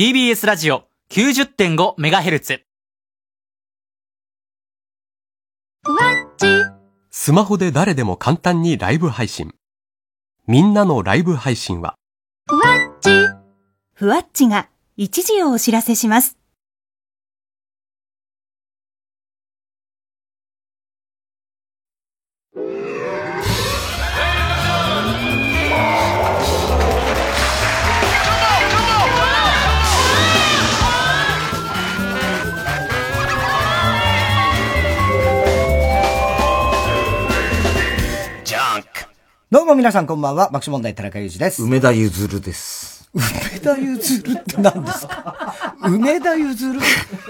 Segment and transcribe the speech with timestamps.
[0.00, 2.60] TBS ラジオ 90.5MHz。
[7.10, 9.52] スマホで誰でも簡単にライブ配信。
[10.46, 11.96] みんなのライブ配信は、
[13.92, 16.38] ふわっちが一時をお知らせします。
[39.50, 41.64] どうも皆さんこんばんは、爆笑問題田中裕二です。
[41.64, 43.10] 梅田ゆずるです。
[43.12, 43.24] 梅
[43.58, 45.74] 田ゆずるって何ですか？
[45.82, 46.80] 梅田ゆずる？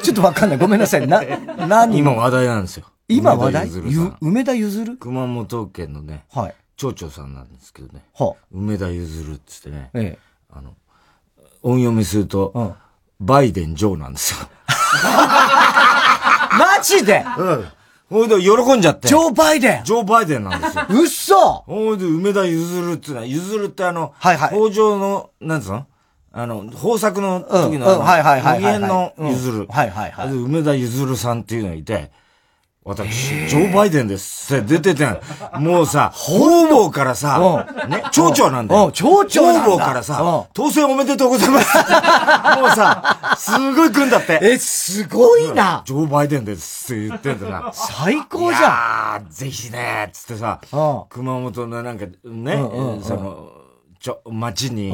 [0.02, 0.58] ちょっとわかんない。
[0.58, 1.06] ごめんなさい。
[1.06, 1.22] な、
[1.66, 2.84] 何今話題なんですよ。
[3.08, 3.70] 今話題？
[3.70, 4.96] 梅田ゆずるさんゆ梅田ゆずる？
[4.98, 6.54] 熊本県のね、はい。
[6.76, 8.04] 町長さんなんですけどね。
[8.14, 10.18] は梅田ゆずるっつってね、ええ。
[10.52, 10.74] あの、
[11.62, 12.74] 音読みすると、うん
[13.22, 14.38] バイデン・ジョーなんですよ。
[16.58, 17.22] マジで？
[17.36, 17.66] うん。
[18.10, 19.08] ほいで、喜んじゃって。
[19.08, 19.84] ジョー・バイデン。
[19.84, 20.86] ジョー・バイデンなんですよ。
[20.90, 24.48] うっそほいで、梅田ゆずるってのは、ゆずるってあの、はいはい。
[24.50, 25.86] 北条の、なんつうの？
[26.32, 29.58] あの、豊作の時の、はいはいはいはいはい無限のゆずる。
[29.58, 29.66] うん。
[29.68, 30.28] はいはいはい。
[30.28, 32.10] で梅田ゆずるさんっていうのがいて、
[32.82, 34.56] 私、ジョー・バイデンです。
[34.56, 35.06] って出てて、
[35.58, 38.86] もうさ、 方々からさ、ね、町長なんだよ。
[38.86, 39.60] うん町長なんだ。
[39.64, 41.76] 方々からさうん、当選おめでとうございます。
[42.58, 44.38] もうさ、すごい来んだって。
[44.42, 45.82] え、すごいな。
[45.84, 46.94] ジョー・バイデンです。
[46.94, 47.70] って言ってんだな。
[47.74, 48.62] 最高じゃん。
[48.64, 49.26] ゃん。
[49.28, 51.02] ぜひね、つってさ、うん。
[51.10, 52.56] 熊本のなんかね、
[53.02, 53.59] その、
[54.00, 54.90] ちょ、町に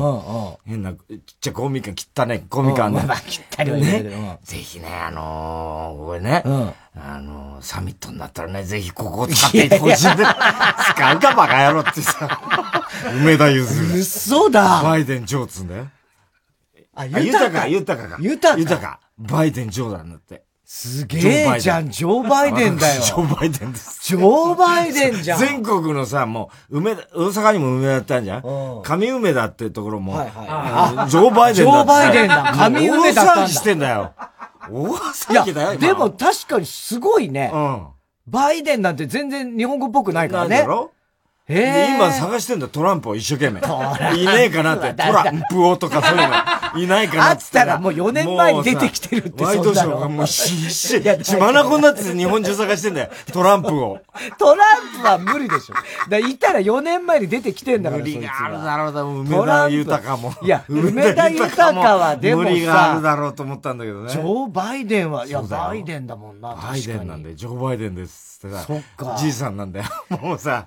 [0.66, 0.98] 変な、ちっ
[1.40, 4.38] ちゃい公民館、汚ね、公民館あんねうんまあ汚いわねね。
[4.42, 12.40] ぜひね、あのー、これね、うんあのー、サミットになったらね、ぜひここを使っていほしいんで、使うかバカ野郎ってさ、
[13.14, 14.00] 梅田ゆずる。
[14.00, 15.88] 嘘だバイデン・ジョーっつうんだよ。
[16.96, 17.68] あ、あ豊か。
[17.68, 18.16] 豊かか。
[18.20, 19.00] 豊か豊か。
[19.18, 20.45] バイデン・ジョーなんだって。
[20.68, 22.98] すげえじゃん、ジョー・バイデンだよ。
[23.00, 24.00] ジョー・バイデンです。
[24.02, 25.38] ジョー・バイデンじゃん。
[25.38, 34.12] 全国のさ、もう、梅田、大阪にも梅田やったんじゃんうん上梅田ってところも、はいはいあジョー・バイデンだジョーバイデンだ上梅田大騒ぎしてんだよ。
[34.68, 37.52] 大い騒ぎだよ、でも、確かにすごいね。
[37.54, 37.86] うん。
[38.26, 40.62] バイデンなんて全然日本語っぽくないからね。
[40.62, 40.90] だろ？
[41.48, 41.94] え。
[41.96, 43.60] 今探してんだ、トランプを一生懸命。
[43.60, 46.34] ラいねえかなって、トランプをとかそういうの、
[46.82, 51.16] いないかなっつあったらもう4年前に出てきてるってワイドショーがもう必死いや。
[51.16, 53.98] 血まなこになってて日本中探してんだよ、トランプを。
[54.38, 55.74] トランプは無理でしょ。
[56.10, 60.34] だいたら4年前に出てきてんだから、無理があるだろうだ、梅田豊も。
[60.42, 64.10] いや梅田豊はでもさ無理があるだろうと思ったんだけどね。
[64.10, 66.54] ジョー・バイデンは、いや、バイデンだもんな。
[66.54, 68.64] バイデンなんで、ジョー・バイデンですってさ。
[68.66, 69.86] そっかじいさんなんだよ。
[70.20, 70.66] もうさ、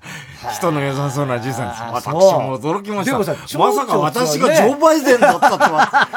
[0.53, 1.81] 人の良さそうなじいさんです。
[1.81, 3.17] 私そうも驚きました。
[3.17, 6.07] まさか私がジョー・バイデンだったとは。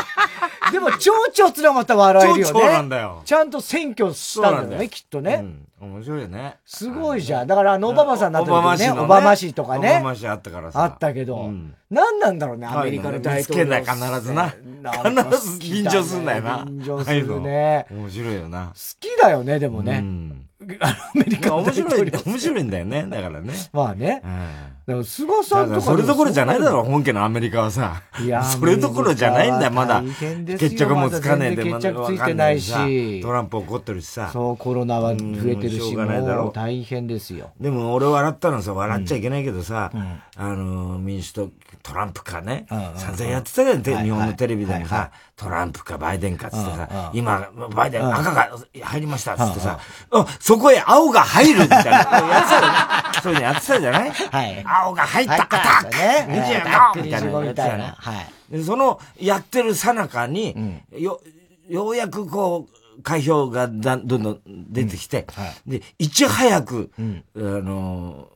[0.70, 2.52] でも、蝶々つらまた笑えるよね。
[2.52, 5.40] 蝶々なんだよちゃんと選挙したんだよね、きっとね。
[5.80, 5.94] うん。
[5.94, 6.58] 面白いよね。
[6.64, 7.46] すごいじゃん。
[7.46, 9.90] だから、あの、オバマさんになった時ね、オバマ氏とかね。
[9.92, 10.84] オバマ氏あったからさ。
[10.84, 16.64] あったけど、うん何なんだろうね、アメリカの大統領つけんだよ必ずな必ず便乗すんだよな。
[16.64, 17.86] 便乗するね。
[17.90, 18.66] 面白いよな。
[18.66, 19.98] 好きだよね、でもうね。
[19.98, 20.39] ん。
[20.80, 23.06] アメリカの面白い、面白いんだよね。
[23.08, 23.52] だからね。
[23.72, 24.28] まあねう。
[24.28, 24.70] ん。
[24.86, 26.84] でも、菅さんとかそれどころじゃないだろ、う。
[26.84, 28.02] 本家のアメリカはさ。
[28.22, 34.30] いやそれどころじゃないんだよ、まだ決着もつかねえで、まだ決着ついてないしトランプ怒ってるしさ。
[34.32, 37.50] そう、コロナは増えてるし、もう大変ですよ。
[37.60, 39.92] でも俺笑ったのさ、笑っちゃいけないけどさ、
[40.36, 41.50] あの、民主党、
[41.82, 48.50] トランプかね、散々やってたじゃん、て日本のテレビでもさ、トランプかバイデンかっつってさ、今、バイデン赤が
[48.82, 49.78] 入りましたっつってさ、
[50.10, 52.80] あそこへ青が入るみたいな、やってたよね。
[53.22, 54.10] そういうのやってたじゃない？
[54.10, 54.64] はい。
[54.64, 56.60] 青が入った、アタックたんですよね。
[56.60, 57.50] アタック25みたいなのや25みたいな。
[57.50, 57.94] ってたよね。
[57.96, 58.56] はい。
[58.58, 61.20] でその、やってるさなかに、よ、
[61.68, 62.66] ようやくこ
[62.98, 65.26] う、開票がだんどんどん出てきて、
[65.66, 67.00] で、いち早く、あ
[67.38, 68.28] の、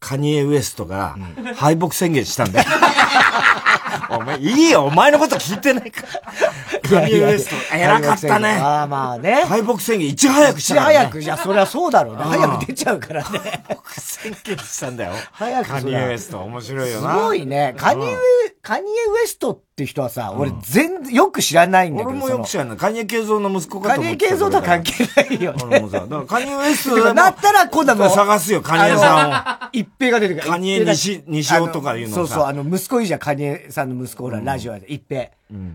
[0.00, 1.16] カニエ・ウエストが
[1.56, 2.68] 敗北宣言したんだよ。
[4.10, 7.00] お前、いいよ、お前のこと聞いてないから。
[7.00, 8.58] カニエ・ウエスト、偉かったね。
[8.58, 9.44] まあまあね。
[9.46, 10.96] 敗北宣言いち早くしいちたから、ね。
[10.98, 12.22] 早く、じゃそりゃそうだろうね。
[12.24, 13.64] 早く出ちゃうからね。
[13.98, 15.12] 宣言したんだよ。
[15.32, 17.14] 早くカニエ・ウエスト、面白いよすな。
[17.16, 17.74] ごいね。
[17.76, 18.16] カニエ、
[18.62, 22.10] カニエ・ウエストって人はさ、俺全然、よく知らないんだけど。
[22.10, 22.76] 俺もよく知らない。
[22.76, 25.64] カニエ・ケイゾーの息子かカニエ・と思ってたケイゾーとは関係ないよね。
[25.64, 29.68] 俺もさ、だからカニエ・ウエストな ったら今度は探すよ、カニエさんを。
[29.72, 30.50] 一平が出てくる。
[30.50, 35.30] カニエ西西尾とかいうのさそうそう、あの、息子いいじゃん、カニエさんの息子、ほら、ラジオで、一平。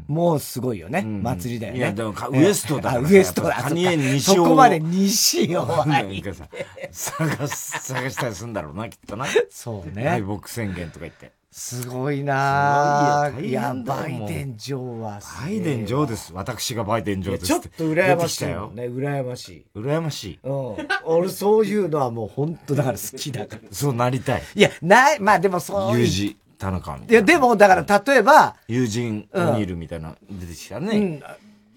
[0.08, 1.02] もうすごいよね。
[1.02, 1.80] 祭りだよね。
[1.80, 3.54] いやでもウエストだウエストだ。
[3.56, 6.46] カニエ西尾そこまで西尾はなんかさ、
[6.92, 9.26] 探す、探したりするんだろうな、きっとな。
[9.50, 10.24] そう敗ね。
[10.42, 11.32] 北宣言とか言って。
[11.54, 15.64] すごいなすごいや、大変だよバイデン女王はすげえわ。
[15.64, 16.34] バイデン女王です。
[16.34, 17.46] 私がバイデン女王です。
[17.46, 18.50] ちょっと羨ましいよ。
[18.50, 18.88] よね。
[18.88, 19.66] 羨ましい。
[19.76, 20.40] 羨ましい。
[20.42, 20.76] うん。
[21.06, 23.62] 俺そういうのはもう本当だから好きだから。
[23.72, 24.44] そうなりたい。
[24.56, 26.00] いや、ない、まあでもそういう。
[26.00, 27.12] 友人、田中みたいな。
[27.12, 30.98] いや、でもだから例えば、友人、オニールみたいな、出てきたね。
[30.98, 31.24] うん、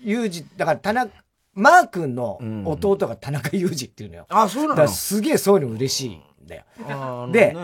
[0.00, 1.12] ユージ、だから田中、
[1.52, 4.26] マー君の弟が田中裕二っていうのよ。
[4.30, 6.62] あ、そうなのだからすげえそういうの嬉しいんだよ。
[6.88, 7.60] あのでね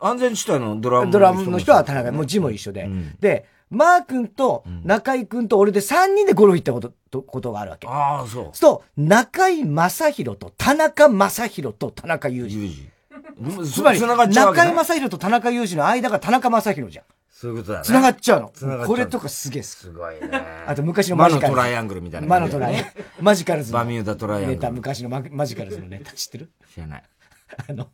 [0.00, 2.84] 安全地帯のドラムドラムの人は田中、もう字も一緒で。
[2.84, 7.86] んで、マー君と中井君と俺で3人でゴルフ行ったこと、とことがあるわけ。
[7.88, 8.50] ああ、そう。
[8.52, 12.88] そう中井正宏と田中正宏と田中裕二。
[13.70, 17.04] つまり、中井正宏と田中裕二の間が田中正宏じゃん。
[17.36, 17.84] そういうことだね。
[17.84, 18.50] 繋がっちゃうの。
[18.54, 19.62] 繋がっちゃうこれとかすげえ。
[19.62, 20.30] すごいね。
[20.66, 21.50] あと昔の魔マジカルズ。
[21.50, 22.26] のトライアングルみたいな。
[22.26, 23.04] 魔のトライアングル。
[23.20, 26.50] マジカルズのバミューダトライアングルネタ、昔のママジカルズのネタ知ってる？
[26.72, 27.02] 知らない。
[27.68, 27.88] あの、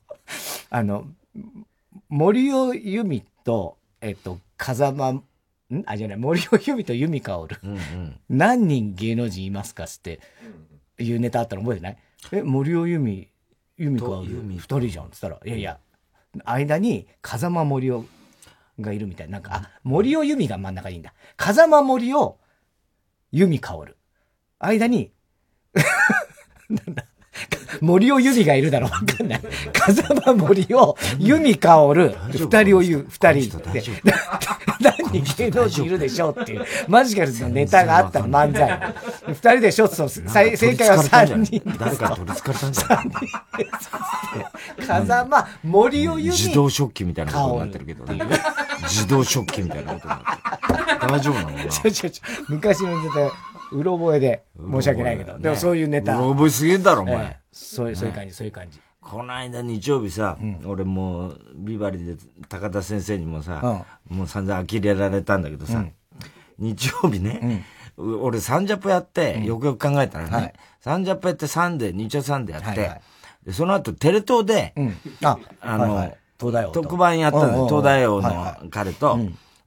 [0.71, 1.07] あの、
[2.09, 5.25] 森尾由美と、えっと、風間、ん？
[5.87, 7.59] あ、じゃない、森尾由美と由美薫。
[7.63, 8.21] うんうん。
[8.29, 10.21] 何人芸能人いますかって
[10.99, 11.99] いうネタあったの覚えてない？
[12.33, 13.29] え、森尾由美、
[13.79, 15.79] 由美薫二人じゃんって言ったら、いやいや、
[16.45, 18.05] 間に風間森尾
[18.81, 19.33] がいるみたいな。
[19.33, 21.15] なんか、あ、森尾由美が真ん中にいいんだ。
[21.37, 22.39] 風間森尾、
[23.33, 23.97] 由美薫。
[24.59, 25.13] 間に、
[26.69, 27.05] なんだ。
[27.81, 29.41] 森尾由美がいるだろうわかんない。
[29.73, 33.83] 風間森尾、由美薫、二人を言う、二人で。
[34.81, 38.79] 何人芸能人いるでしょうっていう、マジカルズのネタがあったの、漫才の。
[39.29, 39.89] 二人でしょ？
[39.89, 41.63] そう、正正解は三人。
[41.79, 43.07] 誰か取り憑かれたんじゃない？
[44.87, 46.37] 風間森尾由美。
[46.37, 48.25] 自動食器みたいなことになってるけどね。
[48.83, 51.13] 自動食器みたいなことになってる。
[51.13, 51.71] 大丈夫なのかな？
[51.71, 53.15] ちょちょちょ、昔のネタ、
[53.73, 55.39] うろ覚えで申し訳ないけど。
[55.39, 56.17] でもそういうネタ。
[56.17, 57.17] うろ覚えすぎんだろ、おええ。
[57.17, 57.39] 前。
[57.53, 58.81] そういう、そういう感じ、そういう感じ。
[59.01, 65.85] この間日曜日さ、俺もう、ビバリーで高田先生にもさ、もう散々呆れられたんだけどさ、
[66.59, 67.65] 日曜日ね、
[67.97, 70.53] 俺サンジャポやって、よくよく考えたらね、はい。
[70.81, 72.75] サンジャポやってサンデー、日曜サンデーやっ
[73.45, 74.97] て、その後テレ東で、うん。
[75.25, 76.83] あ、あの、東大王と。
[76.83, 79.19] 特番やったの東大王の彼と、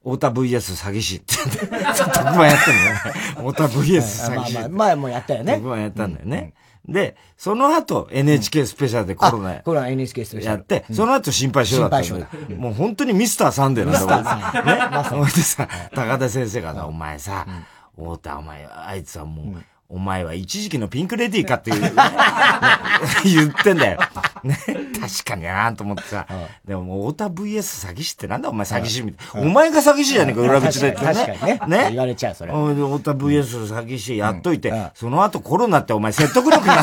[0.05, 1.33] 太田 VS 詐欺師って
[1.69, 2.99] 言って、特番やってんのよね。
[3.35, 5.67] 太田 VS 詐欺師あまあまあ、前もやったよね特。
[5.67, 6.53] 番やったんだよね。
[6.87, 10.57] で、その後 NHK スペシャルでコロナあこれは NHK スペシャル。
[10.57, 12.55] やって、その後心配性だったんだよ心。
[12.55, 15.09] もう本当にミスターサンデーなんだミ俺ね。
[15.09, 17.47] それでさ、高田先生がさ、お前さ、
[17.95, 21.91] 太田お前、あいつはもう、お前は一時期のピンクレディーかっていう、ね
[23.25, 23.99] 言ってんだよ。
[24.45, 24.57] ね、
[24.99, 26.27] 確かになと思ってさ。
[26.65, 29.49] でももう、太田 VS 詐欺師ってなんだお前詐欺師みたいな。
[29.49, 31.25] お前が詐欺師じゃねえか、裏口で言ってね。
[31.25, 31.83] 確かにね。
[31.83, 31.89] ね。
[31.91, 32.51] 言われちゃうそれ。
[32.51, 34.89] 太田 VS 詐欺師やっといて、うん。
[34.93, 36.77] その後コロナってお前説得力ない。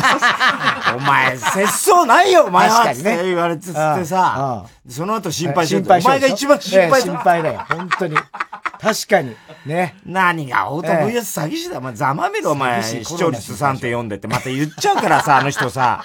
[0.97, 7.65] お前、節操ないよ、 お前はって言われてつってさ、その後心配して心配お前が一番心配心配だよ。
[7.69, 8.17] 本当に。
[8.83, 9.37] 確かに。
[9.65, 9.95] ね。
[10.05, 12.83] 何が太田ええ VS 詐欺師だ、お前ざまみろ、お前。
[12.83, 16.03] 視聴率3.4でってまた言っちゃうからさ、あの人さ。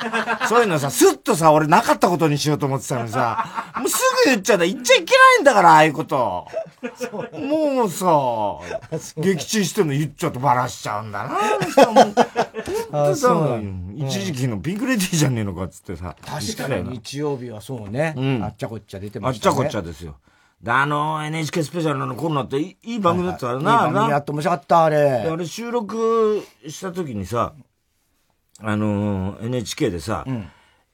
[0.47, 4.67] そういうのさ、スッとさ、俺なかったことにしようと思ってたのにさ、もうすぐ言っちゃうんだ。
[4.67, 6.47] 言っちゃいけないんだから、ああいうこと。
[7.33, 8.05] もうさ、
[9.17, 11.29] 撃沈してんの言っちゃうとバラしちゃうんだな。
[11.91, 12.13] 本
[12.91, 13.59] 当さ
[13.95, 16.15] 一時期のピンクレディーじゃねえのかっつってさ。
[16.23, 18.13] 確かに日曜日はそうね。
[18.13, 19.55] んあっちゃこっちゃ出てあましたね。
[19.55, 20.17] っちゃこっちゃですよ。
[20.61, 23.63] で、あの NHK スペシャルのコロナっていいいい番組だったからいい。
[23.63, 25.11] な、な番組やって面白かった、あでれ。
[25.29, 27.53] あれ収録した時にさ、
[28.59, 30.25] あのー NHK でさ、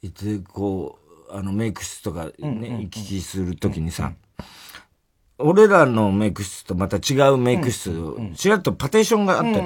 [0.02, 4.12] 行ってこう、あのメイク室とかね、行き来する時にさ、
[5.40, 7.92] 俺らのメイク室とまた違うメイク室、
[8.36, 9.62] ちらっとパテーションがあって、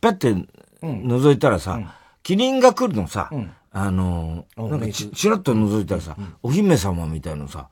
[0.00, 0.34] ペッて
[0.82, 1.78] 覗いたらさ、
[2.22, 3.30] キリンが来るのさ、
[3.70, 7.68] あのーなんかちちらっと覗いたらさ、お姫様みたいのさ、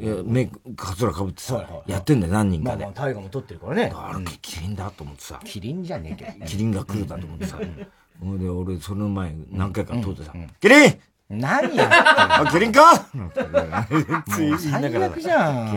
[0.00, 2.84] いやメイク、カツラかぶってさ、やってんだよ、何人かで。
[2.84, 3.06] まあまあ、。
[3.06, 3.92] 大河も撮ってるからね。
[3.94, 5.40] あれ、キリンだと思ってさ。
[5.44, 6.38] キリンじゃねえけど。
[6.38, 6.46] ね。
[6.46, 7.58] キリンが来るだと思ってさ。
[8.20, 11.00] ほいで、俺、その前、何回か通ってさ、キリン
[11.30, 12.82] 何やってあ、キリンか
[14.34, 15.20] つい言いな最がら、キ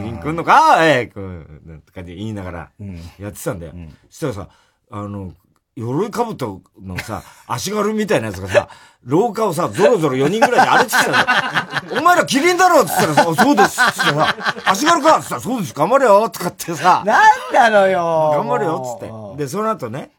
[0.01, 0.83] リン来んのか？
[0.83, 2.71] ええこう、なんとかで言いながら、
[3.19, 3.73] やってたんだよ。
[4.09, 4.49] そしたらさ、
[4.89, 5.33] あの、
[5.75, 8.67] 鎧兜のさ、 足軽みたいなやつがさ、
[9.03, 11.99] 廊下をさ、ゾロゾロ4人ぐらいで歩いてきてたんだよ。
[11.99, 18.31] お前らキリンだろっつったらさ、そうですっつってさ、足軽かっつったら、そうです、頑張れよとかってさ、なんなのよ。
[18.35, 19.43] 頑張れよっつって。
[19.43, 20.11] で、その後ね、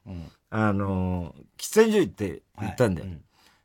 [0.51, 3.07] あのー、喫煙所行って行ったんだよ。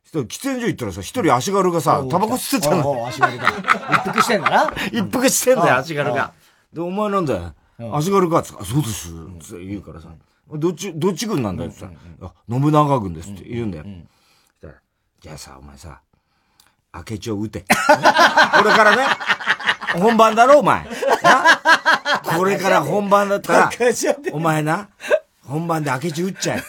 [0.04, 3.06] そしたら喫煙所行ったらさ、一人足軽がさ、タバコ吸ってたの。
[3.06, 3.48] 足軽が。
[3.48, 4.72] 一服してんだな。
[4.90, 6.32] 一服してんだよ、うん足軽が。
[6.72, 7.54] で、お前なんだよ。
[7.92, 9.08] 足軽かっつって、あそうです。
[9.40, 10.08] つって言うからさ、
[10.54, 13.84] どっち、どっち軍なんだよって言ったら、あ、信長軍ですって言うんだよ。
[15.20, 16.00] じゃあさ、お前さ、
[16.94, 17.60] 明智を撃て。
[17.66, 17.66] こ
[18.64, 19.04] れからね、
[19.98, 20.82] 本番だろ、お前。
[21.22, 21.44] な？
[22.36, 23.70] これから本番だったら、
[24.32, 24.88] お前な、
[25.46, 26.62] 本番で明智打っちゃえ。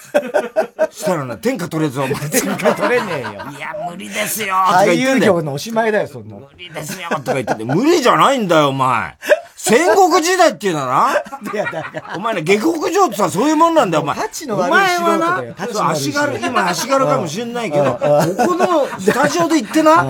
[0.92, 2.30] そしたらな、天下取れずお前。
[2.30, 3.30] 天下取れねえよ。
[3.58, 5.34] いや、無理ですよとか俳優言ってんだよ。
[5.36, 6.36] 業のおしまいだよ、そんな。
[6.36, 9.18] 無理ですよとか言ってて、無理じゃないんだよ、お前。
[9.64, 11.54] 戦国時代っていうのはな。
[11.54, 12.14] いや、だから。
[12.16, 14.18] お前ね、下克上ってさ、そういうもんなんだよ、お前。
[14.18, 20.04] お前はな、足軽、今足軽かもしんないけど、 ここのスタジオで言ってな、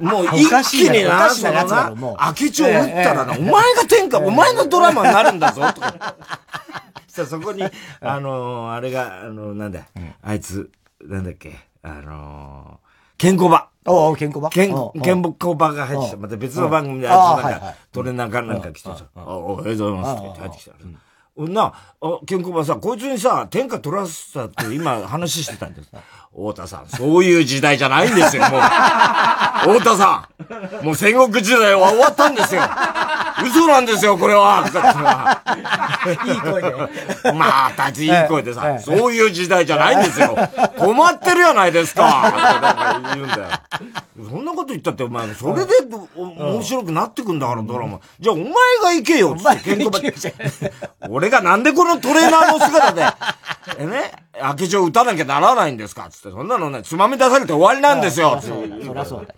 [0.00, 2.74] もう一気にな、そのな明智を打っ
[3.04, 6.16] たらな、お前が天下、お前のドラマになるんだぞ、とか。
[7.06, 7.62] そしたらそこに、
[8.00, 9.82] あのー、あれが、あの、なんだ、
[10.24, 10.68] あいつ、
[11.00, 13.71] なんだっけ、あのー、ケンコバ。
[13.86, 14.50] おう、ケンコバ？
[14.50, 16.16] ケンおう、ケンコバが入ってきた。
[16.16, 20.72] うんまた別の番組でうんあいつなんかトレーナーかなんか来てさ、あ、おはようございますって入ってきた。
[21.36, 25.90] なあ、あケンコバさ、こいつにさ、天下取らせたって今話してたんです。
[26.34, 28.60] 太田さん、そういう時代じゃないんですよ、もう。
[28.60, 30.28] 太田さ
[30.82, 32.62] ん、もう戦国時代は終わったんですよ。
[33.44, 34.64] 嘘なんですよ、これは。
[36.24, 36.70] いい声で。
[37.22, 40.34] さまあ、たちいい声でさ、ええそういう時代じゃないんですよ。
[40.78, 42.28] 困ってるやないですか。
[42.28, 43.48] ってなんか言うんだよ。
[44.28, 45.72] そんなこと言ったって、お前、それで
[46.16, 48.00] お面白くなってくんだから、ドラマ。
[48.20, 48.46] じゃあ、お前
[48.82, 50.00] が行けよ、つって、ケンコバ
[51.08, 53.04] 俺がなんでこのトレーナーの姿で、
[53.78, 54.12] えね、
[54.58, 58.38] 明智を打たなきゃならないんですかつって、そんなのね、つまみ出されて終わりなんですよ。
[58.40, 59.34] つってそりゃそうだ。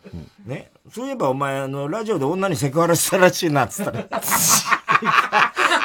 [0.47, 0.71] ね。
[0.95, 4.05] そういえば、お前、あの、ラジオで女にセクハラしたらしいな、つったら。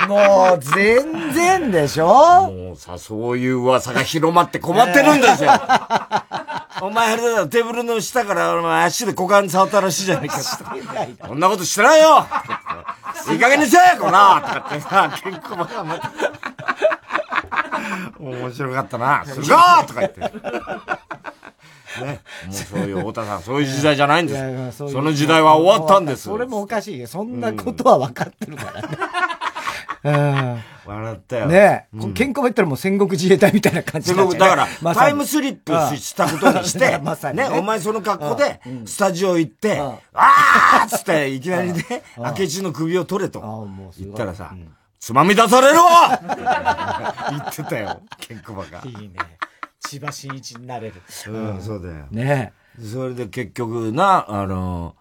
[0.08, 2.08] もう、全然でしょ？
[2.51, 5.51] もうさ、そういう噂が広まって困ってるんですよ。
[6.82, 10.40] お前あれだよ、テーブルの下からお前足で股間触ったらしいじゃないか。
[10.40, 12.26] そんなことしてないよ
[13.32, 16.12] いい加減にせえこらとかってさ、結構またまた。
[18.20, 19.26] 面白かったな。
[19.26, 20.20] すごーとか言って。
[22.06, 22.22] ね。
[22.48, 24.78] もうそういう、太田さん、そういう時代じゃないんです。
[24.78, 26.24] そういうその時代は終わったんです。
[26.24, 27.08] それもおかしいよ。
[27.08, 28.72] そんなことは分かってるか
[30.04, 30.64] らね。
[30.96, 31.46] 笑ったよ。
[31.46, 31.51] うん。
[31.51, 39.81] ねえ、ケンコバ言ったらもう戦国自衛隊みたいな感じ戦国、になっちゃうだから、タイムスリップしたことにして、 まさにね、ねお前その格好で、スタジオ行って、ん。
[40.13, 41.84] あーっつって、いきなりね、
[42.17, 43.67] 明智の首を取れと
[43.98, 44.53] 言ったらさ、
[45.00, 46.19] つまみ出されるわ！
[47.31, 48.81] 言ってたよ、ケンコバが。
[48.86, 49.13] いいね。
[49.79, 51.01] 千葉真一になれる。
[51.27, 52.05] うん、そうだよ。
[52.12, 54.96] ねそれで結局な、あの、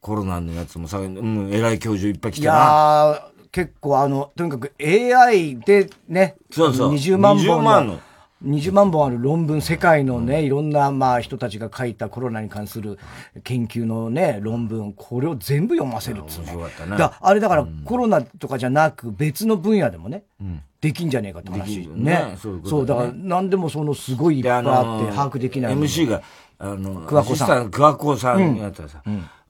[0.00, 2.52] コロナのやつもさ、うん、偉い教授いっぱい来てな。
[2.54, 6.92] やー、結構あの、とにかく AI でね、そうそう。
[6.92, 8.00] 20万20本の万の、
[8.44, 12.98] 20万本ある論文、世界のね、いろんな、まあ、人たちが書いたコロナに関する
[13.44, 16.56] 研究のね、論文、これを全部読ませるっつうね。
[16.96, 20.62] だあれだから、コロナとかじゃなく、別の分野でもね、ん。
[20.80, 21.86] できんじゃねえかって話。
[21.88, 21.94] ね。
[21.94, 22.38] ね。
[22.40, 24.62] そうだから、何でもその、すごいいっぱいあっ
[25.06, 25.74] て、把握できない。
[25.74, 26.22] MC が、
[26.58, 27.70] あの、桑子さん。
[27.70, 29.02] 桑子さんやったらさ、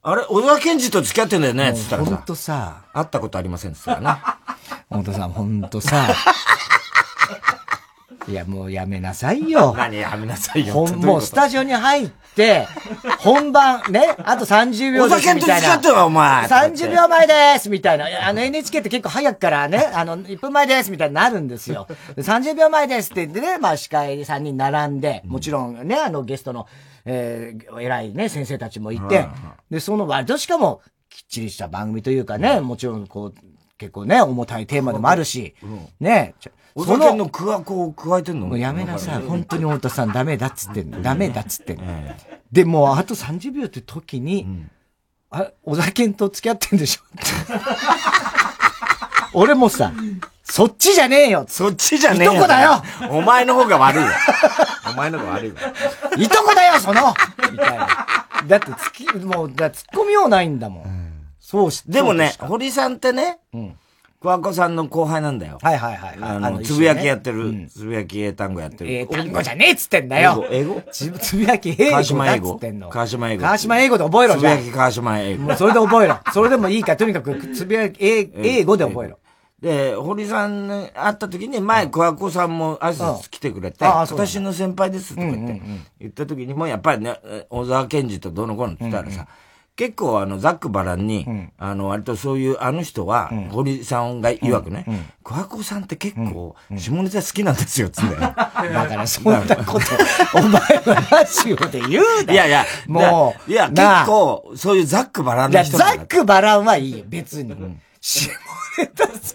[0.03, 1.75] あれ、小沢健二と付き合ってんだよね？
[1.75, 3.73] つったらほんさ、とさ、会ったことありません？
[3.73, 4.39] っつったらな。
[4.89, 6.07] 本当さん、ほんとさ、
[8.29, 9.75] いや、もうやめなさいよ。
[9.77, 10.75] 何やめなさいよ。
[10.75, 12.67] ほんもうスタジオに入って、
[13.19, 15.69] 本番、ね、あと30秒小沢健とですみたいな。
[15.69, 16.47] 付き合ってんわ、お前。
[16.47, 18.07] 30秒前ですみたいな。
[18.27, 21.87] あの NHK って結構早くからね、あの、1分前ですみたいになるんですよ。
[22.17, 26.67] で30秒前ですって言ってね、まあ司会3人並んで、もちろんね、あのゲストの、
[27.05, 29.27] えー、偉いね、先生たちもいて、
[29.71, 33.35] で、その割としかも、きっちりした番組というかね、もちろんこう、
[33.79, 35.55] 結構ね、重たいテーマでもあるし、
[35.99, 38.47] ね、ちょ小沢健の桑子を加えてんの？
[38.47, 39.23] もうやめなさい。
[39.23, 41.03] 本当に太田さんダメだっつってんの。
[41.03, 41.85] ダメだっつってんの。
[42.53, 44.47] で、もうあと30秒って時に、
[45.31, 47.03] あ、小田健と付き合ってんでしょ
[49.33, 49.93] 俺もさ、
[50.45, 52.33] そっちじゃねえよそっちじゃねえよ。
[52.33, 52.83] いとこだよ。
[53.11, 54.09] お前の方が悪いよ。
[55.01, 55.57] お前の方が悪いわ。
[56.19, 57.15] いとこだよ、その
[57.51, 57.89] みたいな。
[58.47, 61.11] だってつき、もう、だ突っ込みようないんだもん。
[61.41, 63.71] そうし、でもね、堀さんってね、ん
[64.21, 65.59] 桑子さんの後輩なんだよ。
[65.63, 66.19] はいはいはい。
[66.21, 68.93] あの、つぶやきやってる、うんつぶやき英単語やってる。
[68.93, 70.47] 英単語じゃねえっつってんだよ。
[70.51, 72.91] 英語つつぶやき英語だっ英語つってんの。
[72.91, 74.73] 川島英語川島英語で覚えろ、じゃあつぶや。
[74.73, 75.57] き川島英語もう。
[75.57, 76.19] それで覚えろ。
[76.35, 79.19] それでもいいから、とにかく、つぶやき、英英語で覚えろ。
[79.61, 85.63] で、堀さんに会った時に、前、桑子さんも挨拶来てくれて、私の先輩ですとか言って、
[86.01, 89.27] 言った時にも、やっぱりね、え小沢健二とどうのこうのって言ったらさ、
[89.77, 91.27] 結構あの、ざっくばらんに、
[91.59, 94.85] あの、割とそういう、あの人は、堀さんが曰くね、
[95.25, 98.17] 桑子さんって結構、下ネタ好きなんですよ、つって。
[98.21, 99.87] だから、そんなこと、
[100.35, 102.33] お前はラジオで言うな。
[102.33, 107.55] いやいや、もう、いや、結構、そういうざっくばらんな人なんだざっくばらんはいいよ、別に。
[108.01, 108.31] 下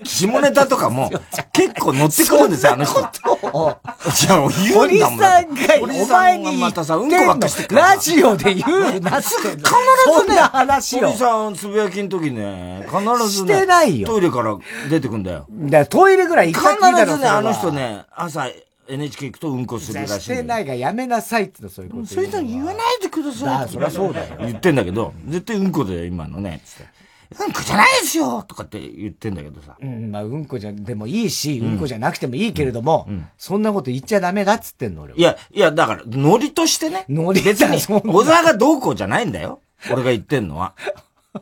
[0.04, 1.12] 下ネタとかも、
[1.54, 3.00] 結構乗ってくるんですよ、あの人。
[3.00, 5.20] じゃあ、言うん堀だもん。
[5.20, 9.22] さんが、お前に言またさ、うんこばっかしてくるラジオで言うな。
[9.22, 9.62] 必必
[10.06, 11.08] そんな話を。
[11.08, 14.58] 堀さん、つぶやきの時ね、必ずね、してないよトイレから
[14.90, 15.46] 出てくんだよ。
[15.52, 17.72] だトイレぐらい行必かないだろずね、あの人。
[17.72, 18.48] ね、朝
[18.88, 20.22] NHK 行くとうんこするらしい。
[20.22, 23.66] してないがやめなさいってのそういうことそういうの言わないでください。
[23.66, 24.38] だそりゃそうだよ。
[24.40, 26.62] 言ってんだけど、絶対うんこだよ、今のね。
[26.66, 27.06] つって。
[27.40, 29.78] うんこじゃないですよとかって言ってんだけどさ。
[29.82, 35.20] うん、まあ、うんこじゃ、でもいいし、うんこじゃなくてもいいけれども、そんなこと言っちゃダメだっつってんの、俺は。
[35.20, 37.06] いや、いや、だから、ノリとしてね。
[37.10, 39.62] ノリ別に小沢がどうこうじゃないんだよ。
[39.92, 40.74] 俺が言ってんのは。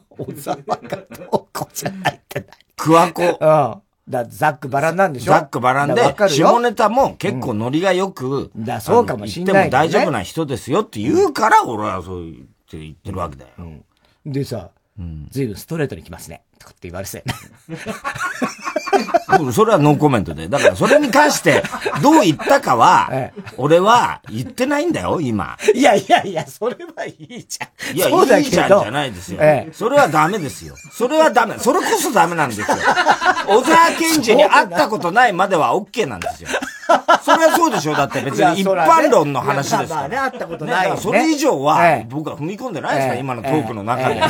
[0.09, 0.97] 小沢が
[1.29, 2.47] どうこじゃないってない。
[2.75, 3.23] クワコ。
[3.23, 3.83] うん。
[4.05, 5.31] だざっくばらんなんでしょ？
[5.31, 12.35] ザックバランで下ネタも結構ノリがよく、だそうかもしんないあの言っても大丈夫な人ですよって言うから、俺はそう言っ
[12.69, 13.51] て言ってるわけだよ。
[14.25, 14.71] でさ、
[15.31, 16.43] ずいぶんストレートにきますね。
[16.63, 17.23] とかって言われて。
[19.39, 20.47] うんそれはノーコメントで。
[20.47, 21.63] だからそれに関して、
[22.01, 25.57] どう言ったかは え、俺は言ってないんだよ、今。
[25.73, 27.95] いやいやいや、それはいいじゃん。
[27.95, 29.39] いや、そうだけどいいじゃんじゃないですよ。
[29.41, 30.75] ええそれはダメですよ。
[30.91, 31.55] それはダメ。
[31.57, 32.67] それこそダメなんですよ。
[33.47, 36.49] 小沢健二に会ったことないまでは OK なんですよ。
[37.23, 37.95] それはそうでしょ？
[37.95, 39.95] だって別に一般論の話ですから。
[40.01, 44.21] まあね、会ったことねないそれ以上はええ、僕は踏み込んでないですから、ええ今のトークの中でえ。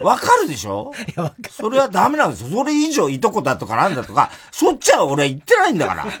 [0.00, 0.92] わかるでしょ？
[1.50, 2.48] それはダメなんですよ。
[2.50, 6.06] それ以上いとこだとかなんだとか、そっちは俺は言ってないんだから。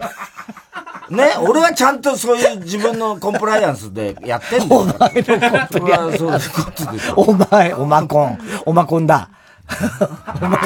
[1.10, 4.80] ね、俺はちゃんとそういう自分のコンプライアンスでやってんだよ。
[4.82, 6.18] お前のコンプライアンス。
[6.18, 7.14] そういうことですよ。
[7.16, 8.38] お前、おまこん。
[8.66, 9.28] おまこんだ。
[10.40, 10.58] お前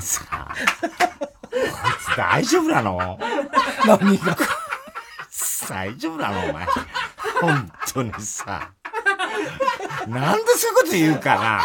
[0.00, 0.48] さ、
[0.80, 1.62] こい
[2.14, 3.18] つ大丈夫なの？
[3.86, 4.36] 何が？
[5.68, 6.50] 大丈夫なの？
[6.50, 6.66] お前。
[7.40, 8.70] 本当にさ。
[10.08, 11.62] なんでそういうこと言うかな。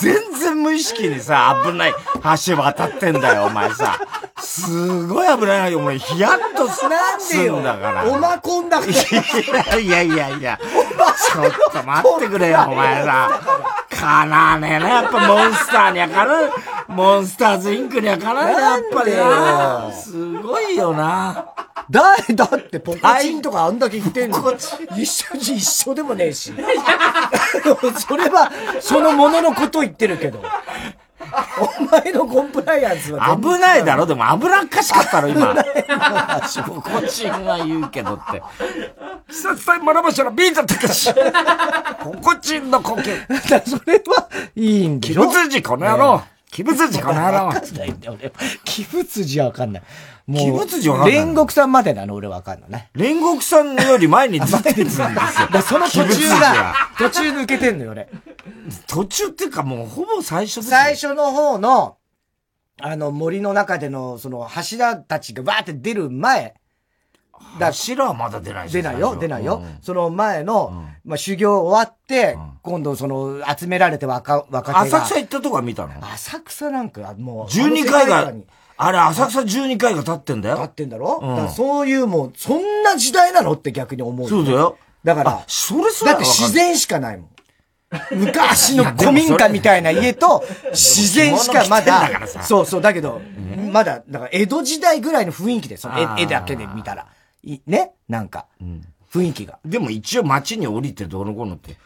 [0.00, 1.94] 全然無意識にさ、危ない
[2.46, 3.98] 橋渡ってんだよ、お前さ。
[4.40, 5.98] すごい危ないよ、お前。
[5.98, 8.04] ヒヤッとすなんだから。
[8.04, 9.78] おまこんだから。
[9.78, 13.40] いやいやいや、ちょっと待ってくれよ、お前さ。
[13.90, 16.52] かなわねえな、やっぱモンスターにはかなう。
[16.88, 19.92] モンスターズインクにはかなわねえ、やっぱりな。
[19.92, 21.46] すごいよな。
[21.90, 24.38] だ、だってポコチンとかあんだけ言ってんの。
[24.96, 26.52] 一緒に一緒でもねえし。
[28.06, 30.42] それは、そのもののこと言ってるけど。
[31.80, 34.06] お前のコンプライアンスは全危然ないだろ？
[34.06, 35.54] でも危なっかしかったろ、今。
[36.64, 38.40] ポコチンは言うけどって。
[39.28, 41.12] 久々に学ばしたらビートたかし。
[42.02, 43.50] ポコチンの呼吸。
[43.50, 45.22] だそれはいいんで鬼しょ？
[45.26, 46.22] 物児この野郎。
[46.54, 47.52] 鬼物児この野郎わ。
[47.52, 48.32] かんないんだよ、俺。
[48.78, 49.82] 鬼物児はわかんない。
[50.28, 52.90] もう、鬼物児わかんない煉獄さんまでなの、俺わかんのね。
[52.94, 55.08] 煉獄さんより前に出てるんですよ。
[55.66, 58.08] その途中 が、途中抜けてんのよ、俺。
[58.86, 60.70] 途中っていうかもうほぼ最初ですよ。
[60.70, 61.96] 最初の方の、
[62.80, 66.54] あの、森の中での、その、柱たちがバーって出る前、
[67.58, 69.62] だ柱はまだ出ないです出ないよ、出ないよ。
[69.80, 74.98] その前の、まあ、修行終わって、今度その、集められて若、若手が。
[74.98, 75.92] 浅草行ったとこは見たの？
[76.12, 78.32] 浅草なんか、もう、?12 回が
[78.80, 80.68] あれ浅草12回が経ってんだ立っよ。
[80.68, 84.28] てんだろ、うんだからそういうもう、そんな時代なのって逆に思う。
[84.28, 84.78] そうだよ。
[85.04, 87.28] だからあ、それすらだって自然しかないもん。
[88.12, 92.08] 昔の古民家みたいな家と、自然しかまだ
[92.42, 93.20] そうそう、だけど、
[93.72, 95.92] まだ、だから江戸時代ぐらいの雰囲気ですよ。
[95.94, 97.06] あー絵絵だけで見たら。
[97.42, 97.92] いね？
[98.08, 98.46] なんか、
[99.12, 99.58] 雰囲気が。
[99.64, 101.76] でも一応街に降りてどうのこうのって。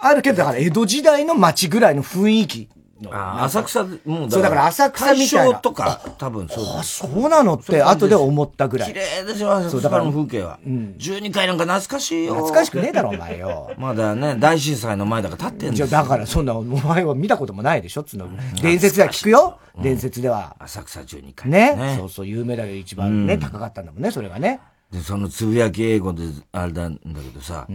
[0.00, 2.75] あるけど、だから江戸時代の街ぐらいの雰囲気の。
[3.10, 7.54] あ浅草、もうそうだから浅草みたいなとか、多分そうあ、そうなの？
[7.54, 8.94] って、後で思ったぐら綺い。
[8.94, 10.58] 麗でしょ、浅草そうだからの風景は。
[10.66, 12.34] 12回なんか懐かしいよ。
[12.34, 13.70] 懐かしくねえだろ、お前よ。
[13.76, 15.74] まだね、大震災の前だから立ってん。
[15.74, 18.28] じゃあ、だからそんな、お前は見たこともないでしょつうの。
[18.62, 19.58] 伝説では聞くよ。
[19.82, 20.56] 伝説では。
[20.58, 21.50] 浅草12回。
[21.50, 24.60] ねそうそう、有名だけど一番ね、高かったんだもんね、それがね。
[24.90, 27.66] で、そのつぶやき英語で、あれなんだけどさ、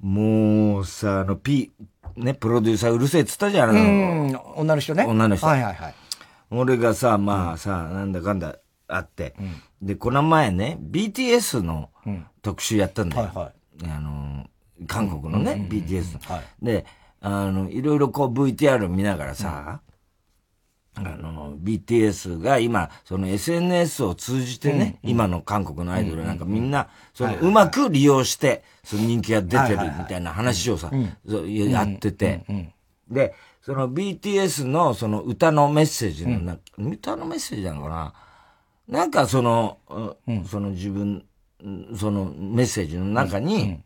[0.00, 1.70] もうさ、あの、P、
[2.20, 5.04] ね、プロデューサーうるせえっつったじゃん、あうの、ん、女の人ね。
[5.04, 5.46] 女の人。
[5.46, 5.94] はいはいはい。
[6.50, 8.56] 俺がさ、まあさ、なんだかんだ
[8.88, 9.34] あって、
[9.82, 11.90] で、この前ね、BTS の
[12.42, 13.22] 特集やったんだよ。
[13.24, 13.52] はいは
[13.88, 13.90] い。
[13.96, 14.46] あの、
[14.86, 16.44] 韓国のね、BTS の、はい。
[16.64, 16.86] で、
[17.20, 19.80] あの、いろいろこう VTR 見ながらさ、
[20.96, 30.90] あの、BTS が今、その SNS を通じてね、今の韓国のアイドルなんかみんな、そのうまく利用して、その人気が出てるみたいな話をさ、
[31.24, 32.44] やってて、
[33.08, 38.14] で、その BTS のその歌のメッセージのな、歌のメッセージなのかな？
[39.00, 39.78] なんかその、
[40.26, 40.44] うん。
[40.44, 41.24] その自分、
[41.62, 43.80] うんそのメッセージの中に、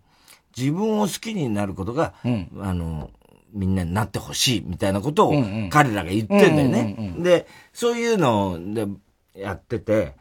[0.57, 3.11] 自分を好きになることが、あの、
[3.55, 5.33] みんなになってほしいみたいなことを
[5.71, 7.15] 彼らが言ってんだよね。
[7.19, 8.87] で、そういうので
[9.35, 10.15] やってて、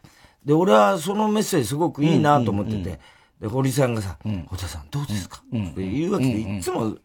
[0.45, 2.99] で、俺はそのメッセージすごくいいなと思ってて、
[3.41, 7.01] で、堀さんがさ、堀田さんどうですか、って言うわけで、いつもう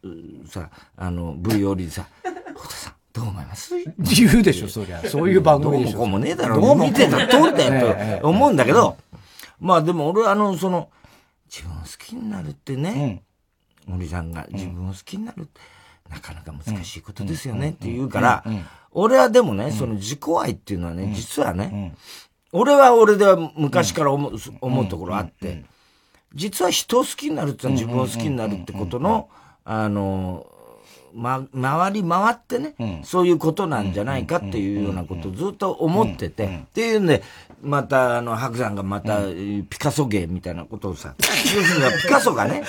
[0.47, 3.75] さ、あの、V よりさ、堀田さんどう思います？
[3.99, 5.03] 言うでしょ、そりゃ。
[5.09, 5.99] そういう番組でしょ。
[5.99, 6.61] どうもこうもねえだろ。
[6.61, 6.85] どうも。
[6.87, 8.97] 見てたら通った えよえと思うんだけど、
[9.61, 10.91] まあでも俺あの、その、
[11.51, 13.23] 自分を好きになるってね、
[13.87, 15.61] 森さんが自分を好きになるって、
[16.11, 18.45] なかなか難しいことですよねって言うから、
[18.91, 21.95] 俺はでもね、その自己愛っていうのはね、実はね、
[22.53, 25.65] 俺は俺では昔から思う思うところあって、
[26.35, 29.29] 実は人を好きになるってのは自分を好きになるってことの、
[29.65, 30.47] あの、
[31.15, 37.23] ま、回り回ってね、そういうことなんじゃないかっていうようなことをずっと思ってて、っていうんで、
[37.63, 39.21] また、あの、白山がまた、
[39.69, 42.63] ピカソ芸みたいなことをさ、要するにピカソがね、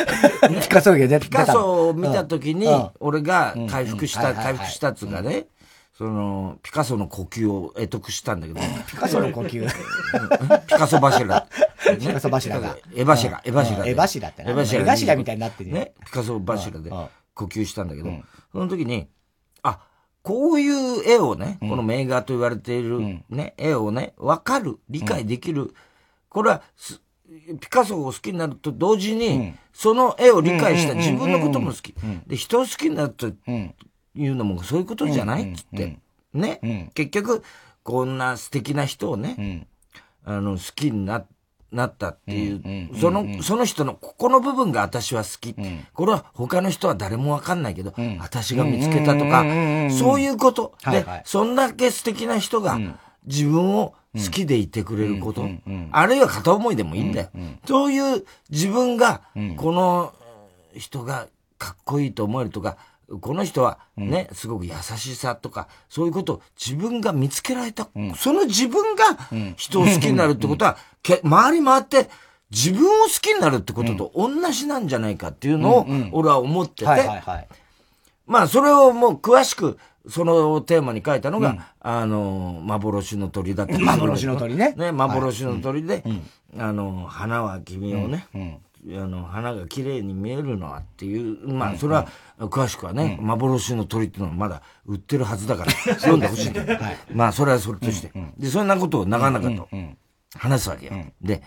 [0.62, 5.46] ピカソ芸出 ピカソを見たときにうん、俺が回復した、回復したっつうかね、
[5.96, 9.66] その、ピカソの呼吸を得得したんだけど、 ピカソの呼吸。
[10.66, 11.46] ピカソ柱。
[11.98, 12.76] ピカソ柱が。
[12.94, 13.90] エ柱、エ柱で。
[13.90, 14.50] エ柱ってな。
[14.50, 14.54] エ
[14.84, 15.76] 柱みたいになってるよ。
[15.76, 15.92] ね。
[16.04, 16.90] ピカソ柱で
[17.34, 18.10] 呼吸したんだけど、
[18.52, 19.23] その時に、あ、
[20.24, 25.74] こういう絵をね、この名画と言われているね、絵をね、わかる、理解できる。
[26.30, 27.02] これはす、
[27.60, 31.94] ピカソを好きになると同時に、その絵を理解した自分のことも好き。
[32.26, 35.52] で、人を好きになるというのもそういうことじゃない？
[35.52, 35.98] っつって。
[36.32, 36.90] ね。
[36.94, 37.42] 結局、
[37.82, 39.66] こんな素敵な人をね、
[40.24, 41.26] あの、好きにな、
[41.74, 45.54] なったっていう、その、その人のここの部分が私は好き。
[45.92, 49.44] これは他の人は誰もわかんないけど、私が見つけたとか、
[49.90, 50.74] そういうこと。
[50.90, 52.78] でそんだけ素敵な人が
[53.26, 55.46] 自分を好きでいてくれること、
[55.90, 57.28] あるいは片思いでもいいんだよ。
[57.66, 59.22] そういう自分が、
[59.56, 60.12] この
[60.76, 62.76] 人がかっこいいと思えるとか、
[63.20, 67.88] この人はね、すごく優しさとか、そういうことを自分が見つけられた。
[68.16, 69.04] その自分が
[69.56, 72.08] 人を好きになるってことは、け回り回って
[72.50, 77.48] 自分を好きになるってことと同じなんじゃないかっていうのを俺は思ってて、はいはいはい。
[78.26, 84.74] まあ、それをもう詳しく、そのテーマに書いたのが、あの、幻の鳥だった幻の鳥ね。
[84.76, 86.04] ね、幻の鳥で、
[86.58, 88.26] あの、花は君をね、
[88.86, 92.06] あの、花が綺麗に見えるのはっていう、まあ、それは、
[92.38, 96.78] 詳しくはね、幻の鳥っていうのはまだ売ってるはずだから、読んでほしいんだよ。
[97.12, 98.12] まあ、それはそれとして。
[98.36, 99.68] で、そんなことを長々と
[100.36, 100.92] 話すわけよ。
[101.22, 101.42] で、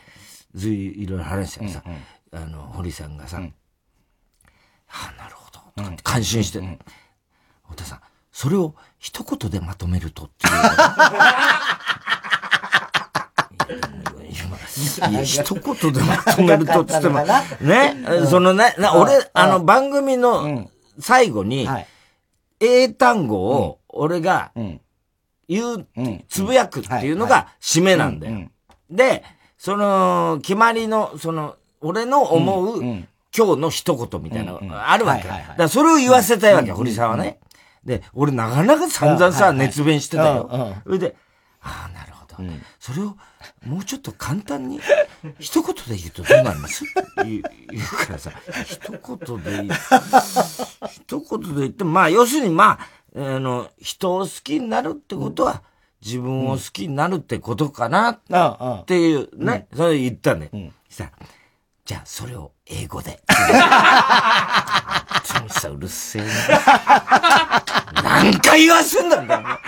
[0.55, 1.83] ずい、いろいろ話してさ、
[2.31, 3.39] あの、堀さんがさ、
[4.89, 5.59] あなるほど。
[5.75, 6.59] とかって感心して、
[7.69, 10.53] 太田さん、それを一言でまとめるとっていう。
[15.09, 17.23] いや、一言でまとめるとっつっても、
[17.61, 17.95] ね、
[18.29, 21.87] そのね、な俺、あの、番組の最後に、はい。
[22.59, 24.79] 英単語を俺がん。
[25.47, 25.87] 言う、
[26.27, 28.49] つぶやくっていうのが締めなんだよ。
[28.89, 29.23] で、
[29.57, 33.05] その、決まりの、その、俺の思う、今
[33.55, 35.27] 日の一言みたいなのがあるわけ。
[35.27, 37.11] だからそれを言わせたいわけ、堀さん。
[37.11, 37.39] はね。
[37.85, 40.75] で、俺なかなか散々さ、熱弁してたよ。
[40.83, 41.15] それで、
[41.61, 42.16] ああ、なるほど。
[42.79, 43.17] それを、
[43.65, 44.79] もうちょっと簡単に、
[45.39, 46.83] 一言で言うとどうなります？
[47.23, 47.41] 言う
[48.05, 48.31] からさ、
[48.65, 49.73] 一言で
[50.91, 52.79] 一言で言っても、まあ、要するに、まあ、
[53.15, 55.63] あの、人を好きになるってことは、
[56.05, 58.85] 自分を好きになるってことかな、うんうんっ。
[58.85, 60.51] ていうね、それ言ったんだよ。
[60.89, 61.11] したら
[61.85, 63.19] じゃあ、それを英語で。
[63.27, 63.37] 本
[65.39, 66.29] 当にさ、うるせえな。
[68.03, 69.59] 何回言わすんだみたいな。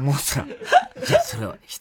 [0.00, 0.44] もうさ、
[1.06, 1.80] じゃあ、それをひ、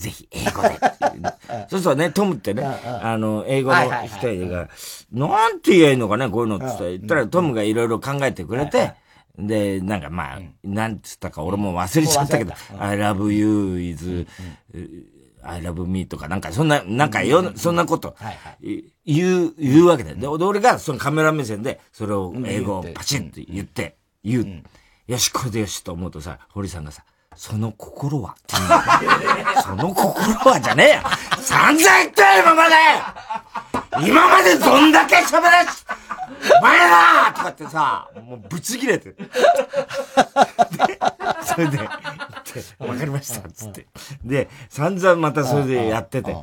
[0.00, 0.80] ぜひ英語で。
[1.68, 4.68] そうそうね、トムってね、あの、英語の人が、
[5.12, 8.94] なんて言えばいいのかね、こういうのって言ったらトムがいろいろ考えてくれて、
[9.38, 14.26] で、なんかまあ、なんつったか俺も忘れちゃったけど、I love you is,
[15.42, 18.16] I love me とか、なんかそんな、なんかよ、そんなこと
[19.04, 20.16] 言う、言うわけだよ。
[20.16, 24.62] で、で俺がそのカメラ目線で、それを英語をパチンって言って、言う。
[25.12, 27.04] よし、これでよしと思うとさ、堀さんがさ、
[27.36, 28.34] その心は
[29.62, 31.00] その心はじゃねえよ
[31.40, 32.74] 散々言ったよ、今まで
[34.06, 35.84] 今までどんだけ喋らし、
[36.58, 39.12] お前だとかってさ、もうブチ切れて。
[39.12, 39.28] で、
[41.44, 41.78] それで、
[42.78, 43.86] わかりました、つって。
[44.24, 46.36] で、散々またそれでやってて。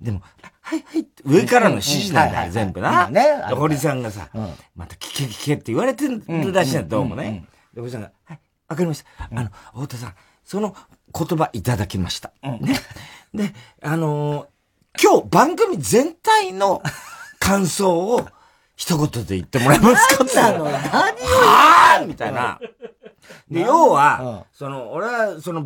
[0.00, 0.22] でも、
[0.60, 3.08] はいはいって、上からの指示なんだよ、全部な。
[3.08, 4.28] 今ね堀さんがさ、
[4.76, 7.44] また聞け聞けって言われてるらしいんだ、どうもね。
[7.74, 8.23] で、堀さんが、はい、
[8.68, 9.28] わかりました。
[9.30, 10.74] あの、太田さん、その
[11.16, 12.32] 言葉いただきました。
[12.42, 12.78] ね。
[13.34, 14.46] で、あのー
[15.02, 16.80] 今日番組全体の
[17.40, 18.28] 感想を
[18.76, 20.36] 一言で言ってもらえますかって。
[20.36, 22.60] なの何をはぁみたいな。
[23.50, 25.62] で、要は、その、俺は、その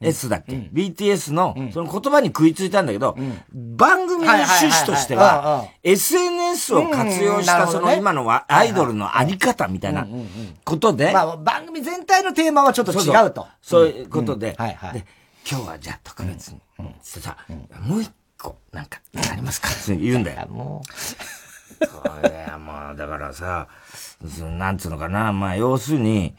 [0.00, 3.16] BTS だっけ、?BTS の、その言葉に食いついたんだけど、
[3.52, 10.06] 番組の趣旨としては、SNS を活用した、その今のはアイドルのあり方みたいな
[10.64, 13.46] ことで、まあ、番組全体のテーマはちょっと違うと。
[13.60, 14.92] そういうことで、はいはい。
[14.94, 15.06] で、
[15.48, 16.60] 今日はじゃあ特別に、
[17.02, 17.36] つってさ、
[17.82, 18.10] もう一
[18.40, 19.68] 個、なんか、ありますか？
[19.68, 20.48] って言うんだよ。
[20.48, 20.82] も
[21.80, 23.68] これはもう、だからさ、
[24.58, 26.34] なんつうのかな、まあ、要するに、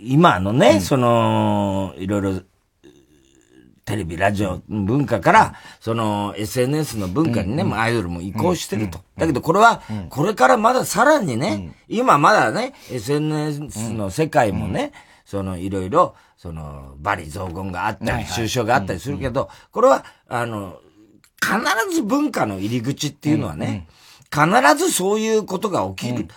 [0.00, 2.40] 今のね、その、いろいろ、
[3.84, 8.98] テレビ、ラジオ文化から、その SNS の文化にね、まあアイドルも移行してると。
[9.16, 9.80] だけどこれは、
[10.10, 14.92] これからまださらにね、今まだね、SNS の世界もね、
[15.24, 20.80] そのいろいろ、その、バリ雑言があったり、抽象があったりするけど、これは、あの、
[21.40, 23.86] 必ず文化の入り口っていうのはね、
[24.36, 26.28] 必ずそういうことが起きる。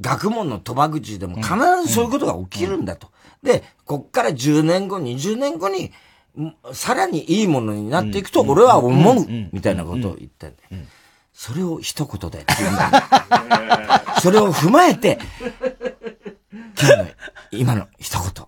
[0.00, 1.54] 学問の賭場口でも必
[1.86, 3.10] ずそういうことが起きるんだと。
[3.42, 5.92] で、こっから10年後、20年後に、
[6.38, 10.56] んさらにいいものになっていくと俺は思う、みたいなことを言ってんで。
[11.32, 14.20] それを一言で言うんだ。
[14.20, 15.18] それを踏まえて、
[16.78, 17.06] 今日の、
[17.52, 18.44] 今の一言、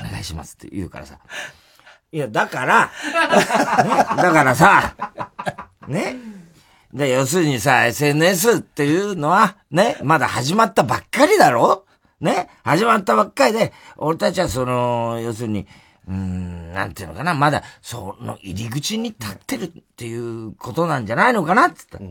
[0.00, 1.18] お願いしますって言うからさ。
[2.10, 2.90] いや、だから、ね、
[4.22, 4.94] だからさ、
[5.86, 6.16] ね。
[6.92, 11.84] で、要するにさ、SNS っていうのは、ね、まだ始まったばっかりだろ？
[12.20, 15.66] ね始まったばっかりで、俺たちはその、要するに、
[16.08, 22.08] うーん、なんていうのかな、まだ、その入り口に立ってるっていうことなんじゃないのかなって言った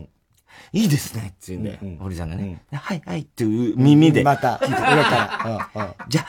[0.72, 4.22] いいですねって言うんだよ、堀さんがね、はいはいっていう耳で。
[4.22, 5.70] また、上から。
[5.74, 6.26] うんうんじゃあ、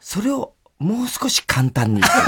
[0.00, 2.00] それをもう少し簡単に。
[2.10, 2.18] 簡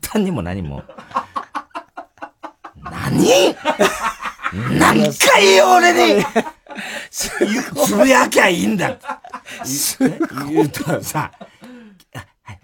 [0.00, 0.82] 単にも何も。
[3.16, 6.24] 何何回俺に
[7.10, 7.30] つ
[7.94, 8.90] ぶやきゃいいんだ。
[8.90, 9.02] って
[10.48, 11.32] 言うとさ、
[12.14, 12.60] あ、はい、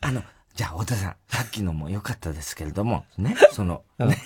[0.00, 0.22] あの、
[0.54, 4.16] じゃあ、太田さん、さっきのも良かったですけれども、ね、その、ね、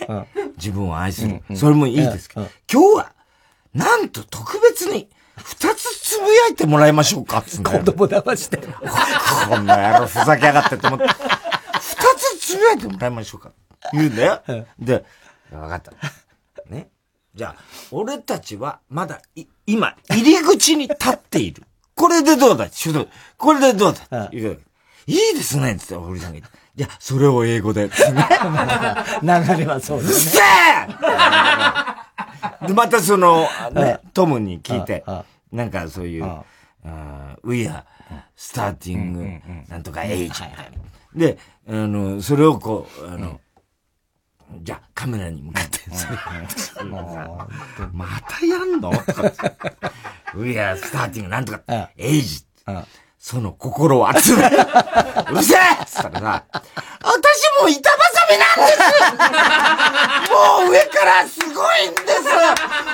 [0.56, 3.12] 自分を愛する、それもいいですけど、今日は、
[3.74, 7.78] なんと特別に、二つつぶやいてもらいましょうかっつうんだよ。
[7.78, 8.58] 子供騙して。
[8.58, 11.14] こんな野郎ふざけやがってって思って、二
[12.16, 13.52] つつぶやいてもらいましょうか。
[13.92, 14.42] 言うんだよ。
[14.78, 15.04] で、
[15.52, 15.92] わかった。
[16.70, 16.88] ね。
[17.34, 17.56] じゃあ、
[17.90, 21.62] 俺たちはまだい、今、入り口に立っている。
[21.94, 24.38] これでどうだちょっと、これでどうだい？
[24.38, 24.40] い
[25.34, 25.76] ですね。
[25.76, 26.58] つって、堀さんが言って。
[26.76, 27.88] じゃあ、それを英語で。
[27.90, 30.42] 流れはそううっですせえ
[32.66, 35.04] で、またその、ね、トムに聞いて
[35.52, 36.44] なんかそういう、あ
[36.84, 37.82] あー We are
[38.36, 40.32] starting なんとか age
[41.14, 43.40] で、あの、それをこう、あの、
[44.62, 46.16] じゃあカメラに向かって、それ
[47.92, 48.90] またやんの
[50.34, 52.84] ？We are starting なんとかあ age あ
[53.18, 54.34] その心は熱い。
[54.38, 55.58] うるせえ！
[55.82, 56.44] っつったらさ、
[57.02, 57.96] 私もう板挟
[58.30, 58.78] みなんです。
[60.30, 62.22] もう上からすごいんです。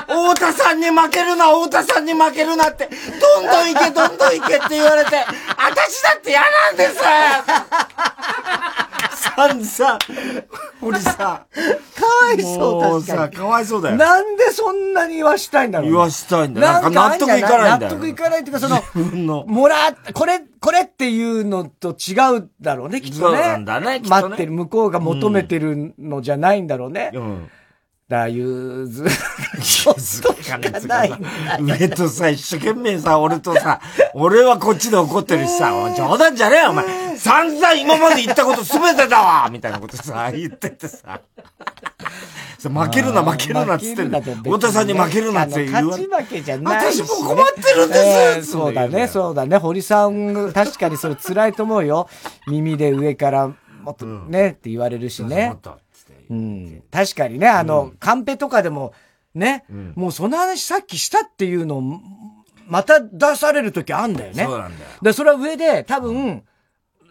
[0.08, 2.88] 太田さんに負けるな、太田さんに負けるなって、
[3.20, 5.24] どんどん行け、どんどん行けって言われて、
[5.58, 6.96] 私だって嫌なんです
[9.24, 9.98] さんさ、
[10.82, 11.46] 俺さ、か
[12.26, 13.96] わいそう、もうさ、確かわいそうだよ。
[13.96, 16.66] なんでそんなに言わしたいんだろうね言わしたいんだよ。
[16.66, 17.92] なんか納得いかないんだよ。
[17.92, 19.44] 納得いかないっていうか、その、自分の。
[19.46, 23.38] もらっ、これ、これっていうのと違うだろうね、きっとね。
[23.38, 27.10] そうなんだねきっとね待ってる、向こうが求めてるのじゃないんだろうね。
[27.14, 27.42] うん。
[27.42, 27.52] だか
[28.08, 29.04] ら、ゆず、
[29.62, 30.00] ちょっと
[32.08, 33.80] さ、一生懸命さ、俺とさ、
[34.14, 36.84] 俺はこっちで怒ってるしさ、冗談じゃねえよ、お前。
[37.16, 41.20] 散々今まで言ったこと全てだわみたいなことさ、言っててさ。
[42.58, 44.04] さ負けるな、負けるなっつって。
[44.04, 49.56] 太田さんに負けるなって言われあの勝ち負けじゃないし私も困ってるんですそうだね、そうだね。
[49.56, 52.08] 堀さん、確かにそれ辛いと思うよ。
[52.48, 53.48] 耳で上から、
[53.82, 55.56] もっとね、って言われるしね
[56.30, 56.82] うん。
[56.90, 58.92] 確かにね、あの、カンペとかでも、
[59.34, 62.00] ね、もうその話さっきしたっていうのを、
[62.66, 64.44] また出される時あんだよね。
[64.44, 64.90] そうなんだよ。
[65.02, 66.44] で、それは上で、多分、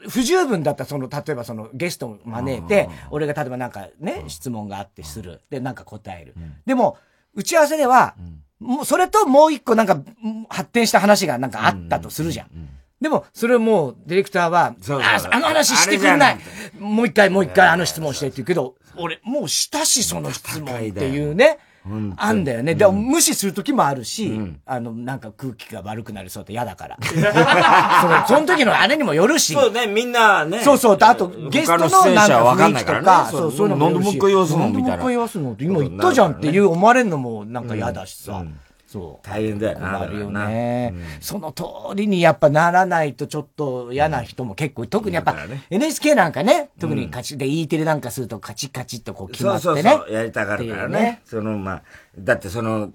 [0.09, 5.41] 不十分だった、その、例えばそのゲストを招いて、俺が例えばなんかね、質問があってする。
[5.49, 6.33] で、なんか答える。
[6.65, 6.97] でも、
[7.35, 8.15] 打ち合わせでは、
[8.59, 9.97] もう、それともう一個なんか、う
[10.27, 12.47] ん発展した話がなんかあったとするじゃん。
[13.03, 16.37] でも、それをもう、ディレクターは、ああの話してくんない。
[16.79, 21.59] もう一回、もう一回あの質問してって言うけど、俺、もうしたし、その質問っていうね。
[22.15, 22.75] あんだよね。
[22.75, 26.97] でも無視する時もあるし、あの、なんか空気が悪くなりそうって嫌だから。
[27.01, 29.51] そのその時のあれにもよるし。
[29.51, 30.61] そうね、みんなね。
[30.61, 30.97] そうそう。
[31.01, 34.87] あと、ゲストのなんか者はわかん雰囲気とないからね、かそう、そういうのもなんでもう一回言わすのみたいな。
[34.87, 38.45] なんでもう一回言わすのって今言ったじゃんっていう思われるのもなんか嫌だしさ。
[38.93, 39.27] そう。
[39.27, 39.97] 大変だよな。
[39.97, 40.93] 困るよだからなね。
[41.19, 41.63] その通
[41.95, 45.35] りにやっぱならないとちょっと嫌な人も結構、特にやっぱ
[45.71, 49.89] NHK なんかね、特にカチで E テレなんかするとカチカチっとこう決そうまってね。
[49.89, 51.21] そうそう、やりたがるからっていうね。
[51.25, 51.83] その、まあ、
[52.19, 52.91] だってその、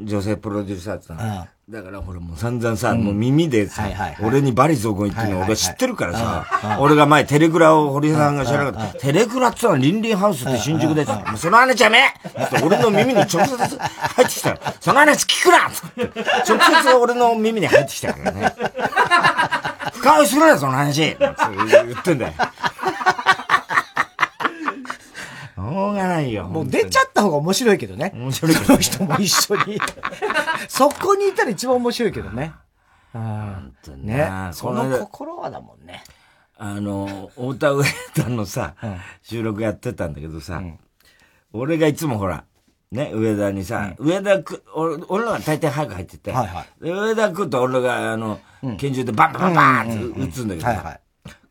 [0.00, 3.88] 女性プロデューサーってのはだからほらもう散々さ、もう耳でさ、
[4.22, 8.98] 俺にバリ雑言言ってるの俺知ってるからさ、俺が前テレクラを堀さんが知らなかった。
[9.00, 12.12] テレクラってのはリンリンハウスって新宿でさ、もうその話やめっ
[12.50, 18.54] て俺の耳に直接入ってきたら、その話聞くなって直接俺の耳に入ってきたからね。
[19.92, 21.32] 深追いするな、その話言
[21.98, 22.32] ってんだよ。
[25.56, 26.44] しょうがないよ。
[26.44, 27.00] もう出ちゃ
[27.36, 28.12] が面白いけどね。
[28.14, 29.80] 面白いけどその人も一緒に。
[30.68, 32.52] そこにいたら一番面白いけどね。
[33.14, 33.74] うん。
[34.04, 34.30] ね。
[34.52, 36.02] その心はだもんね。
[36.58, 38.74] あの、太田上田のさ、
[39.22, 40.62] 収録やってたんだけどさ、
[41.52, 42.44] 俺がいつもほら、
[42.90, 46.32] ね、上田にさ、上田く、俺俺のが大体早く入ってて、
[46.80, 48.40] で上田くんと俺が、あの、
[48.78, 51.00] 拳銃でバンバンバンバンって撃つんだけどさ、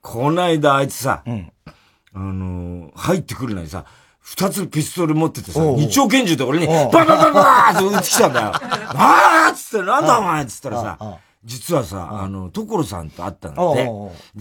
[0.01, 0.59] こない。
[0.59, 3.85] だあいつさ、あの、入ってくるのにさ、
[4.25, 8.51] 二つピストル持っててさ、二丁拳銃で俺に、バンバンバンバンって撃ってきたんだよ。
[8.57, 13.87] あーっつって、なんだお前っつったらさ、実はさ、あの、所さんと会ったんだって。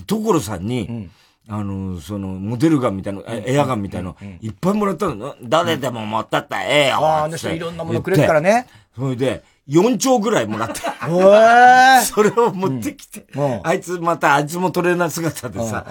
[0.07, 1.11] 所さんに、
[1.51, 5.37] あの、その、モデルガンみたいな、エアガンみたいなの、いっぱいもらったの。
[5.43, 6.97] 誰でも持ったったらええよ。
[6.97, 8.67] ああ、あの人いろんなものくれるからね。
[8.97, 10.81] それで、4丁ぐらいもらって。
[12.05, 13.27] それを持ってきて、
[13.63, 15.87] あいつまた、あいつもトレーナー姿でさ、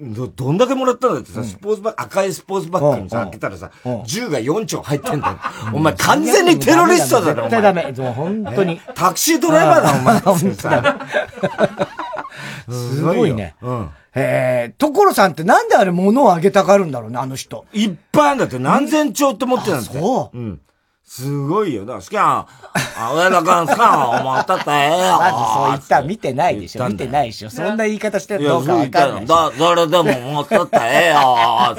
[0.00, 3.70] ど、どんだけもらったんだってさ、スポーツバッグ、赤いスポーツバッグにさ、開けたらさ、
[4.04, 5.38] 銃が4丁入ってんだよ。
[5.74, 7.92] お前完全にテロリストだろ、絶対ダメ。
[8.14, 8.80] 本当に。
[8.94, 10.20] タクシードライバーだ、お前。
[10.20, 10.96] 本当だ。
[12.70, 13.54] すごいね。
[14.14, 17.64] ええ、所さんってなんであれ物をあげたがるんだろうね、あの人。
[17.72, 19.98] いっぱいあるんだって、何千丁って持ってたんだって。
[19.98, 20.38] そう。
[20.38, 20.60] うん。
[21.14, 21.84] すごいよ。
[21.84, 22.46] だから、好きな、
[22.96, 25.18] あ、上田君好きな思ったったらええよ。
[25.18, 26.88] まずそう言った見てないでしょ。
[26.88, 27.50] 見てないでしょ。
[27.50, 29.26] そんな言い方してるどうかわかんない。
[29.26, 31.76] だ、誰でも思ったったらええよ。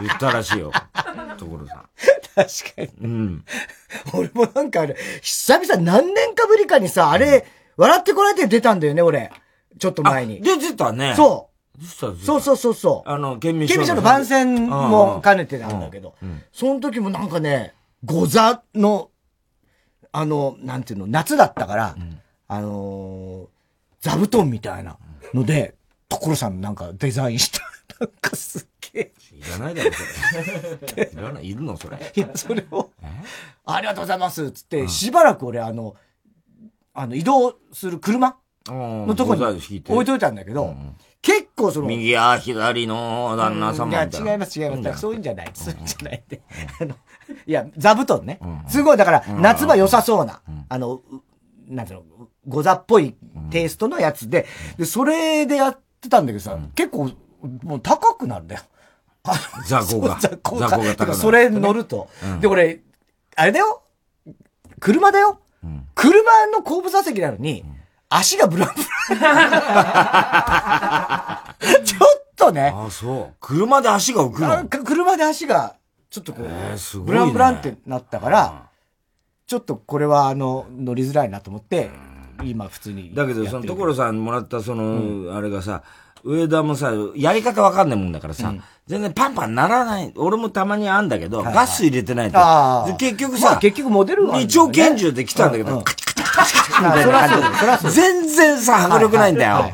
[0.00, 0.72] 言ったらしいよ。
[1.36, 1.78] 所さん。
[2.34, 3.02] 確かに。
[3.02, 3.44] うん。
[4.14, 7.44] 俺もなんかあれ、久々何年かぶりかにさ、あれ、
[7.76, 9.32] 笑ってこられて出たんだよね、俺。
[9.78, 10.40] ちょっと前に。
[10.40, 11.12] 出てたね。
[11.14, 11.84] そう。
[11.84, 13.10] そうそうそうそう。
[13.10, 16.14] あの、県民賞の番宣も兼ねてなんだけど、
[16.54, 19.10] その時もなんかね、ご座の、
[20.10, 21.96] あの、なんていうの、夏だったから、
[22.48, 23.48] あの
[24.00, 24.98] 座布団みたいな
[25.32, 25.74] ので、
[26.08, 27.60] 所さんなんかデザインした。
[28.00, 29.12] なんかすっげえ。
[29.32, 31.10] いらないだろ、それ。
[31.12, 32.12] いらない、いるの、それ。
[32.14, 32.90] いや、それを、
[33.64, 35.96] ありがとうございます、つって、しばらく俺、あの、
[36.94, 38.36] あの、移動する車
[38.66, 40.76] のとこに置いといたんだけど、
[41.22, 41.86] 結構その。
[41.86, 44.18] 右や左の旦那様みたいな。
[44.18, 45.00] いや、違います、違います。
[45.00, 45.50] そういうんじゃない。
[45.54, 46.42] そういうんじゃないって。
[46.80, 46.96] あの、
[47.46, 48.38] いや、座布団ね。
[48.68, 51.00] すごい、だから、夏場良さそうな、あの、
[51.68, 52.04] なんていうの、
[52.48, 53.16] ござっぽい
[53.50, 57.10] テイストのやつで、で、それでやってたんだけどさ、結構、
[57.62, 58.62] もう高くなるんだよ。
[59.66, 60.18] 雑魚が。
[60.20, 60.68] 雑魚が。
[60.68, 61.14] 雑魚が高。
[61.14, 62.08] それ乗ると。
[62.40, 62.80] で、俺、
[63.36, 63.82] あれだよ
[64.80, 65.38] 車だよ
[65.94, 67.64] 車の後部座席なのに、
[68.08, 71.44] 足がブランブラ
[71.80, 71.84] ン。
[71.84, 72.00] ちょっ
[72.36, 72.72] とね。
[72.74, 73.34] あ、そう。
[73.40, 74.66] 車で足が浮くの？
[74.66, 75.76] 車で足が、
[76.12, 78.66] ちょっとこう、えーブランブランってなったから、
[79.46, 81.88] ちょっとこれはあの、乗りづらいなと思って、
[82.44, 83.14] 今普通に。
[83.14, 85.82] だけど、その所さんもらったその、あれがさ、
[86.22, 88.52] 上田もさ、やり方わかんないもんだからさ、
[88.86, 90.12] 全然パンパンならない。
[90.16, 92.96] 俺もたまにあんだけど、ガス入れてないと。
[92.98, 96.11] 結局さ、結局モデル二丁拳銃で来たんだけど、カチカチカチカ。
[97.90, 99.70] 全然さ、迫力ないんだよ。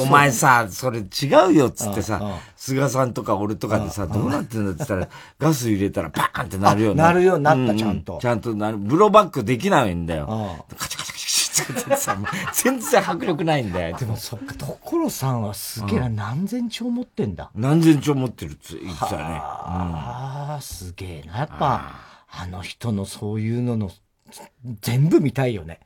[0.00, 1.04] お前さ、それ違
[1.50, 2.20] うよっつってさ、
[2.56, 8.18] 菅さんとか俺とかでさ、どうなってんだって言ったら、 ガス入れたらパーンってなるようなるようになった、ちゃんと。
[8.20, 8.78] ちゃんとなる。
[8.78, 10.64] ブローバックできないんだよ。
[10.76, 11.24] カチカチカチ
[11.62, 12.16] ってさ、
[12.52, 13.96] 全然迫力ないんだよ。
[13.96, 17.50] でもそっか、所さんはすげえな、何千兆持ってんだ。
[17.54, 19.22] 何千兆持ってるって言ってたね。
[19.22, 21.38] ああ、すげえな。
[21.38, 21.92] やっぱ、
[22.30, 23.90] あの人のそういうのの、
[24.80, 25.80] 全部見たいよね。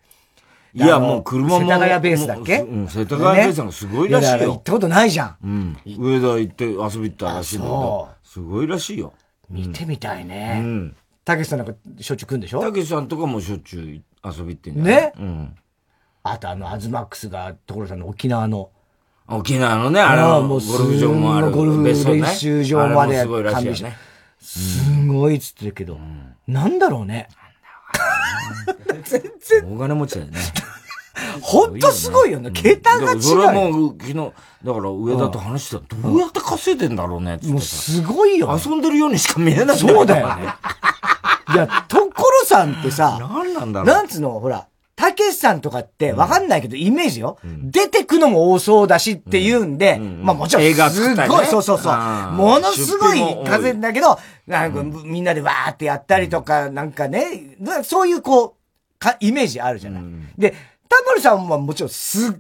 [0.75, 1.61] いや、もう車も。
[1.61, 2.59] 世田谷ベースだっけ？
[2.61, 4.53] うん、世田谷ベースがすごいらしいよ。
[4.53, 5.37] 行ったことないじゃん。
[5.43, 5.77] うん。
[5.87, 9.15] 上田行って遊び行ったらしいんだけど、すごいらしいよ。
[9.49, 10.61] 見てみたいね。
[10.63, 10.97] うん。
[11.25, 12.61] たけしさんなんかしょっちゅう来るんでしょ？
[12.61, 13.85] たけしさんとかもしょっちゅう
[14.29, 15.13] 遊び行ってんね。
[15.19, 15.57] うん。
[16.23, 18.71] あとあの、アズマックスが、所さんの沖縄の。
[19.27, 21.51] 沖縄のね、あれはもうゴルフ場もある。
[21.51, 23.97] ゴルフ練習場まですごいらしいよね。
[24.39, 25.99] すごいっつってるけど、
[26.47, 27.29] なんだろうね。
[29.05, 29.77] 全然。
[29.77, 30.39] 大金持ちだよね。
[31.41, 32.51] ほんとすごいよね。
[32.53, 33.23] 桁が違う。
[33.23, 38.63] それはもう、昨日、だから上田と話してたどうやって稼いでんだろうねもうすごいよ、ね。
[38.65, 40.43] 遊んでるようにしか見えないそうだよね。
[41.55, 42.13] いや、所
[42.45, 43.87] さんってさ、 何なんだろう。
[43.87, 44.67] なんつうの、ほら、
[44.99, 51.97] たけしさんとかってわかんないけど、イメージよ、出てくのも多そうだしって言うんで、まあもちろん、すごい、そうそうそう。
[52.33, 54.19] ものすごい風だけど、
[54.49, 60.03] なんかみんなでわーってやったりとか、なんかね、そういうこう、か、イメージあるじゃない。
[60.37, 60.51] で、
[60.89, 62.39] タモリさんはもちろんすっげえ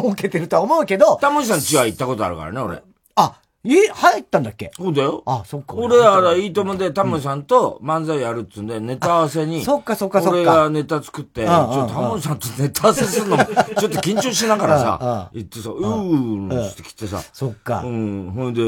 [0.00, 1.16] 儲けてるとは思うけど。
[1.16, 2.80] タモリさんちは行ったことあるからね、俺。
[3.16, 3.34] あ、
[3.64, 4.72] え、入ったんだっけ？
[4.76, 5.22] そうだよ。
[5.24, 5.74] あ、そっか。
[5.74, 9.62] 俺ら、いいともでタモリさんと漫才やるっつうんで、ネタ合わせに。
[9.64, 10.36] そっかそっかそっか。
[10.36, 13.56] 俺がネタ作って、ちょタモリさんとネタ合わせするのも、 ちょっ
[13.90, 17.22] と緊張しながらさ、言ってさ、うーんって来てさ。
[17.32, 17.82] そっか。
[17.84, 18.32] うん。
[18.34, 18.60] ほんで、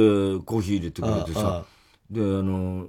[0.45, 1.63] コーヒー入れてくれてさ。
[2.11, 2.85] で、あの、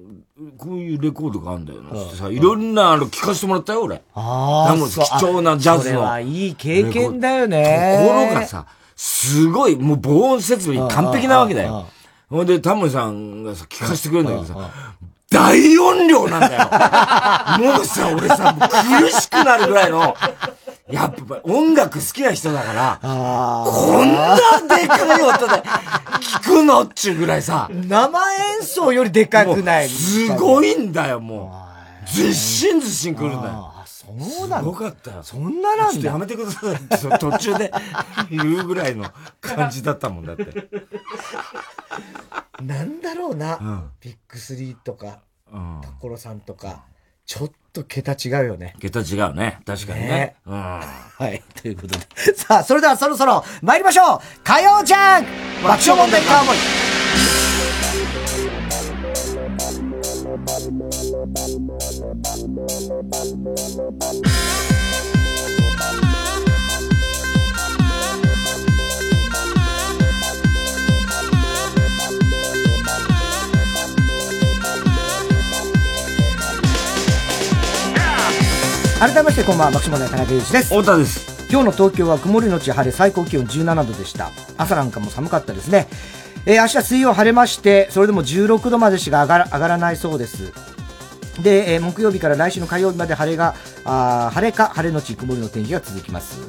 [0.59, 1.99] こういうレコードがあるんだよな。
[1.99, 4.03] ってさ、いろんな、あの、聞かせてもらったよ、俺。
[4.13, 4.75] ああ。
[5.19, 5.83] 貴重なジャズの。
[5.83, 7.97] それはいい経験だよね。
[8.05, 11.87] ところがさ、すごい、もう防音設備完璧なわけだよ。
[12.29, 14.71] ほんで、タモリさんがさ、聞かせてくれるんだけどさ、
[15.29, 16.63] 大音量なんだよ。
[17.75, 18.55] もうさ、俺さ、
[18.99, 20.15] 苦しくなるぐらいの、
[20.89, 24.35] やっぱ音楽好きな人だから、こんな
[24.77, 25.53] でかい音で
[26.19, 31.61] 聞くのっちゅうぐらいさ、生演奏よりでかくないすごいんだよ、も
[32.07, 32.09] う。
[32.11, 33.71] ずっしんずっしんくるんだよ。
[33.85, 35.23] そうなのすごかったよ。
[35.23, 35.93] そんななんだ。
[35.93, 37.71] ちょっとやめてください途中で
[38.29, 39.05] 言うぐらいの
[39.41, 40.45] 感じだったもんだって。
[42.61, 45.19] なんだろうな、うん、ビッグスリーとか、
[45.51, 46.85] うん、所さんとか、
[47.25, 48.75] ちょっと桁違うよね。
[48.79, 49.59] 桁違うね。
[49.65, 50.07] 確かにね。
[50.07, 50.81] ねうん、は
[51.21, 51.43] い。
[51.61, 52.05] ということで。
[52.37, 55.25] さあ、それではそろそろ参りましょう火曜ジャン
[55.63, 56.57] 爆笑問題カーボーイ
[79.05, 80.69] 改めましてこんばんは爆笑問題田中裕二です。
[80.69, 81.47] 太田です。
[81.51, 84.31] 今日の東京は曇りのち晴れ最高気温17度でした。
[84.57, 85.87] 朝なんかも寒かったですね。
[86.47, 90.53] えー、明日水曜晴れましてそれでも16度までしか上がら上がらないそうです。
[91.43, 93.53] で、えー、木曜日から来週の火曜日まで晴れが
[93.83, 96.39] あ晴れか晴れのち曇りの天気が続きます。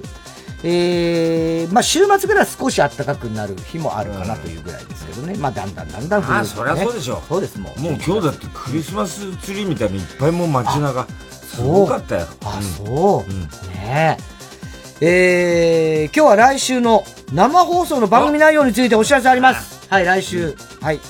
[0.64, 7.80] えー、まあ週末ぐらい少し暖かくなる日もあるかなというぐらいですけどね、まあだんだんだんだん冬、ね、あそりゃそうでしょそうですもう。
[7.82, 11.06] もう今日だってクリスマスツリーみたいにいっぱいもう街中
[11.56, 12.26] すごかったよ。
[12.44, 13.30] あ、そう。
[13.30, 13.40] うん、
[13.72, 14.18] ね
[15.00, 16.04] え。
[16.04, 17.02] えー、今日は来週の
[17.32, 19.88] 生放送の番組内容についてお知らせあります。
[19.88, 20.54] はい、来週。
[20.82, 21.00] はい。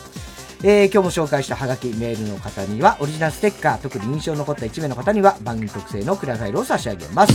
[0.62, 7.32] えー、今日も紹介したハガキメールの方にはオリジナルステッカー、特に印象に残った1名の方には番組特製のクラファイルを差し上げます。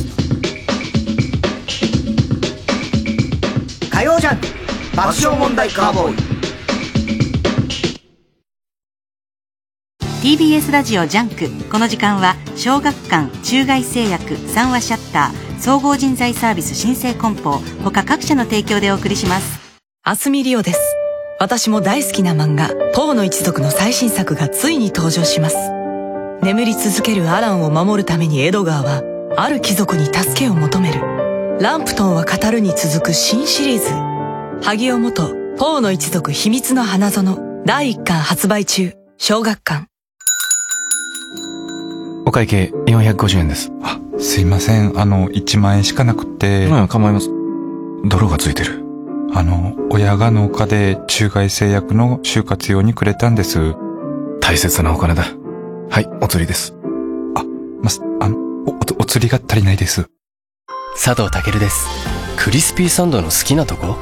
[3.91, 4.39] 火曜ジャン
[4.95, 6.30] 爆笑問題カーボーイ。
[10.21, 11.49] TBS ラジオジャンク。
[11.71, 19.59] この時間は小学館中外製薬三和シャッター総合人材サービス新生梱包他各社の提供でお送りします。
[20.03, 20.79] 明日海りおです。
[21.39, 25.57] 私も大好きな漫画「ポーの一族」の最新作がついに登場します。
[26.43, 29.01] 眠り続けるアランを守るためにエドガーは
[29.37, 31.01] ある貴族に助けを求める。
[31.59, 33.89] ランプトンは語るに続く新シリーズ。
[34.63, 38.93] 萩尾元ポーの一族秘密の花園第1巻発売中。
[39.17, 39.90] 小学館。
[42.31, 43.73] お会計450円です。
[43.83, 44.97] あ、すいません。
[44.97, 46.67] あの、1万円しかなくて。
[46.67, 47.27] うん、構います。
[48.05, 48.85] 泥がついてる。
[49.33, 53.75] あの、親が農家で中外製薬の就活用にくれたんです。
[54.39, 55.25] 大切なお金だ。
[55.89, 56.73] はい、お釣りです。
[57.35, 57.43] あ、
[57.81, 60.09] ま、あの、お、お、お釣りが足りないです。
[60.95, 61.85] 佐藤健です。
[62.37, 63.97] クリスピーサンドの好きなとこ？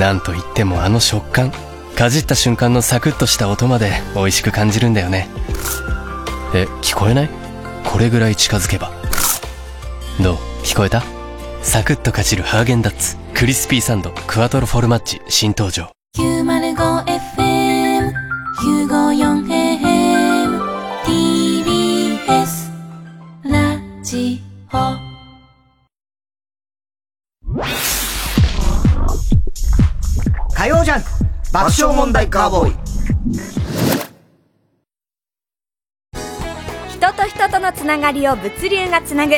[0.00, 1.52] なんといってもあの食感。
[1.96, 5.28] かじった瞬間のサクッとした音まで美味しく感じるんだよね。
[6.54, 7.43] え、聞こえない？
[7.84, 8.90] これぐらい近づけば。
[10.22, 10.36] どう？
[10.64, 11.02] 聞こえた？
[11.62, 13.16] サクッとかじるハーゲンダッツ。
[13.34, 15.90] クリスピーサンド、クワトロフォルマッチ、新登場。
[16.16, 18.12] 905FM、
[18.60, 20.60] 954AM、
[21.04, 22.70] TBS、
[23.44, 24.76] ラジオ。
[30.54, 31.08] 火曜ジャンク
[31.52, 32.76] 爆笑問題カーボーイ
[37.24, 39.34] と人とのつながりを物流がつなぐ。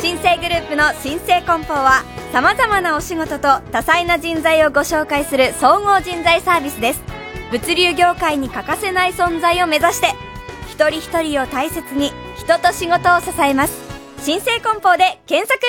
[0.00, 7.02] 新生グループの新生梱包はさまざまなお仕事と多彩な人材をご紹介する総合人材サービスです。
[7.50, 10.08] 物流業界に欠かせない存在を目指して
[10.68, 13.74] 一人一人を大切に人と仕事を支えます。
[14.20, 15.60] 新生梱包で検索。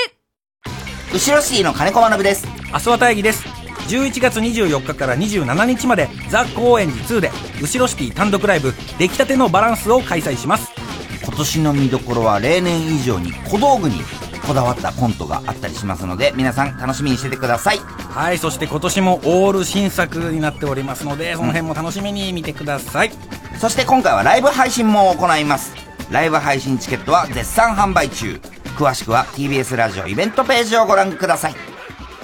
[1.13, 2.47] 後ろシティの金子学です。
[2.71, 3.43] 明日は大義です。
[3.89, 10.79] 11月24日から27日までザ・高円寺2で後ろシティ単独ライブ出来たてのバランスを開催します
[11.23, 14.01] 今年の見どころは例年以上に小道具に
[14.45, 17.77] こだわったコントがあったりしますので皆さん楽しみにしててください。
[17.77, 23.11] はいそして今年もオール新作になっておりますのでその辺も楽しみに見てください、
[23.59, 25.75] そして今回はライブ配信も行います。
[26.09, 28.41] ライブ配信チケットは絶賛販売中。
[28.75, 31.55] 詳しくは TBS ラジオイベントページをご覧ください。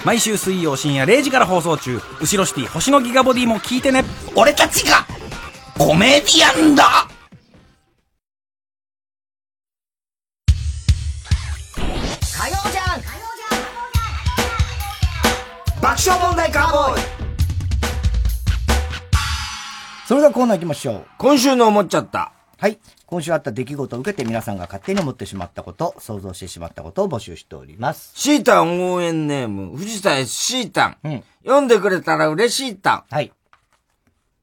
[0.04, 2.00] 毎週水曜深夜0時から放送中。
[2.20, 4.04] 後ろシティ星のギガボディも聞いてね。
[4.34, 5.06] 俺たちが
[5.78, 7.06] コメディアンだ
[20.06, 21.06] それではコーナー行きましょう。
[21.18, 22.32] 今週の思っちゃった。
[22.58, 22.78] はい。
[23.06, 28.12] 今週あった出来事を受けて皆さんが勝手に思ってしまったこと、想像してしまったことを募集しております。
[28.14, 31.24] シータン応援ネーム、藤田 S シータン。
[31.42, 33.04] 読んでくれたら嬉しいタン。
[33.10, 33.32] はい。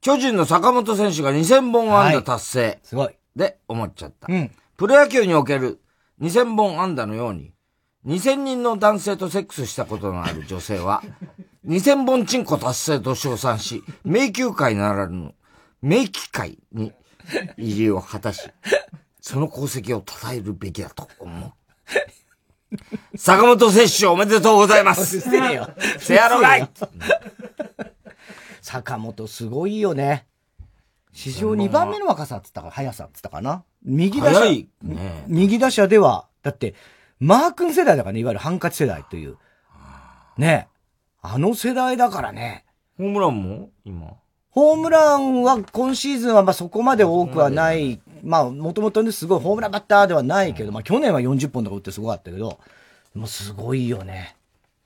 [0.01, 2.79] 巨人の坂本選手が2000本安打達成。
[2.83, 3.15] すごい。
[3.33, 4.27] で、思っちゃった。
[4.29, 4.51] うん。
[4.75, 5.79] プロ野球における
[6.19, 7.53] 2000本安打のように、
[8.05, 11.01] 2000人の男性とセックスしたことのある女性は、
[11.65, 15.33] 2000本チンコ達成と称賛し、迷宮会ならぬ、
[15.83, 16.93] 迷機会に
[17.57, 18.49] 入りを果たし、
[19.19, 23.17] その功績を称えるべきだと思う。
[23.17, 25.19] 坂本選手おめでとうございます。
[25.19, 25.69] せえよ。
[25.99, 26.69] せやろがい
[28.61, 30.25] 坂本すごいよね。
[31.11, 33.65] 史上2番目の若さっつったか、速さっつったかな。
[33.83, 34.45] 右打者。
[34.81, 36.75] ね右打者では、だって、
[37.19, 39.37] マー君世代だからね、いわゆるハンカチ世代という。
[40.37, 40.69] ね
[41.21, 42.65] あの世代だからね。
[42.97, 44.13] ホームランも今。
[44.53, 47.99] ホームランは今シーズンはまあそこまで多くはない。
[48.23, 52.59] まあ、もともとね、すごいホームランバッターではないけど、まあ去年は40本とか打ってすごかったけど、
[53.15, 54.35] もうすごいよね。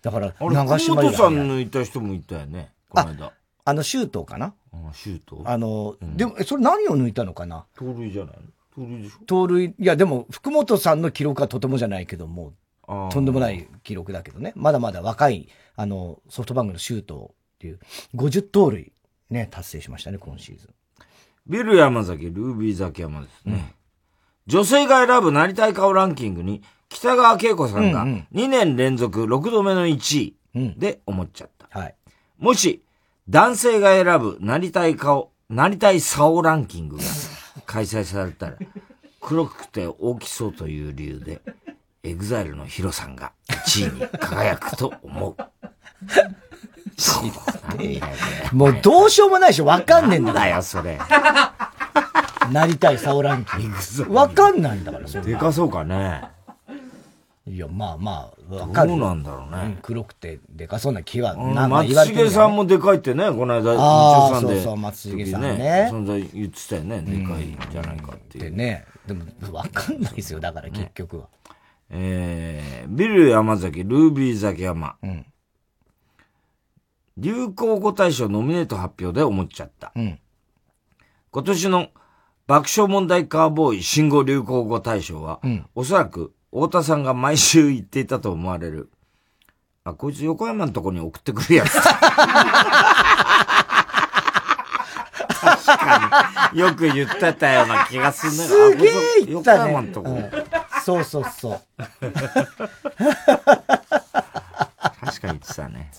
[0.01, 2.71] だから、長島福本さん抜いた人もいたよね。
[2.89, 3.33] この間。
[3.65, 4.53] あの、シュートかな？
[4.71, 7.65] あシュートあの、でも、えそれ何を抜いたのかな？
[7.75, 8.41] 盗塁じゃないの？
[8.73, 9.25] 盗塁でしょ？
[9.25, 12.53] 盗塁、いやでも、福本さんの記録はとてもじゃないけども、
[13.11, 14.53] とんでもない記録だけどね。
[14.55, 17.79] まだまだ若い、あの、ソフトバンクのシュートっていう、
[18.15, 18.93] 50盗塁、
[19.29, 20.69] ね、達成しましたね、今シーズン。
[21.47, 23.73] ビル山崎、ルービー崎山ですね。
[24.47, 30.35] 女性が選ぶなりたい顔ランキングに、北川景子さんがうんうん2年連続6度目の1位
[30.77, 31.79] で思っちゃった。
[31.79, 31.95] はい。
[32.37, 32.83] もし、
[33.29, 37.03] 男性が選ぶなりたい顔、なりたい竿ランキングが
[37.65, 38.57] 開催されたら、
[39.19, 41.41] 黒くて大きそうという理由で、
[42.03, 45.35] エグザイルのヒロさんが1位に輝くと思う。
[48.51, 50.97] もうどうしようもないでしょ、わかんねえんだだよ、それ。
[52.51, 53.71] なりたいサオランキン
[54.07, 54.13] グ。
[54.13, 55.23] わかんないんだから、それ。
[55.23, 56.23] でかそうかね。
[57.45, 58.89] いや、まあまあ、わかる。
[58.89, 64.55] どうなんだろうねん黒くてでかそうな気は、うんなまあ松言われてる重さんもでかいってね、この間、あー日曜さんで。
[64.55, 67.01] そうそう松重さんね存在言ってたよね。
[67.01, 68.55] でかいんじゃないかっていう。
[68.55, 68.85] ね。
[69.05, 71.27] でも、わかんないですよ、だから結局は。
[71.89, 74.95] えー、ビル山崎、ルービー崎山。
[75.03, 75.25] うん
[77.17, 79.91] 流行語大賞ノミネート発表で思っちゃった。
[79.95, 80.19] うん
[81.31, 81.89] 今年の
[82.47, 88.89] 爆笑問題カーボーイ新語・流行語大賞は、うんおそらく太田さんが毎週言っていたと思われる。
[89.83, 91.81] あ、こいつ横山のとこに送ってくるやつだ。
[95.39, 98.37] 確かによく言ってたような気がするね。
[98.37, 98.91] すげえ
[99.25, 99.71] 言横ったね。
[99.73, 100.09] 山のとこ。
[100.11, 100.31] うん
[100.83, 101.61] そうそうそう。
[101.81, 101.91] 確
[105.21, 105.91] かに言ってたね。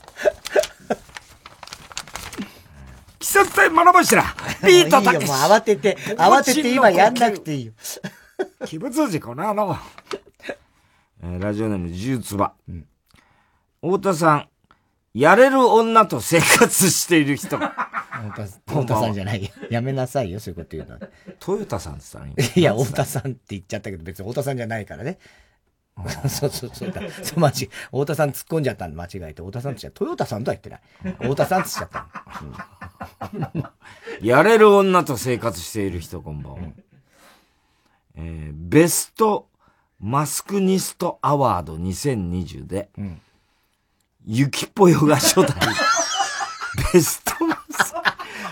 [3.29, 4.24] 季節隊学ばしら
[4.66, 7.72] ビートたけしいいよもう慌てて、 慌てて今やんなくていいよ。
[8.62, 9.76] 鬼物事故なの。
[11.22, 12.55] えーラジオネーム、ジューツバ。
[13.83, 14.49] 太田さん、
[15.12, 17.59] やれる女と生活している人。
[17.59, 19.51] 太田太田さんじゃないよ。
[19.68, 21.01] やめなさいよ、そういうこと言うのは。
[21.39, 25.18] トヨタさんって言ったらいいや、太田さんって言っちゃったけど、別に太田さんじゃないからね。
[26.29, 27.01] そうそうそうだ。
[27.23, 27.71] そう、マジ。
[27.87, 29.43] 太田さん突っ込んじゃったんで間違えて。
[29.43, 30.81] 太田さんって言っちゃトヨタさんとは言ってない。
[31.21, 32.05] 太田さんって言っちゃ
[33.27, 33.65] ったの。
[34.21, 36.59] やれる女と生活している人、こんばんは。
[38.17, 39.49] えーベスト
[40.01, 42.91] マスクニストアワード2020で、
[44.25, 45.47] ゆきぽよが初代、
[46.93, 47.99] ベストマスク。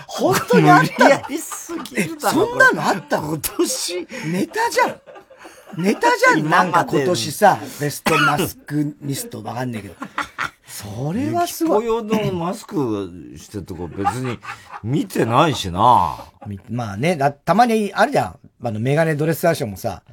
[0.07, 0.97] 本当にあったの？
[0.97, 2.47] 無理やりすぎるだろ。
[2.47, 3.29] そんなのあったの？
[3.29, 4.07] 今年。
[4.31, 5.01] ネタじゃん。
[5.75, 6.49] ネタじゃん。
[6.49, 9.95] なんか今年さ、ベストマスクニストわかんないけど。
[10.65, 11.85] それはすごい。
[11.85, 14.37] 用のマスクしてるとこ別に
[14.83, 16.17] 見てないしな。
[16.69, 18.39] まあね、だたまにあるじゃん。
[18.63, 20.03] あの、メガネドレスアーションもさ、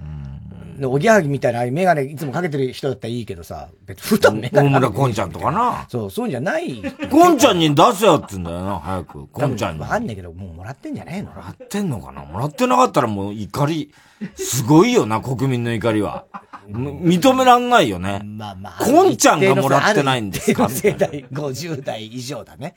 [0.79, 5.87] でおぎやはぎみたいなああいうメガネいつもかけてる人だったらいいけどさ、別に普段メガネ大村こんちゃんとかな。
[5.89, 6.83] そう、そうじゃない。
[7.11, 9.27] こんちゃんに出せよって言うんだよな、早く。
[9.29, 9.81] こんちゃんに。
[9.81, 11.31] わかんないけど、もうもらってんじゃねえの？
[11.31, 12.25] もらってんのかな？
[12.25, 13.93] もらってなかったらもう怒り、
[14.35, 16.27] すごいよな、国民の怒りは。
[16.69, 18.21] 認めらんないよね。
[18.25, 18.85] まあまあ。
[18.85, 20.69] こんちゃんがもらってないんですか？
[20.69, 22.75] 世代、50代以上だね。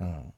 [0.00, 0.32] うん。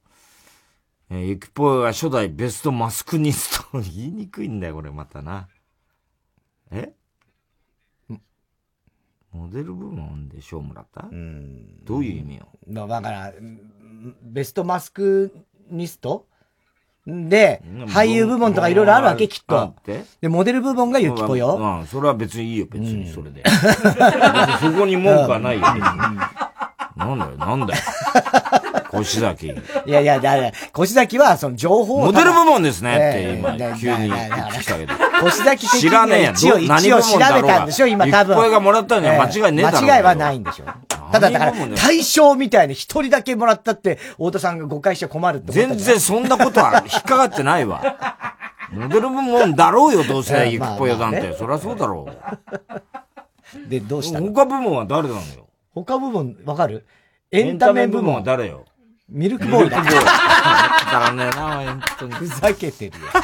[1.10, 3.80] えー、ゆきぽよが初代ベストマスクニスト。
[3.82, 5.48] 言いにくいんだよ、これまたな。
[6.74, 6.92] え？
[9.32, 11.08] モデル部門で賞もらった？
[11.10, 11.84] うん。
[11.84, 12.48] どういう意味よ？
[12.68, 13.32] だから、
[14.22, 15.34] ベストマスク
[15.70, 16.26] ニスト？
[17.06, 19.74] で、俳優部門とかいろいろあるわけ、きっと。
[20.22, 21.56] で、モデル部門がゆきぽよ。
[21.80, 23.42] うん、それは別にいいよ、別にそれで。
[24.60, 25.62] そこに文句はないよ。
[26.96, 27.82] なんだよ、なんだよ。
[28.90, 29.48] 腰崎。
[29.48, 34.94] いやいや、だ腰崎は、その情報モデル部門ですねって、今、急に言ってきたけど。
[35.22, 38.36] 腰崎的知らねえや一応、一応調べたんでしょ、今多分。
[38.36, 39.80] 声がもらったのには間違いねえだろ。
[39.80, 40.64] 間違いはないんでしょ。
[41.12, 47.96] ただ、だから、対象みたいに一人だけもらったって、太田さんが誤解して困るって全然そんなことは引っかかってないわ。
[48.72, 51.34] モデル部門だろうよ、どうせ、ゆきぽよなんて。
[51.38, 53.68] そりゃそうだろう。
[53.68, 54.32] で、どうしたの？
[54.32, 55.46] 他部門は誰なのよ。
[55.74, 56.84] 他部門、わかる？
[57.30, 58.64] エンタメ部門は誰よ。
[59.08, 59.80] ミルクボーイだ。
[59.82, 60.04] ミルクボーイ。
[60.06, 62.14] だからねな、本当に。
[62.14, 63.06] ふざけてるよ。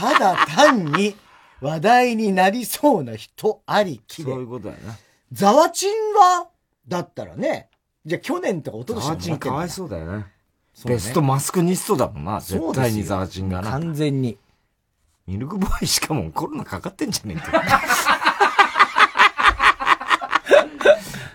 [0.00, 1.14] ただ単に
[1.60, 4.30] 話題になりそうな人ありきで。
[4.30, 4.96] そういうことだよな。
[5.30, 6.48] ザワチンは、
[6.88, 7.68] だったらね、
[8.06, 10.18] じゃあ去年とか一昨年ザワチンかわいそうだよね。
[10.18, 10.24] ね
[10.86, 13.70] ベストマスクニストだもんな、絶対にザワチンがな。
[13.70, 14.38] 完全に。
[15.26, 17.82] ミルクボーイしかもコロナかかってんじゃねえか。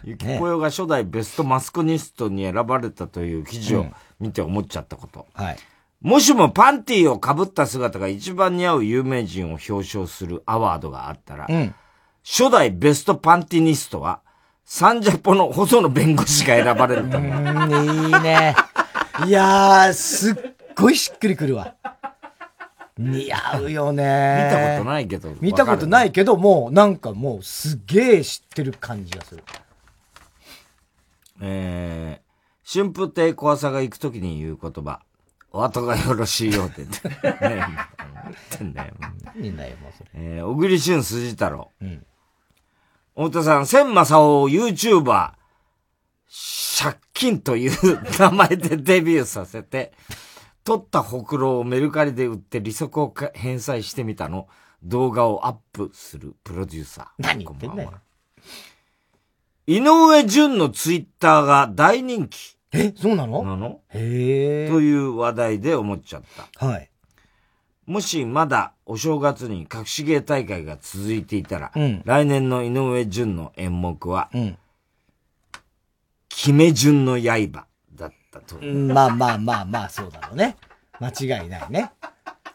[0.03, 3.86] ゆきぽよが初代ベストマスクニストに選ばれたという記事を
[4.20, 5.28] 見て思っちゃったこと。
[5.34, 5.57] はい。
[6.06, 11.74] もしもパンティーを被った姿が一番似合う有名人を表彰するアワードがあったら、うん、
[12.24, 14.22] 初代ベストパンティニストは、
[14.66, 17.32] サンジャポの細野弁護士が選ばれると思う。
[17.32, 18.56] うん、いいね。
[19.26, 20.36] いやー、すっ
[20.76, 21.74] ごいしっくりくるわ。
[22.99, 24.49] 似合うよね。
[24.51, 25.30] 見たことないけど。
[25.41, 29.43] 見たことないけど、もうなんかもうすげえ知ってる感じがする。
[31.41, 35.01] えー、春風亭小朝が行くときに言う言葉。
[35.56, 37.10] お後がよろしいよって言って。
[37.47, 37.66] ね、
[38.26, 38.93] 言ってんだよ。
[39.39, 40.10] いいんだよ、もうそれ。
[40.14, 41.72] えー、小栗旬辻太郎。
[41.82, 42.06] うん。
[43.16, 45.32] 太田さん、千正夫 YouTuber、
[46.78, 49.93] 借金という名前でデビューさせて、
[50.66, 54.49] 取ったほくろをメルカリで売って利息を返済してみたの、
[54.84, 57.08] 動画をアップするプロデューサー。
[57.20, 57.93] 何言ってんだよ。
[59.68, 62.55] 井上淳のツイッターが大人気。
[62.76, 63.44] え、そうなの？
[63.44, 63.82] なの？
[63.90, 64.70] へえ。
[64.70, 66.24] という話題で思っちゃっ
[66.60, 66.66] た。
[66.66, 66.90] はい。
[67.86, 74.58] もしまだお正月に隠し芸大会が続いていたら、うん、来年の井上淳の演目は、うん、
[76.30, 78.58] 決め順の刃だったと。
[78.60, 80.58] うん、まあまあまあまあ、そうだろうね。
[81.00, 81.92] 間違いないね。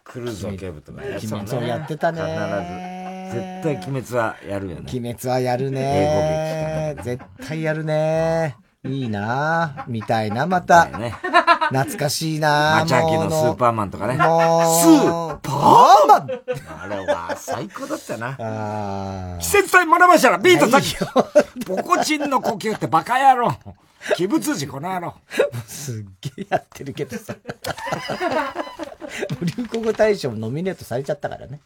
[0.03, 1.47] クルーズの警部とかやってたね。
[1.47, 3.61] そうやってたね。
[3.63, 4.87] 絶対鬼滅はやるよね。
[4.93, 6.97] 鬼滅はやるね。
[7.05, 8.57] 絶対やるね。
[8.85, 10.87] いいなみたいな、また。
[10.99, 11.11] ね、
[11.69, 14.17] 懐かしいなマチャキのスーパーマンとかね。
[14.17, 16.29] もうスーパーマン？
[16.83, 19.39] あれは最高だったな。
[19.39, 20.97] 季節隊学ばしたらビートたち。
[21.67, 23.55] ポコチンの呼吸ってバカ野郎。
[24.19, 25.15] 鬼物児この野郎。
[25.67, 26.05] すっ
[26.37, 27.35] げえやってるけどさ。
[29.43, 31.61] 流行語大賞ノミネートされちゃったからね。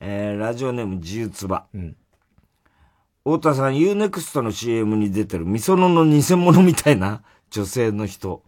[0.00, 1.66] えー、ラジオネーム自由つば。
[1.72, 1.96] うん。
[3.24, 8.42] 太田さん、UNEXT の CM に出てるみそのの偽物みたいな女性の人。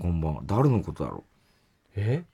[0.00, 0.42] こんばんは。
[0.44, 1.22] 誰のことだろう？
[1.94, 2.24] え？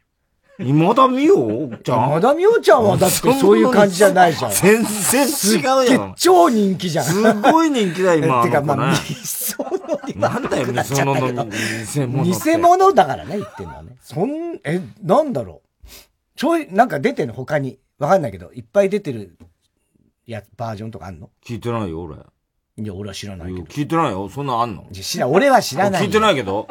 [0.58, 1.76] 今田美桜？
[1.82, 4.50] ちゃん今田美桜ちゃんはだってそういう感じじゃないじゃん。
[4.52, 6.14] 全然違うやん。
[6.16, 7.04] 超人気じゃん。
[7.04, 8.42] すごい人気だ、今。
[8.48, 9.70] てか、まあ、ね、みその
[10.08, 12.24] になんだよ、みそのの偽物。
[12.24, 13.98] 偽物だからね、言ってんのはね。
[14.00, 15.88] そん、え、なんだろう。
[16.34, 17.34] ちょい、なんか出てんの？
[17.34, 17.78] 他に。
[17.98, 19.36] わかんないけど、いっぱい出てる
[20.32, 21.30] やバージョンとかあんの？
[21.44, 22.16] 聞いてないよ、俺。
[22.76, 23.66] いや、俺は知らないけど。
[23.66, 24.86] 聞いてないよ、そんなんあんの？
[24.92, 26.04] 知ら、俺は知らない。
[26.04, 26.66] 聞いてないけど。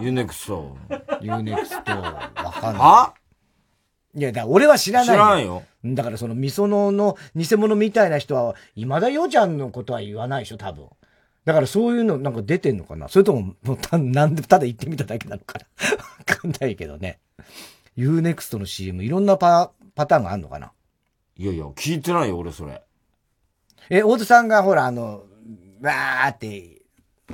[0.00, 2.82] U-NEXT。U-NEXT、わかんない。
[2.82, 3.14] は？
[4.14, 5.08] いや、だ俺は知らない。
[5.08, 5.62] 知らんよ。
[5.84, 10.88] だからその、みそのの偽物みたいな人は、今田よちゃんのことは言わないでしょ、多分。
[11.44, 13.08] だからそういうのなんか出てんのかな？
[13.08, 15.66] それとも、もうた、なんで、ただ言ってみただけなのかな？
[16.18, 17.20] わかんないけどね。
[17.96, 20.72] U-NEXT の CM、いろんなパ、パターンがあるのかな？
[21.38, 22.82] いやいや、聞いてないよ、俺それ。
[23.90, 25.22] え、大津さんがほら、あの、
[25.80, 26.82] わーって、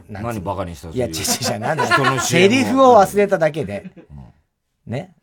[0.09, 3.91] 何バカにしたいや、違う違う、 なんだ人の CM をセリフを忘れただけで、
[4.87, 5.17] ね？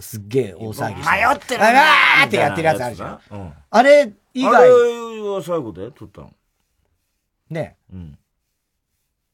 [0.00, 1.16] すっげえ大騒ぎして。
[1.26, 3.20] 迷ってるわなーってやってるやつあるじゃん。
[3.30, 6.32] うんあれ以あ外、れは最後で撮ったの？
[7.50, 7.76] ね。
[7.92, 8.18] うん。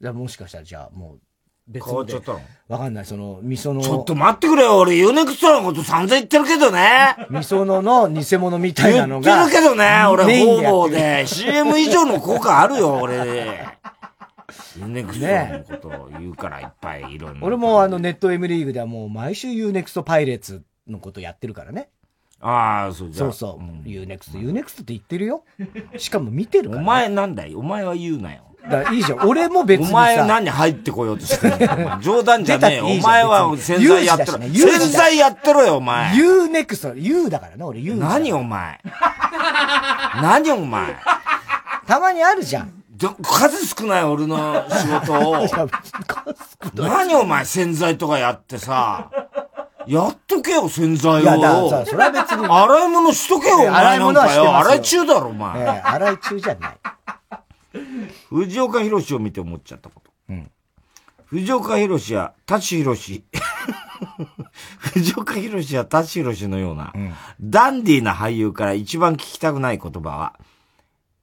[0.00, 1.20] じゃあもしかしたらじゃあもう
[1.68, 2.40] 別変わっちゃったの？
[2.68, 3.80] わかんない、その、みその。
[3.82, 7.16] ちょっと待ってくれよ、俺 U-NEXT のこと散々言ってるけどね。
[7.30, 9.46] みそのの偽物みたいなの言が。
[9.46, 13.14] ってるけどね、俺方々で CM 以上の効果あるよ、 俺。
[14.76, 17.46] U-NEXT のことを言うからいっぱいいろんな。
[17.46, 21.88] 俺もあのネット M リーグではもう毎週 UNEXT パイレーツのことやってるからね。
[22.40, 23.88] ああ、そうじゃあそうそう。
[23.88, 25.42] U-NEXT、UNEXT って言ってるよ。
[25.96, 27.54] しかも見てるから、お前なんだい？
[27.56, 28.47] お前は言うなよ。
[28.68, 29.20] だいいじゃん。
[29.26, 29.90] 俺も別にさ。
[29.92, 31.50] お前何入ってこようとしてん
[31.88, 32.00] の？
[32.02, 32.86] 冗談じゃねえよ。
[32.86, 34.38] お前は別に洗剤やってろ。
[34.38, 36.10] 有事だしね有事だ洗剤やってろよ、お前。
[36.14, 37.94] UNEXT、U だからな、俺 U。
[37.96, 38.80] 何お前？
[40.22, 40.96] 何お前？
[41.86, 42.72] たまにあるじゃん。
[43.22, 45.46] 数少ない俺の仕事を。
[46.74, 49.08] 何お前洗剤とかやってさ。
[49.86, 51.20] やっとけよ、洗剤を。
[51.20, 55.60] いやだからさそれは別に洗い物しとけよ、お前洗い物はしてますよ洗い中だろ、お前。
[55.60, 56.76] ええ洗い中じゃない。
[58.30, 60.08] 藤岡弘を見て思っちゃったこと。
[61.26, 63.24] 藤岡弘や舘ひろし。
[64.78, 66.92] 藤岡弘や舘ひろしのような、
[67.40, 70.38] ダンディーな俳優から一番聞きたくない言葉は、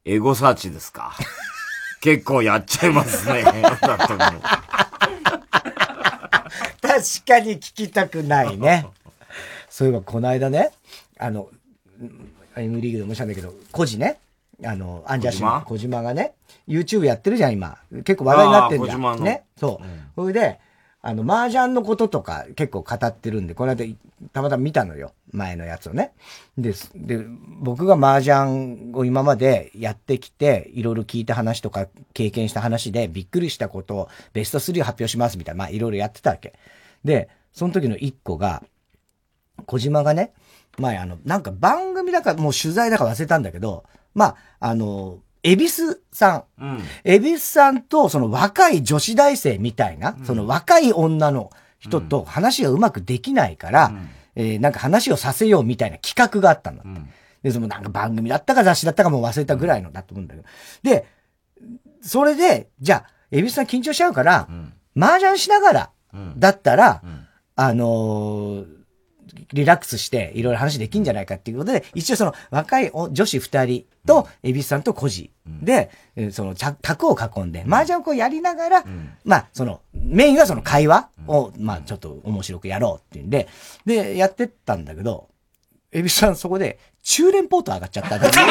[0.05, 1.15] エゴサーチですか。
[2.01, 3.43] 結構やっちゃいますね。
[3.81, 4.41] だと思う
[6.79, 8.85] 確かに聞きたくないね。
[9.69, 10.71] そういえば、この間ね、
[11.17, 11.49] あの、
[12.55, 14.19] M リーグでもしたんだけど、コジね、
[14.63, 16.01] あの、アンジャッシュの小島？
[16.01, 16.33] がね、
[16.67, 17.77] YouTube やってるじゃん、今。
[18.03, 19.23] 結構話題になってんじゃん。
[19.23, 19.43] ね。
[19.57, 19.85] そう。
[20.15, 20.59] それで、
[21.01, 23.85] あの、麻雀のこととか結構語ってるんで、この間、
[24.33, 25.13] たまたま見たのよ。
[25.31, 26.13] 前のやつをね。
[26.57, 27.23] で、で、
[27.59, 36.53] 僕が麻雀を今までやってきて、いろいろ聞いた話とか経験した話で、びっくりしたことをベスト3を発表しますみたいな、まあいろいろやってたわけ。
[37.03, 38.63] で、その時の一個が、
[39.67, 40.33] 小島がね、
[40.79, 43.83] 前あの、なんか番組だか、もう取材だか忘れたんだけど、
[44.15, 44.35] まあ、
[44.69, 46.43] あの、恵比寿さん。
[46.59, 46.83] うん。
[47.03, 53.91] 恵比寿さんとその若い女子大生みたいな、その若い女の人と話がうまくできないから、
[54.37, 56.99] えーなんか話をさせようみたいな企画があったんだって。
[57.43, 60.47] で、そのなんか番組だったか雑誌だったかもう忘れたぐらいのだと思うんだけど。
[60.81, 61.05] で、
[62.01, 64.47] それで、じゃあ、恵比寿さん緊張しちゃうから、
[64.99, 65.89] 麻雀しながら、
[66.39, 67.01] だったら、
[67.55, 68.74] あのー
[69.53, 75.31] リラックスしていろいろ話できんじゃないかっていうことで、一応その若いお女子二人と、恵比寿さんとコジ
[75.61, 78.85] で、えーその、卓を囲んで、麻雀をこうやりながら、
[79.23, 83.47] まあ、その、メインはその会話を、まあ、ちょっと面白くやろうっていうんで、
[83.85, 85.29] で、やってったんだけど、
[85.91, 88.41] 恵比寿さんそこで、中連ポート上がっちゃったんだよ ね。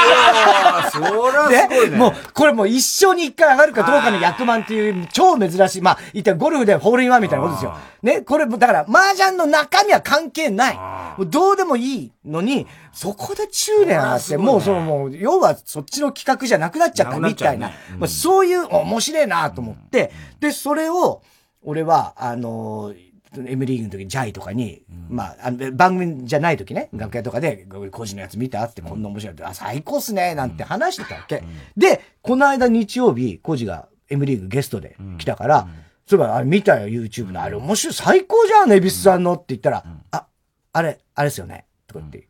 [0.84, 1.96] そすごいね。
[1.96, 5.82] もう、これもう一生に一回上がるかどうかの役満っていう超珍しい。
[5.82, 7.76] まあ、言ったらゴルフでホールインワンみたいなことですよ。
[8.04, 10.76] ね、これも、だから、麻雀の中身は関係ない。
[10.76, 17.72] もうどうでもいいのに、そこで中連上がって、もうそのもう、要はそっちの企画じゃなくなっちゃったみたいな。
[17.98, 21.22] まあそういう面白いなと思って、で、それを、
[21.64, 31.42] 俺は、あのー、M リーグの時にジャイとかに、まあ、あの番組じゃない時ね、楽屋とかで、個人のやつ見たって、こんな面白いって、あ、最高っすね、なんて話してたわけ。
[31.76, 35.68] で、この間日曜日、コジが M リーグゲストで来たから、
[36.06, 37.42] そういえば、あれ見たよ、YouTube の。
[37.42, 40.26] あれ面白い、最高じゃん、恵比寿さんのって言ったら、あ、
[40.72, 42.28] あれ、あれですよね、とか言って。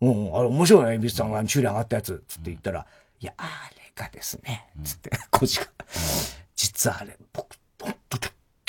[0.00, 2.86] うん、うんあれ面白いね、恵比寿さんが修理上がったやつ、つって言ったら、
[3.20, 5.66] いや、あれがですね、つって、コジが、
[6.54, 8.18] 実はあれ、僕、ほんと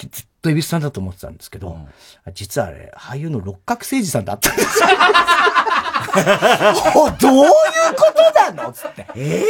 [0.07, 1.77] ずっと恵比寿さんだと思ってたんですけど、
[2.33, 4.87] 実はあれ、俳優の六角誠治さんだったんですよ。
[6.95, 7.51] おどういう
[7.95, 8.73] ことなの？
[8.73, 9.05] つって。
[9.15, 9.43] え？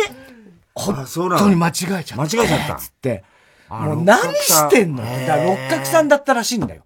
[0.73, 1.05] 本
[1.37, 2.15] 当に間違えちゃった。
[2.17, 3.23] 間違えちゃったつって。
[3.69, 5.03] あもう何してんの？
[5.03, 5.27] よ。
[5.27, 6.83] だ六角さんだったらしいんだよ。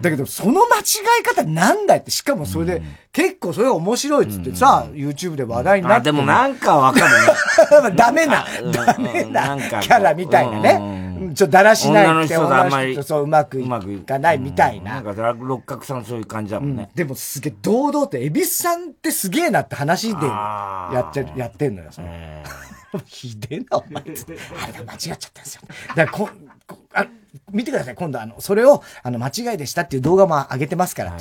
[0.00, 2.82] だけど、その間違い方なんだいって、しかもそれで、
[3.12, 6.00] 結構それが面白いっつってさ、YouTube で話題になって。
[6.02, 7.96] あでもなんかわかるね。
[7.96, 11.07] ダメな、ダメなキャラみたいなね。
[11.34, 15.00] ちょっとだらしない女の人とあんまり女の人とそううまくいかないみたいな。
[15.02, 16.90] なんか六角さんそういう感じだもんね。
[16.94, 22.08] でもすげえ、堂々と、恵比寿さんってすげえなって話でやっちゃ、やってんのよ、その。
[23.04, 24.38] ひでえな、お前つって。
[24.62, 25.62] あれ間違っちゃったんですよ。
[25.94, 26.30] だからこ、
[26.66, 27.06] こあ
[27.50, 31.16] 見てください、今度あの、それを、あの、間違いでしたっていう動画も上げてますから。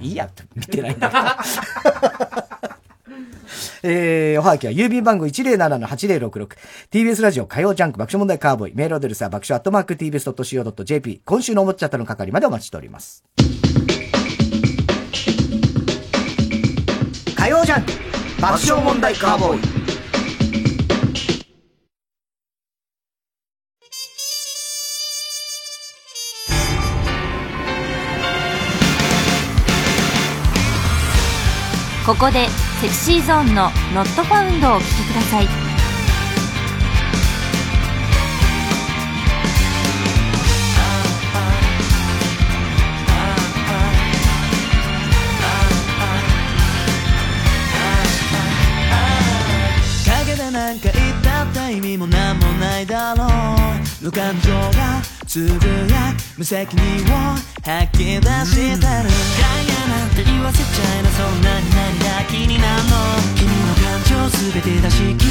[0.00, 1.14] いいやって見てないんだけ
[2.40, 2.55] ど。
[3.82, 8.74] えー、おはがきは郵便番号 107-8066TBS ラジオ火曜ジャンク爆笑問題カーボーイ。
[8.74, 13.24] メールアドレスは爆笑アットマーク TBS.CO.JP 今週の思っちゃったの係までお待ちしております。
[17.36, 17.92] 火曜ジャンク
[18.40, 19.86] 爆笑問題カーボーイ。
[32.06, 32.46] ここで
[32.80, 35.48] セクシーゾーンの「ノットファウンドをお聴きください。
[50.04, 53.28] 陰でなんか言ったって意味もなんもないだろう。
[54.04, 59.02] 無感情がつぶや無責任を吐き出してるガヤ
[59.90, 62.94] なんて言わせちゃいなそんなに何が気になるの？
[63.34, 65.26] 君の感情すべて出し切って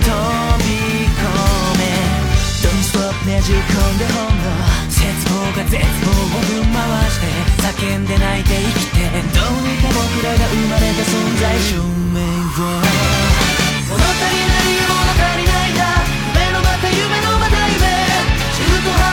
[0.00, 0.16] 飛
[0.64, 1.20] び込
[1.78, 1.84] め。
[2.64, 4.56] ドンストップねじ込んでほんの
[4.88, 6.80] 絶望が絶望をぶん回
[7.12, 7.28] して
[7.60, 9.04] 叫んで泣いて生きて。
[9.04, 11.44] どうにか僕らが生まれた存在。
[11.60, 12.72] 証明を。
[13.84, 16.08] 物足りない物足りないだ。
[16.32, 17.84] 夢のまた夢のまた夢。
[18.50, 19.09] 中途半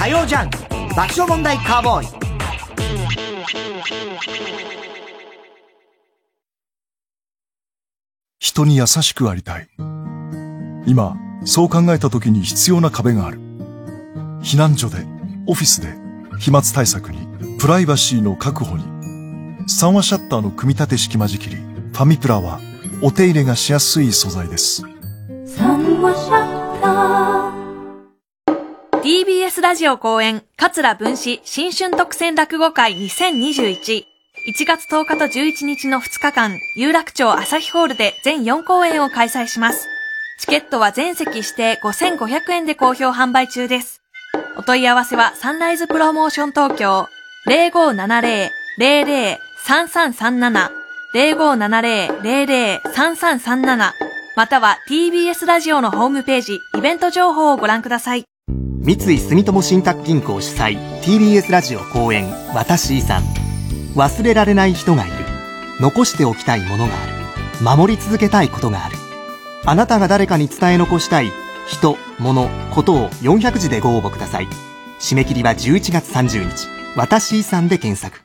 [0.00, 0.56] 火曜ジャンク
[0.96, 2.06] 爆笑問題カーボーイ
[8.38, 9.68] 人に優しくありたい。
[10.86, 13.40] 今、そう考えた時に必要な壁がある。
[14.42, 15.04] 避難所で、
[15.46, 15.88] オフィスで、
[16.38, 18.84] 飛沫対策に、プライバシーの確保に。
[19.68, 22.58] 三話シャッターの組み立て式間仕切り、ファミプラは、
[23.02, 24.82] お手入れがしやすい素材です。
[29.10, 34.04] TBS ラジオ公演、桂文史新春特選落語会2021。
[34.46, 39.88] 1月10日と11日の2日間、有楽町朝日ホールで全4公演を開催します。
[40.38, 44.00] チケットは全席指定5500円で好評販売中です。
[44.56, 47.08] お問い合わせはサンライズプロモーション東京
[48.78, 50.70] 0570-00-3337
[51.16, 53.92] 0570-00-3337
[54.36, 58.22] または TBS ラジオのホームページイベント情報をご覧ください。
[58.82, 62.26] 三井住友信託銀行主催 TBS ラジオ公演
[62.56, 63.22] 「私遺産」
[63.94, 65.14] 忘れられない人がいる。
[65.80, 67.78] 残しておきたいものがある。
[67.78, 68.96] 守り続けたいことがある。
[69.66, 71.30] あなたが誰かに伝え残したい
[71.68, 74.48] 人物ことを400字でご応募ください。
[74.98, 76.66] 締め切りは11月30日
[76.96, 78.22] 「私遺産」で検索。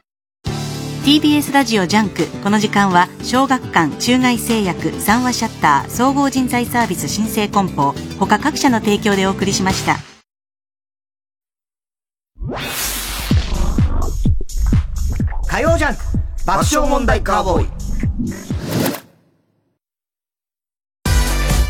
[1.04, 2.28] TBS ラジオジャンク。
[2.42, 10.15] この時間は小学館中外製薬三和シャッター総合人材サービス新生梱包他各社の提供でお送りしました。
[15.48, 16.02] 火曜ジャンク
[16.46, 17.68] 爆笑問題カーボーイ。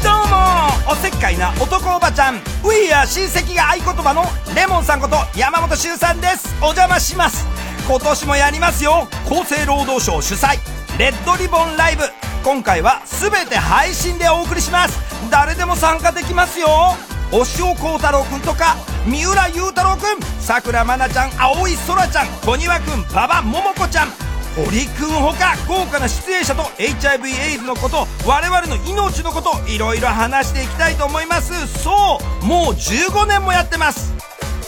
[0.03, 2.36] どうもおせっかいな男おばちゃん。
[2.36, 4.25] ウィーアー親戚が合言葉の
[4.55, 6.53] レモンさんこと山本修さんです。
[6.61, 7.45] お邪魔します。
[7.88, 9.07] 今年もやりますよ。
[9.25, 10.57] 厚生労働省主催。
[10.97, 12.03] レッドリボンライブ。
[12.43, 14.99] 今回は全て配信でお送りします。
[15.31, 16.95] 誰でも参加できますよ。
[17.32, 24.07] 押尾幸太郎くんとか三浦雄太郎くんさくらまなちゃん青井空ちゃん小庭くん馬場桃子ちゃん
[24.55, 31.67] 堀くんほか豪華な出演者と HIV エイズのこと我々の命のこといろいろ話していきたいと思います。
[31.84, 34.13] そうもう15年もやってます。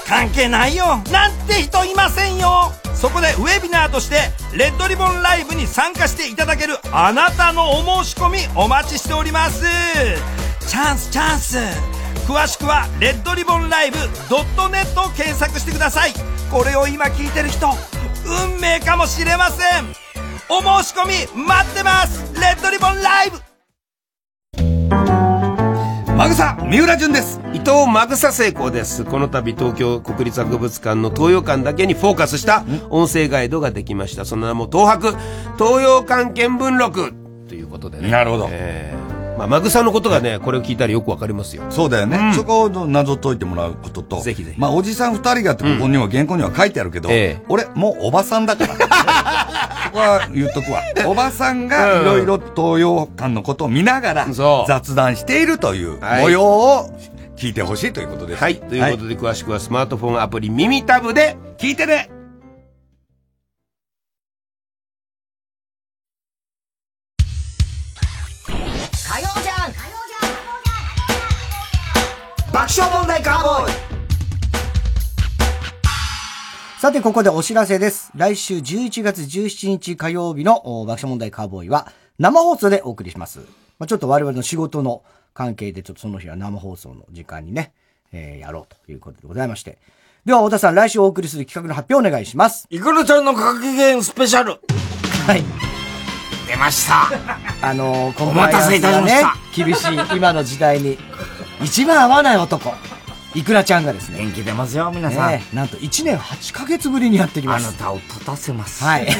[0.06, 1.02] 関係ないよ。
[1.12, 2.74] なんて人いませんよ。
[2.94, 9.64] そこでウェビナーとしてレッドリボンライブに参加していただけるあなたのお申し込みお待ちしております。
[10.68, 11.58] チャンスチャンス。
[12.28, 16.12] 詳しくはレッドリボンライブ .net を検索してください。
[16.52, 17.70] これを今聞いてる人
[18.52, 19.86] 運命かもしれません。
[20.50, 22.34] お申し込み待ってます。
[22.34, 23.38] レッドリボンライブ。
[26.18, 27.40] マグサ三浦淳です。
[27.54, 29.06] 伊藤マグサ成功です。
[29.06, 34.26] この度東京国立博物館の東洋館だけにフォーカスした音声ガイドができました。
[34.26, 35.16] その名も東博
[35.58, 37.14] 東洋館見聞録。
[37.48, 38.12] ということでね。
[38.12, 39.07] なるほど、えー
[39.38, 41.64] まあ、マグサのことがねこれを聞いたらよくわかりますよ。
[41.70, 44.60] そうだよね、そこを謎解いてもらうこととぜひぜひ。
[44.60, 47.10] まあおじさん二人がってここにも原稿には書いてあるけど、
[47.50, 48.76] 俺もうおばさんだから。
[49.88, 50.82] そこは言っとくわ。
[51.06, 54.28] おばさんがいろいろ東洋館のことを見ながら
[54.68, 56.22] 雑談しているというはい。
[56.24, 56.90] 模様を
[57.36, 58.42] 聞いてほしいということです。
[58.42, 58.58] はい。
[58.58, 62.10] ということで詳しくはスマートフォンアプリ耳タブで聞いてね
[76.88, 78.14] さて、ここでお知らせです。
[78.16, 83.40] 来週11月17日火曜日のお爆笑問題カーボーイは生放送でお送りします。
[83.78, 87.74] まあ、ちょっと我々の仕事の関係で、ちょっとその日は生放送の時間にね、
[88.14, 89.80] えー、やろうということでございまして。
[90.24, 92.66] では、太田さん、来週お送りする企画の発表お願いします。
[92.70, 94.52] いくらちゃんの格言スペシャル。
[94.52, 95.44] はい。
[96.48, 97.10] 出ました。
[97.68, 100.98] あのー、お待たせいたしました厳しい今の時代に、
[101.62, 102.74] 一番合わない男、
[103.36, 104.20] いくらちゃんがですね。
[104.20, 105.32] 元気出ますよ、皆さん。
[105.32, 107.68] ねなんと1年8ヶ月ぶりにやってきます。
[107.68, 108.84] あなたを立たせます。
[108.84, 109.08] はい。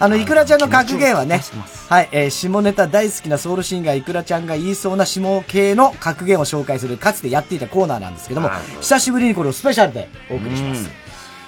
[0.00, 1.42] あの、いくらちゃんの格言はね、
[1.88, 8.50] はい、えー下ネタ大好きなソウルシンガーいくらちゃんが言いそうな下系の格言を紹介する、かつてやっていたコーナーなんですけども、
[8.80, 10.88] 久しぶりにこれをスペシャルでお送りします。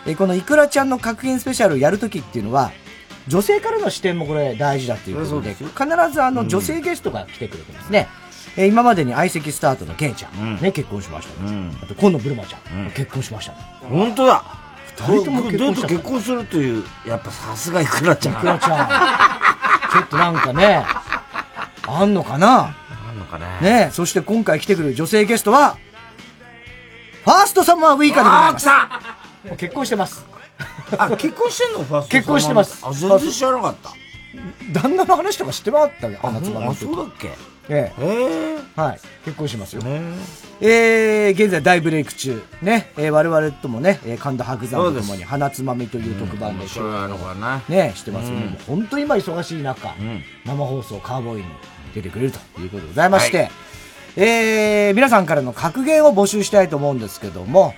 [0.06, 2.72] えーこのいくらちゃんの格言スペシャルをやるときっていうのは、
[3.28, 5.68] 女性からの視点もこれ大事だっていうことで、必
[6.12, 8.08] ずあの女性ゲストが来てくれてますね。
[8.57, 11.72] えー今までに相席スタートのケンちゃん、ね、結婚しましたね。
[11.82, 13.59] あと、今野ブルマちゃん、結婚しましたね。
[13.82, 14.44] 本当だ。
[14.98, 18.34] 二人とも結婚したどう結婚するという、やっぱさすがいくらちゃん。
[18.34, 19.92] いくらちゃん。
[19.92, 20.84] ちょっとなんかね、
[21.86, 22.74] あんのかな？
[23.09, 23.46] あんのかね。
[23.61, 25.78] ねそして今回来てくれる女性ゲストは、
[27.24, 28.68] ファーストサマーウイカでございます。
[29.48, 30.26] もう結婚してます。
[30.98, 31.84] あ、結婚してんの？
[31.84, 32.84] ファースト結婚してます。
[32.84, 33.90] あ、全然知らなかった。
[34.80, 37.30] 旦那の話とかしてもらったよ、あ夏場のあ、そうだっけ？
[37.70, 38.80] えええ。
[38.80, 39.00] はい。
[39.24, 39.82] 結婚しますよ。
[40.60, 42.42] えー、現在大ブレイク中。
[42.60, 42.90] ね。
[42.96, 47.62] えー、我々ともね、えー神田伯山とともに、花つまみという特番で、それはあのかな。
[47.68, 48.28] ね、してます？
[48.28, 48.42] よね。
[48.42, 49.94] うんもう本当に今忙しい中、
[50.44, 51.44] 生放送カーボーイに
[51.94, 53.50] 出てくれるということでございまして、はい
[54.16, 57.74] えー、皆さんからの格言を募集したいと思うんですけども、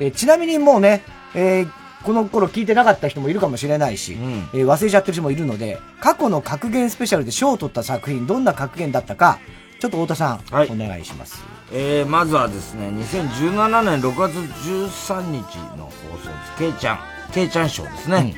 [0.00, 1.02] えーちなみにもうね、
[1.34, 1.70] えー
[2.04, 4.16] この頃聞いてなかった人もいるかもしれないし、
[4.52, 9.38] えー忘れちゃってる人もいるので、過去の格言スペシャルで賞を取った作品、どんな格言だったか、
[9.80, 11.42] ちょっと太田さん、お願いします。
[11.72, 16.58] えー、まずはですね、2017年6月13日の放送です。
[16.58, 16.98] ケイちゃん、
[17.32, 18.34] ケイちゃんショーですね。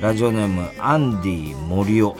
[0.00, 2.16] ラジオネーム、アンディ森尾。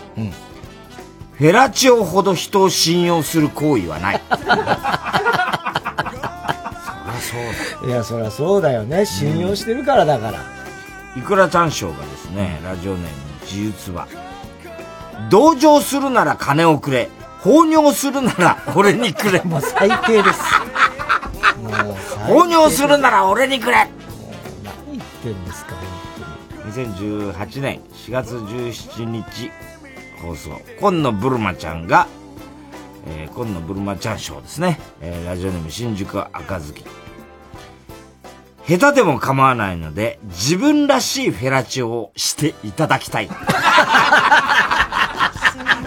[1.33, 4.21] フェラチオほど人を信用する行為はない。
[7.23, 7.89] そりゃそうだ。
[7.89, 9.05] いや、そりゃそうだよね。
[9.07, 10.62] 信用してるからだから。
[11.17, 14.09] いくらちゃんショーがですね、ラジオネーム自由つば。
[15.31, 17.09] 同情するなら金をくれ。
[17.41, 19.43] 放尿するなら俺にくれ。
[19.43, 20.41] もう最低です。
[21.61, 21.95] もう
[22.27, 23.89] 放尿するなら俺にくれ。
[24.65, 25.75] 何言ってんですか、
[26.69, 29.51] 2018年4月17日
[30.23, 32.07] 放送今野ブルマちゃんが、
[33.07, 36.85] えー、今野ブルマちゃんショーですね、えーラジオネーム新宿赤月
[38.69, 43.29] 下手でも構わないので自分らしいフェラチオをしていただきたい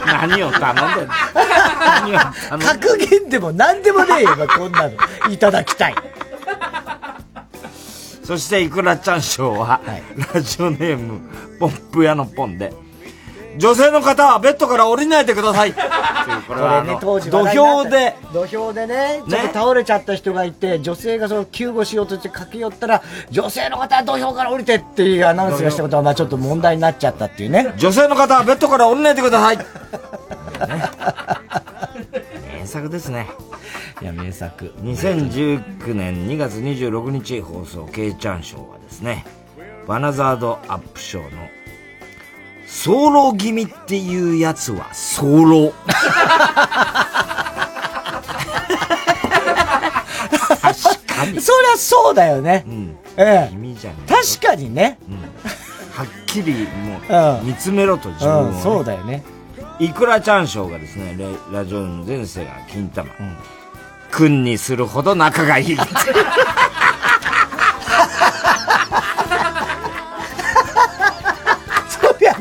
[0.05, 2.59] 何を頼んでんの？
[2.59, 4.91] 格言でも何でもねえよ、こんなの。
[5.32, 5.95] いただきたい。
[8.23, 9.82] そして、いくらちゃんショーは、
[10.34, 11.19] ラジオネーム、
[11.59, 12.73] ポンプ屋のポンで、
[13.58, 15.70] 女性の方はベッドから降りないでください。
[15.70, 15.88] っていう
[16.47, 27.74] これはあの、当時土俵で、土俵でね、ちょっと倒れちゃった人がいて、女性がその救護しようとして駆け寄ったら、女性の方は土俵から降りてっていうアナウンスがしたことは、まあちょっと問題になっちゃったっていうね。
[27.78, 29.58] 女性の方はベッドから降りないでください。
[32.60, 33.28] 名作ですね。
[34.01, 34.74] いや、名作。
[34.82, 39.26] 2019年2月26日放送、ケイちゃんショーはですね、
[39.88, 41.30] バナザードアップショーの、
[42.68, 45.72] 早漏気味っていうやつは早漏。
[50.61, 51.41] 確かに。
[51.41, 52.66] そりゃそうだよね。
[53.18, 53.51] ええ。
[53.51, 54.97] 君じゃね確かにね。
[55.93, 56.99] はっきりも
[57.39, 59.24] うう見つめろと自分を、ねうんそうだよね。
[59.80, 63.09] いくらちゃんショーがですね、レラジオの前世が金玉。
[64.11, 65.78] くんにするほど仲がいい。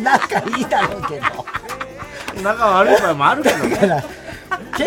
[0.05, 2.42] 仲いいだろうけど。
[2.42, 3.70] 仲悪い場合もあるけどね。
[3.70, 4.07] だから、喧嘩
[4.76, 4.86] する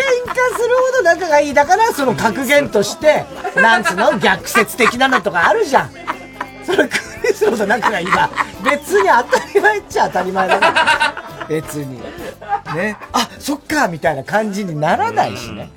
[0.91, 5.91] ほど仲がいいだから、その格言として、なんつうの逆説的なのとかあるじゃん。
[6.65, 6.97] それ、ク
[7.27, 8.29] リスほど仲がいいが、
[8.63, 11.45] 別に当たり前っちゃ当たり前だから。
[11.47, 12.01] 別に。
[12.75, 12.97] ね。
[13.13, 15.69] あ、そっか、みたいな感じにならないしね。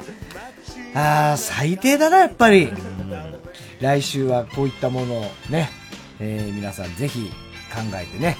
[0.95, 2.73] ああ、最低だな、やっぱり。
[3.81, 5.71] 来週はこういったものをね、
[6.19, 7.33] えー皆さんぜひ
[7.71, 8.37] 考えてね、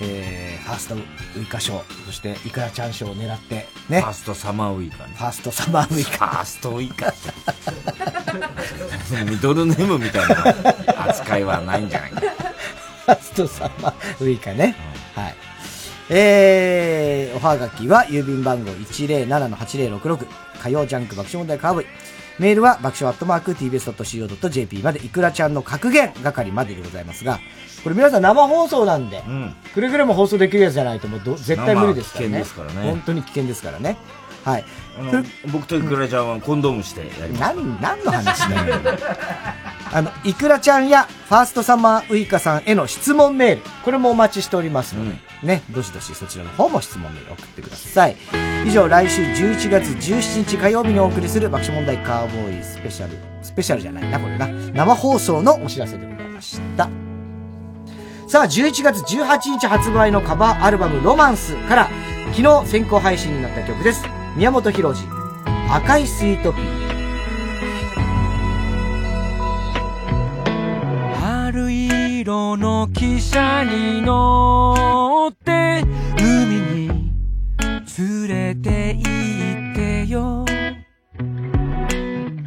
[0.00, 0.98] えーファーストウ
[1.42, 4.00] イカ賞、そしてイクラちゃん賞を狙ってね。
[4.00, 5.14] ファーストサマーウイカね。
[5.16, 6.26] ファーストサマーウイカ。
[6.28, 7.18] ファーストウイカって。
[9.30, 10.54] ミドルネームみたいな
[11.08, 12.10] 扱いはないんじゃない？
[12.12, 12.20] か。
[12.20, 14.74] ファーストサマーウイカね。
[15.14, 15.34] はい。
[16.10, 20.26] えー、おはがきは郵便番号107-8066
[20.62, 21.86] 火曜ジャンク爆笑問題カーボーイ。
[22.38, 27.40] メールは爆笑アットマーク tbs.co.jp まで、いくらちゃんの格言係まででございますが、
[27.82, 29.22] これ皆さん生放送なんで、
[29.74, 32.44] くれぐれも放送できるやつじゃないともうど絶対無理ですからね。
[32.44, 33.96] 生危険ですからね本当に危険ですからね。
[34.44, 34.64] はい。
[35.52, 37.54] 僕とイクラちゃんはコンドームしてやります。
[37.54, 38.80] 何、何の話だよ。
[39.92, 48.16] あの、いくらちゃんやファーストサマーウイカさんへの質問メール、これもお待ちしておりますので、ね、どしどしそちらの方も質問メール送ってください。
[48.66, 54.46] 以上、来週11月17日火曜日にお送りする爆笑問題カーボーイスペシャル、スペシャルじゃないな、これな。
[54.46, 56.88] 生放送のお知らせでございました。
[58.26, 61.88] さあ、11月18日発売のカバーアルバムロマンスから、
[62.32, 64.04] 昨日先行配信になった曲です。
[64.36, 65.08] 宮本浩次、
[65.70, 66.97] 赤いスイートピー。
[72.20, 75.84] 色の汽車に乗って
[76.20, 76.88] 海に
[77.96, 80.44] 連れて行ってよ。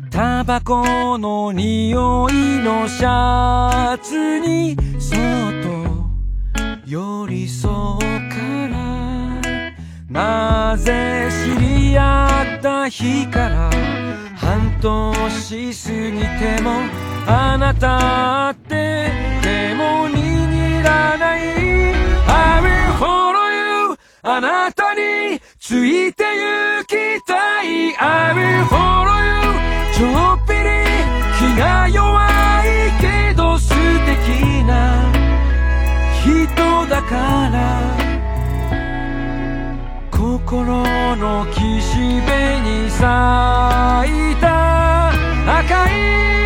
[0.10, 5.20] タバコの匂いのシャツにそっ
[5.64, 5.80] と
[6.86, 8.00] 寄り添う
[8.30, 8.36] か
[8.68, 9.72] ら
[10.10, 13.72] なぜ知り合った日から
[14.36, 19.10] 半年過ぎてもあなたって
[19.42, 21.42] 手も握らない。
[22.28, 23.50] I will follow
[23.92, 29.32] you あなたについて行きたい I will follow you
[29.94, 30.60] ちょっぴり
[31.40, 32.28] 気が弱
[32.66, 32.68] い
[33.00, 33.70] けど素
[34.06, 35.12] 敵な。
[36.24, 36.46] 人
[36.88, 37.16] だか
[37.50, 37.56] ら
[40.12, 41.62] 心の岸
[42.22, 43.02] 辺に咲
[44.32, 44.50] いた。
[45.60, 46.41] 赤い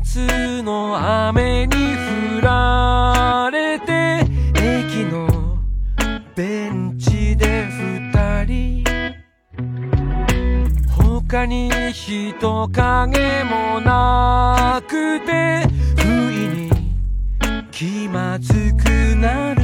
[0.00, 0.96] 月の
[1.28, 1.76] 雨に
[2.36, 4.24] 降られて
[4.56, 5.56] 駅の
[6.34, 7.68] ベンチで
[8.10, 8.84] 二人。
[10.88, 15.64] 他に人影もなくて
[15.96, 16.70] 不意に
[17.70, 19.62] 気まずくなる。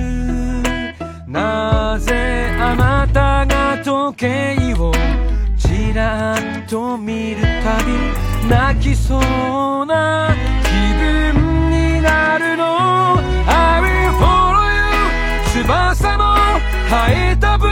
[1.26, 4.92] なぜあなたが時計を
[5.58, 10.34] ちらっと見るたび泣きそうな
[10.64, 13.18] 気分になるの。
[13.46, 15.64] I will follow you.
[15.64, 16.22] 翼も
[16.88, 16.92] 生
[17.32, 17.70] えたブー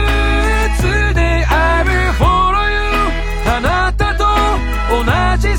[0.77, 1.21] ツで。
[1.45, 2.77] I will follow you.
[3.47, 4.23] あなたと
[4.89, 5.03] 同
[5.37, 5.55] じ青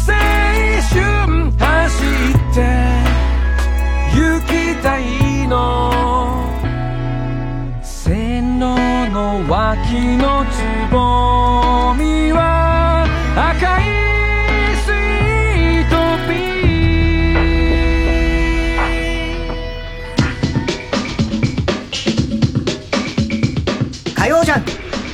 [0.89, 1.61] 春走
[2.33, 2.59] って。
[4.15, 4.51] 行き
[4.83, 5.59] たいの。
[7.83, 8.65] 線路
[9.11, 10.53] の脇のつ
[10.91, 13.05] ぼみは
[13.37, 14.10] 赤い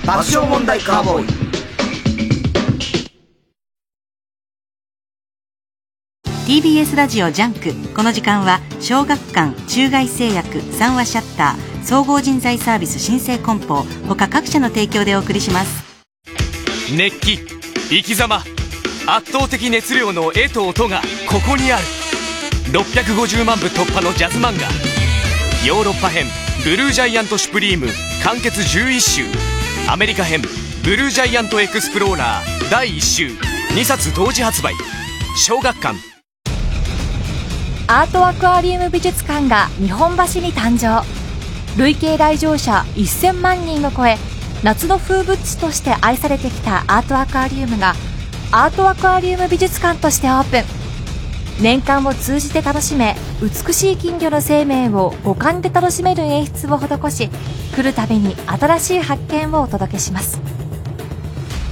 [0.07, 1.27] 爆笑問題カーボーイ。
[6.47, 7.75] TBS ラジオジャンク。
[7.93, 15.85] この時間は小学館中外製薬三和シャッター総合人材サービス新生梱包他各社の提供でお送りします。
[16.97, 17.39] 熱気
[17.89, 18.37] 生き様
[19.09, 21.85] 圧倒的熱量の絵と音がここにある。
[22.71, 24.69] 650万部突破のジャズ漫画。
[25.67, 26.27] ヨーロッパ編
[26.63, 27.89] 「ブルージャイアント・シュプリーム」
[28.23, 29.56] 完結11週
[29.89, 30.43] アメリカ編
[30.83, 34.75] 「ブルージャイアント・エクスプローラー」第1週2冊同時発売。
[35.37, 35.97] 小学館。
[37.87, 41.07] アートアクアリウム美術館が日本橋に誕生。
[41.81, 44.19] 累計来場者1000万人を超え
[44.65, 47.95] 夏の風物詩として愛されてきたアートアクアリウムが
[48.51, 50.86] アートアクアリウム美術館としてオープン。
[51.61, 57.31] 年間を通じて楽しめ美しい金魚の生命を五感で楽しめる演出を施し
[57.75, 60.39] 来るたびに新しい発見をお届けします。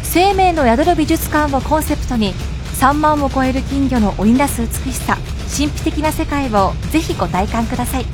[0.02, 2.35] 生命の宿る美術館をコンセプトに
[2.81, 5.19] 3万を超える金魚の織りなす美しさ
[5.56, 8.06] 神秘的な世界をぜひご体感ください。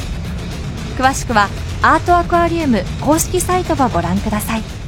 [0.96, 1.48] 詳しくは
[1.82, 4.79] アートアクアリウム公式サイトをご覧ください。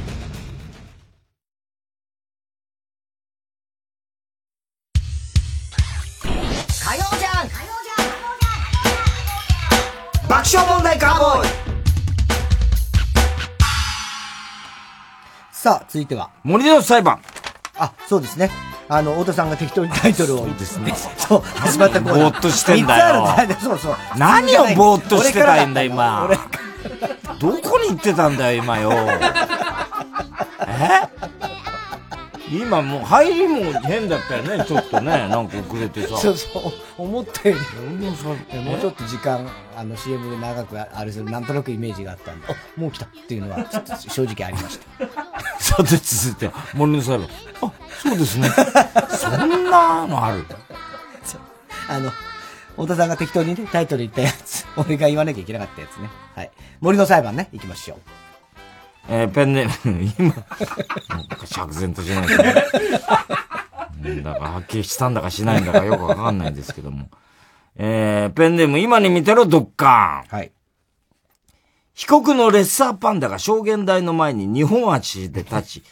[15.63, 16.29] さあ、続いては。
[16.43, 17.21] 森の裁判。
[17.77, 18.51] あ、そうですね。
[18.89, 20.45] あの、太田さんが適当にタイトルを。
[20.45, 20.93] ですね。
[21.17, 23.95] そう、始まったコーナぼーっとしてんだよ三つあるんだそうそう。
[24.17, 26.29] 何をぼーっとしてたいんだ、俺今。
[27.39, 28.91] どこに行ってたんだよ、今よ。
[32.53, 35.27] 今もう入りも変だったよね、ちょっとね。
[35.27, 36.17] なんか遅れてさ。
[36.17, 38.59] そうそう、思ったより。
[38.59, 45.07] もうちょっと時間、あの CM で長くあれする、なんとなくイメージがあったんで、あ、もう来たっていうのは、ちょっと正直ありました。
[45.59, 47.27] さて続いて、森の裁判。
[47.61, 47.71] あ、
[48.01, 48.49] そうですね。
[49.09, 50.45] そんなのある？
[51.89, 52.11] あの、
[52.71, 56.09] 太田さんが適当にね、タイトル言ったやつ、俺が言わなきゃいけなかったやつね。
[56.35, 56.51] はい。
[56.81, 57.99] 森の裁判ね、行きましょう。
[59.09, 60.33] えー、ペンネーム、今、
[61.09, 64.23] なんか釈然としないですね。
[64.23, 67.09] だか、はっきりしたんだかしないんだかよくわかんないんですけども。
[67.75, 70.37] えー、ペンネーム、今に見てろ、ドッカーン。
[70.37, 70.51] はい。
[71.93, 75.83] 被告のレッサーパンダが証言台の前に2本足で立ち、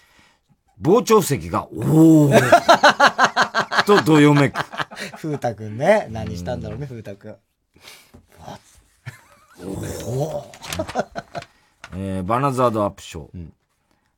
[0.83, 4.59] 傍聴席が、おーとどよめく。
[5.17, 6.07] 風太くんね。
[6.09, 7.35] 何したんだろうね、風太くん。
[9.63, 10.45] お
[11.93, 13.47] えー、バナザードアップショー。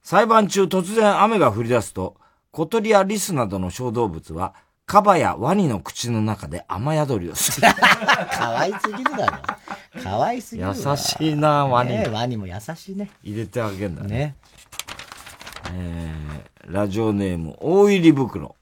[0.01, 2.15] 裁判中突然雨が降り出すと、
[2.51, 4.53] 小鳥やリスなどの小動物は、
[4.85, 7.67] カバやワニの口の中で雨宿りをする。
[8.31, 9.27] かわいすぎるだ
[9.95, 10.01] ろ。
[10.01, 10.75] かわいすぎるわ。
[10.75, 11.91] 優しいな、ワニ。
[11.91, 13.09] ねワニも優しいね。
[13.23, 14.09] 入れてあげんだね。
[14.09, 14.35] ね。
[15.71, 18.55] えー、ラジオネーム、大入り袋。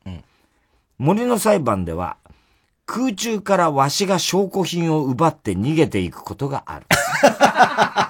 [0.99, 2.17] 森の裁判では、
[2.85, 6.85] 空中からわしが証拠品を奪って逃げていくことがある。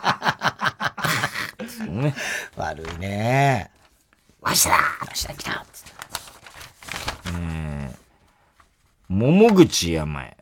[2.02, 2.14] ね、
[2.56, 3.72] 悪いね。
[4.42, 5.66] わしだわしだ来た
[7.28, 7.96] えー、
[9.08, 10.38] 桃口山へ。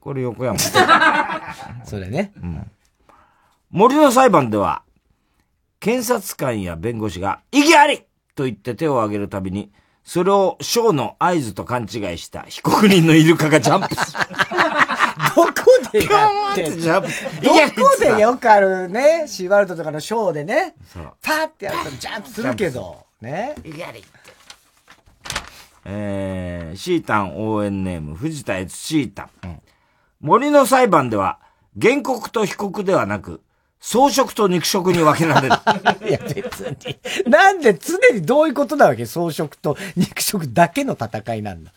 [0.00, 0.58] これ横山。
[1.84, 2.32] それね。
[2.36, 2.70] うん。
[3.70, 4.82] 森の裁判では、
[5.80, 8.04] 検察官や弁護士が、意義あり
[8.34, 9.72] と言って手を挙げるたびに、
[10.04, 14.20] それをショーの合図と勘違いした被告人のイルカがジャンプする。
[15.34, 15.52] どこ
[15.92, 20.74] でやってんジャンプどこでよくあるね、シーワールドとかのショーでね
[21.22, 23.54] パーってやるとジャンプするけど、ね。
[23.64, 24.04] 意義あり
[25.86, 29.60] えー、シータン応援ネーム、藤田悦シータン。
[30.20, 31.38] 森の裁判では、
[31.80, 33.42] 原告と被告ではなく、
[33.80, 35.54] 装飾と肉食に分けられる。
[36.08, 36.60] いや、別
[37.26, 37.30] に。
[37.30, 39.04] なんで常にどういうことなわけ？
[39.04, 41.72] 装飾と肉食だけの戦いなんだ。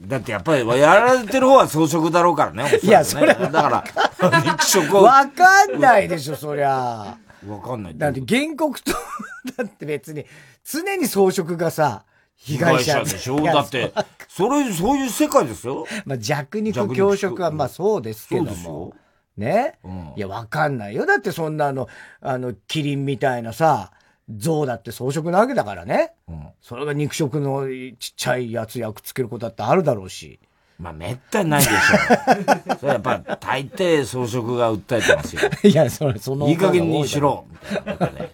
[0.00, 2.64] だってやっぱり、やられてる方は装飾だろうからね。
[2.64, 3.84] ね いやそれはだか
[4.20, 5.02] ら、肉食を。
[5.02, 7.16] わかんないでしょ、そりゃ。
[7.46, 7.98] わかんない。
[7.98, 8.92] だって原告と、
[9.56, 10.24] だって別に、
[10.64, 12.04] 常に装飾がさ、
[12.36, 13.92] 被害者でしょだって、
[14.28, 15.86] それ、そういう世界ですよ。
[16.04, 18.94] まあ、弱肉強食はまあそうですけども。
[19.36, 19.78] ね、
[20.16, 21.06] いや、わかんないよ。
[21.06, 21.88] だってそんなあの、
[22.20, 23.92] あの、キリンみたいなさ、
[24.36, 26.12] 象だって草食なわけだからね。
[26.60, 27.66] それが肉食の
[27.98, 30.38] ちっちゃいやつやくっつけることだってあるだろうし。
[30.78, 32.76] まあ、めったにないでしょ。
[32.78, 35.42] それやっぱ、大抵装飾が訴えてますよ。
[35.68, 36.48] いや、それ、その。
[36.48, 38.30] いい加減にしろ、みたいなことで。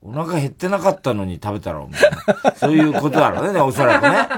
[0.00, 2.10] お腹減ってなかったのに食べたろ、みたい
[2.44, 2.54] な。
[2.54, 4.28] そういうことだろうね、おそらくね。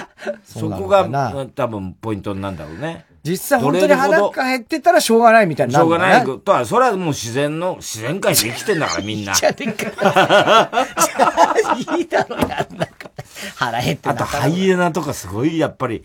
[0.44, 1.06] そこが、
[1.54, 3.04] 多分、ポイントになるんだろうね。
[3.22, 9.34] 実際本当に腹が減ってたらしょうがないみたいな、しょうがないとは、それはもう自然の、自然界で生きてんだから、 みんな。
[9.34, 11.54] じゃねえか。
[11.96, 13.10] いいだろ、やんなか。
[13.56, 16.04] 腹減ってあと、ハイエナとかすごい、やっぱり、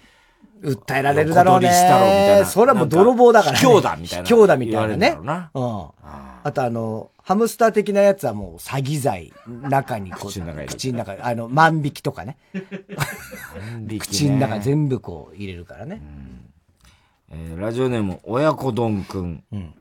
[0.61, 1.69] 訴えられるだろうね。
[1.69, 2.45] したろみたいな。
[2.45, 3.59] それはもう泥棒だからね。
[3.59, 4.25] 卑怯だみたいな。
[4.25, 5.17] 卑怯だみたいなね。
[5.21, 5.87] なうん。
[6.43, 12.37] あとあの、ハムスター的なやつはもう詐欺罪、中にこう、口の中口の中、あの、万引きとかね。
[13.99, 16.01] 口の中全部こう入れるからね。
[17.38, 19.44] えー、ラジオネーム、親子丼くん。
[19.52, 19.76] うん。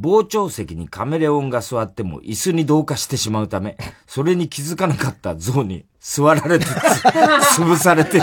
[0.00, 3.76] 傍聴席にカメレオンが座っても椅子に同化してしまうため、
[4.06, 6.64] それに気づかなかった象に座られて
[7.56, 8.22] 潰されて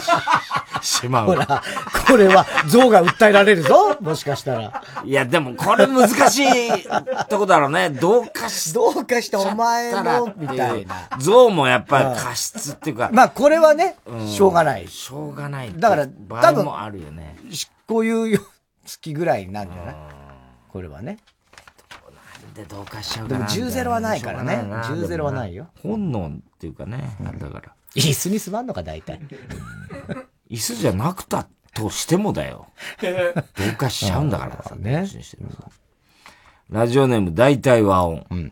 [0.82, 1.26] しまう。
[1.26, 1.62] ほら、
[2.08, 4.84] これは象が訴えられるぞもしかしたら。
[5.04, 6.88] いや、でもこれ難しい
[7.28, 7.90] とこだろうね。
[7.90, 11.10] 同化し、同化してお前の、みたいな。
[11.20, 13.10] 象もやっぱり過失っていうか。
[13.12, 13.98] まあこれはね、
[14.28, 14.88] しょうがない。
[14.88, 15.74] しょうがない。
[15.76, 17.36] だから、多分もあるよね。
[17.88, 18.40] こういう
[18.86, 19.96] 月ぐらいなんじゃない？
[20.70, 21.18] これはね。
[22.54, 24.54] で同化しちゃうでも10ゼロはないからね。
[24.56, 25.68] 10ゼロはないよ。
[25.82, 27.74] 本能っていうかね、だから。
[27.96, 29.20] 椅子に座んのか、大体。
[30.50, 32.68] 椅子じゃなくたとしてもだよ。
[33.02, 34.76] 同化しちゃうんだからさ。
[34.76, 35.06] ね。
[36.70, 38.52] ラジオネーム大体和音。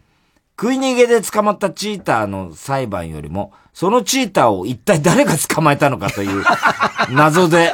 [0.59, 6.43] 食い逃げで捕まったチーターの裁判よりも、そのチーターを一体誰が捕まえたのかという
[7.11, 7.73] 謎で、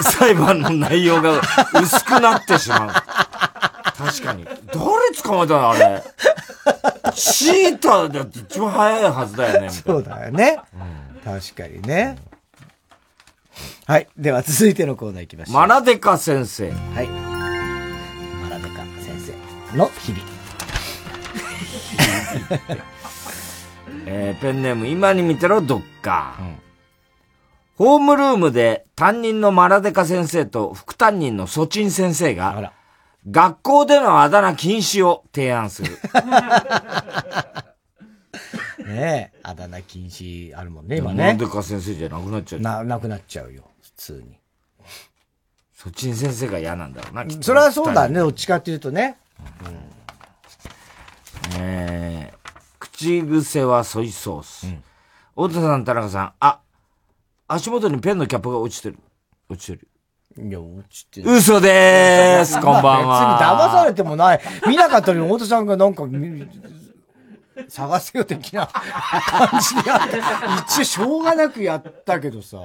[0.00, 1.40] 裁判の内容が
[1.74, 2.90] 薄くなってしまう。
[2.92, 4.44] 確かに。
[4.44, 4.60] 誰
[5.22, 6.02] 捕まえたのあれ？
[7.14, 9.70] チーターだって一番早いはずだよね。
[9.70, 10.58] そうだよね。
[11.24, 12.16] 確かにね。
[13.86, 14.06] はい。
[14.16, 15.54] では続いてのコーナー行きましょう。
[15.54, 16.70] マラデカ先生。
[16.70, 17.08] はい。
[17.08, 19.34] マラデカ先
[19.72, 20.31] 生の日々。
[24.06, 26.38] えー、ペンネーム今に見てろどっか。
[27.76, 32.72] ホームルームで担任のマラデカ先生と副担任のソチン先生が、
[33.30, 35.98] 学校でのあだ名禁止を提案する。
[38.86, 41.38] ねえ、あだ名禁止あるもんね、今マラね。
[41.38, 42.60] デカ先生じゃなくなっちゃう。
[42.60, 44.38] な、なくなっちゃうよ、普通に。
[45.74, 49.16] ソチン先生が嫌なんだろうな、きっとそれはそうだね、どっちかっていうとね。
[51.58, 54.66] えー、口癖はソイソース。
[55.34, 56.60] 太田さん、田中さん、あ、
[57.48, 58.98] 足元にペンのキャップが落ちてる。
[59.48, 59.88] 落ちてる。
[60.48, 61.30] いや、落ちてる。
[61.32, 64.40] 嘘でーすこんばんは別に騙されてもない。
[64.66, 66.46] 見なかったのに、太田さんがなんか、み
[67.68, 70.18] 探せよ的な感じでやって、
[70.66, 72.62] 一応しょうがなくやったけどさ。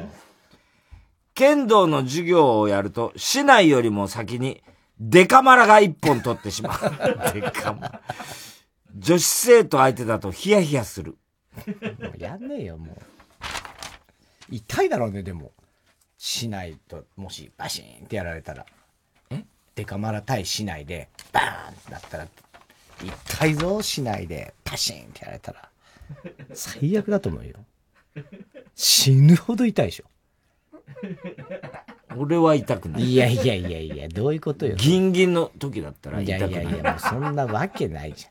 [1.34, 4.64] 剣道の授業をやると、市内よりも先に、
[5.00, 6.80] デカマラが一本取ってしまう。
[7.34, 8.02] デカマラ。
[8.98, 11.18] 女子生徒相手だとヒヤヒヤする。
[12.02, 12.96] もうやんねえよ、もう。
[14.50, 15.52] 痛いだろうね、でも。
[16.18, 18.66] しないと、もし、バシーンってやられたら。
[19.30, 19.44] え？
[19.76, 22.28] デカマラ対しないで、バーンってなったら、
[23.04, 25.70] 痛いぞ、しないで、パシーンってやられたら。
[26.54, 27.54] 最悪だと思うよ。
[28.74, 30.06] 死ぬほど痛いでしょ。
[32.18, 33.04] 俺は痛くない。
[33.04, 34.76] いやいやいやいや、どういうことよ。
[34.76, 36.52] ギンギンの時だったらい痛くない。
[36.52, 38.26] やいやいや、もうそんなわけないじ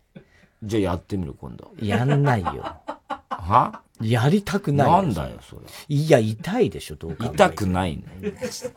[0.62, 1.72] じゃあやってみる、今度。
[1.80, 2.76] やんないよ。
[3.30, 3.80] は？
[4.00, 5.62] やりたくないなんだよ、それ。
[5.88, 7.26] いや、痛いでしょ、どうか。
[7.26, 8.04] 痛くないね。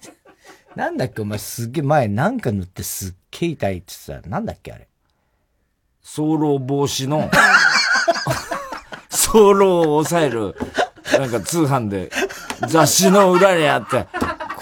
[0.76, 4.88] なんだっけ、お前すっげえ前なんか塗ってすっげえ痛いってさ、なんだっけ、あれ。
[6.02, 7.30] 早漏防止の、
[9.10, 10.56] 早漏を抑える、
[11.18, 12.12] なんか通販で
[12.68, 14.08] 雑誌の裏にあって、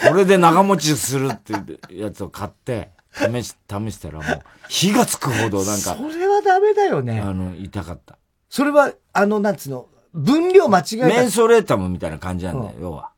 [0.09, 1.53] これで長持ちするって
[1.93, 7.19] やつを買って、試し、試したらもう、火がつくほどなんか、それはダメだよね。
[7.19, 8.17] あの、痛かった。
[8.49, 11.07] それは、あの、なんつうの、分量間違えた。
[11.07, 13.11] メンソレータムみたいな感じなんだよ、要は。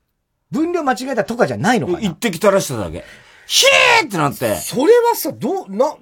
[0.51, 3.03] 分量間違えたとかじゃないのかな一滴垂らしただけ。
[3.45, 4.55] ヒーってなって。
[4.55, 5.95] それはさ、どう、な、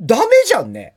[0.00, 0.96] ダメじゃんね。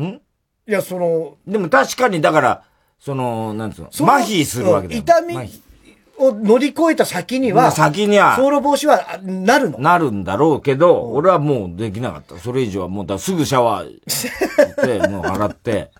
[0.00, 0.02] ん？
[0.02, 0.20] い
[0.66, 2.64] や、その、でも確かに、だから、
[2.98, 5.00] その、なんつうの、麻痺するわけだよ。
[5.00, 5.50] うん痛み
[6.18, 9.78] を乗り越えた先には、先には、早漏防止はあなるの？
[9.78, 12.38] なるんだろうけど、俺はもうできなかった。
[12.38, 14.30] それ以上はもうだ、すぐシャワーし
[14.76, 15.90] て、 もう洗って、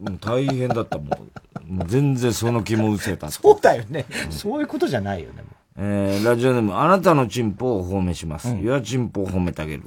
[0.00, 1.72] もう大変だった、もう。
[1.72, 3.30] もう全然その気も失せた。
[3.30, 4.04] そうだよね。
[4.30, 5.42] そういうことじゃないよね。
[5.76, 8.54] えー、ラジオネーム、あなたのチンポを褒めします。
[8.54, 9.82] いや、チンポを褒めてあげる。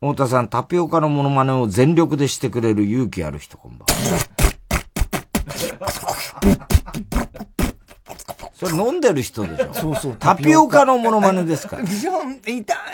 [0.00, 4.18] 太田さん、タピオカのモノマネを全力でしてくれる勇気ある人、こんばんは。
[8.68, 9.74] それ飲んでる人でしょ？
[9.74, 11.82] そうそうタピオカのモノマネですから。
[11.84, 11.98] 痛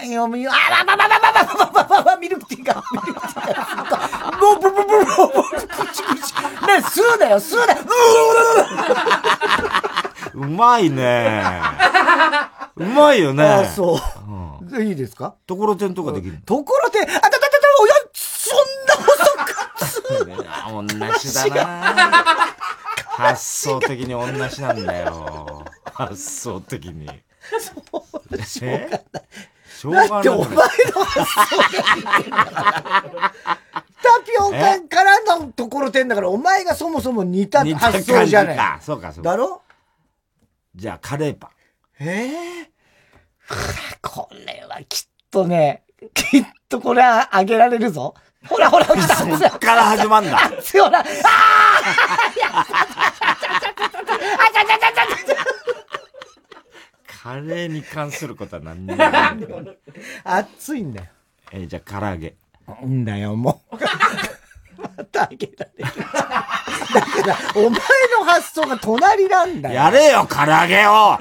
[0.05, 6.35] いよ、みあらばばばばばばばばばミルクティーが、ミルクティーが、もう、ブブブブブブチブチ。
[6.67, 7.81] ね、吸うだよ、吸うだよ、
[10.35, 11.43] うまいね。
[12.77, 13.45] うまいよね。
[13.45, 13.99] あそ
[14.73, 14.83] う。
[14.83, 16.39] いいですかところてんとかできる。
[16.45, 17.39] ところてん、あたたたた、
[17.83, 19.55] おや、そんな細く
[20.71, 20.83] 同
[21.19, 21.95] じだな。
[23.19, 25.65] 発想的に同じなんだよ。
[25.93, 27.07] 発想的に。
[27.59, 27.73] そ
[28.31, 29.21] う、しょうがない。
[29.69, 30.09] しょうがない。
[30.09, 33.33] だってお前の発想が。
[34.01, 38.57] タピオカからのところてんだから、お前がそもそも似た発想じゃない。
[38.57, 39.63] かそうかそうかだろ？
[40.75, 41.51] じゃあ、カレーパン。
[42.01, 42.31] え
[42.65, 42.71] え
[44.03, 45.83] これはきっとね、
[46.15, 48.15] きっとこれはあげられるぞ。
[48.47, 50.39] ほらほら、来たそっから始まんだ。
[50.39, 51.05] ほら、あ
[57.23, 59.79] カレーに関することは何にもない。
[60.25, 61.07] 熱いんだよ。
[61.53, 62.29] えーじゃあ、唐揚げ。
[62.29, 62.35] い
[62.85, 63.77] いんだよ、もう。
[64.81, 65.91] またあげられる。
[66.95, 69.75] だから、お前の発想が隣なんだよ。
[69.75, 71.19] やれよ、唐揚げを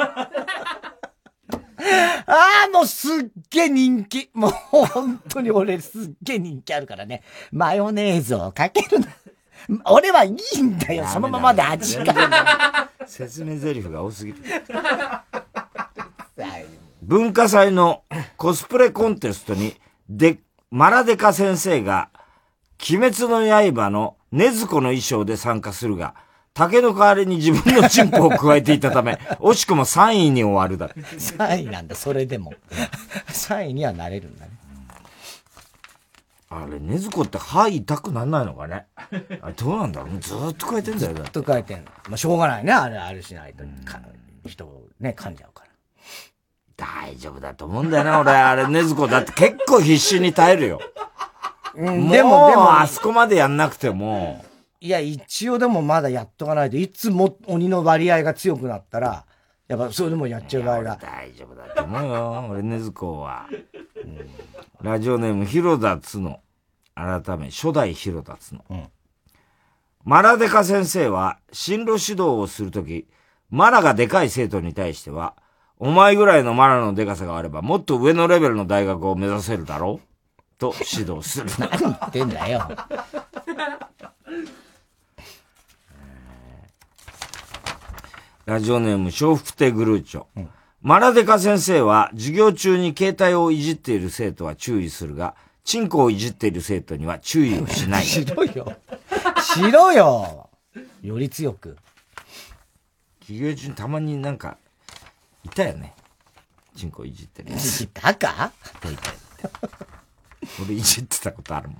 [2.26, 3.12] ああ、もうすっ
[3.50, 4.30] げえ人気。
[4.34, 7.24] もう本当に俺すっげえ人気あるからね。
[7.52, 9.08] マヨネーズをかけるな。
[9.86, 12.90] 俺はいいんだよ、そのままで味が。
[13.06, 14.38] 説明台詞が多すぎる。
[17.02, 18.04] 文化祭の
[18.36, 19.80] コスプレコンテストに、
[20.10, 20.40] で、
[20.72, 22.10] マラデカ先生が、
[22.90, 26.16] 鬼滅の刃の禰豆子の衣装で参加するが、
[26.58, 30.90] 竹の代わりに自分のチンポを加えていたため、 惜しくも3位に終わるだ。
[30.90, 32.52] 3位なんだ、それでも。
[33.28, 34.52] 3位にはなれるんだね。
[36.50, 38.88] あれ、禰豆子って歯痛くなんないのかね？
[39.42, 41.22] あどうなんだろうずーっと加えてんだよね。
[41.22, 41.84] ずっと書いてんの。
[42.10, 43.64] まあ、しょうがないね、あれ、あれしないと。
[43.86, 44.00] か
[44.48, 45.70] 人をね、噛んじゃうから。
[46.76, 48.32] 大丈夫だと思うんだよな、俺。
[48.32, 50.80] あれ、禰豆子だって結構必死に耐えるよ。
[51.76, 54.44] うんでもでもあそこまでやんなくても、
[54.80, 59.26] いや、一応でもまだやっとかないと、いつも鬼の割合が強くなったら、
[59.68, 60.98] やっぱそれでもやっちゃう場合が。
[61.02, 62.48] 大丈夫だと思うよ。
[62.52, 63.48] 俺、ねずこは。
[64.82, 66.42] ラジオネーム、広田つの。
[66.96, 68.64] 改め、初代広田つの。
[70.04, 73.08] マラデカ先生は、進路指導をするとき、
[73.50, 75.36] マラがでかい生徒に対しては、
[75.80, 80.08] お前ぐらいのマラのでかさがあれば、もっと上のレベルの大学を目指せるだろう？
[80.58, 81.50] と指導する。
[81.60, 82.68] 何言ってんだよ。
[88.48, 90.26] ラジオネーム、笑福亭グルーチョ。
[90.82, 98.06] マラデカ先生は、授業中に携帯をいじっている生徒は注意するが、チンコをいじっている生徒には注意をしない。
[98.06, 98.74] しろよ。
[99.44, 100.50] しろよ。
[101.02, 101.76] より強く。
[103.20, 104.58] 授業中にたまになんか、
[105.44, 105.94] いたよね。
[106.74, 107.50] チンコいじってる。
[107.50, 108.54] いたか？
[108.66, 109.12] いたいた。
[110.64, 111.80] 俺いじってたことあるもん。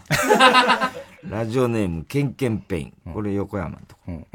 [1.30, 3.14] ラジオネーム、ケンケンペイン。
[3.14, 4.28] これ横山のとこ。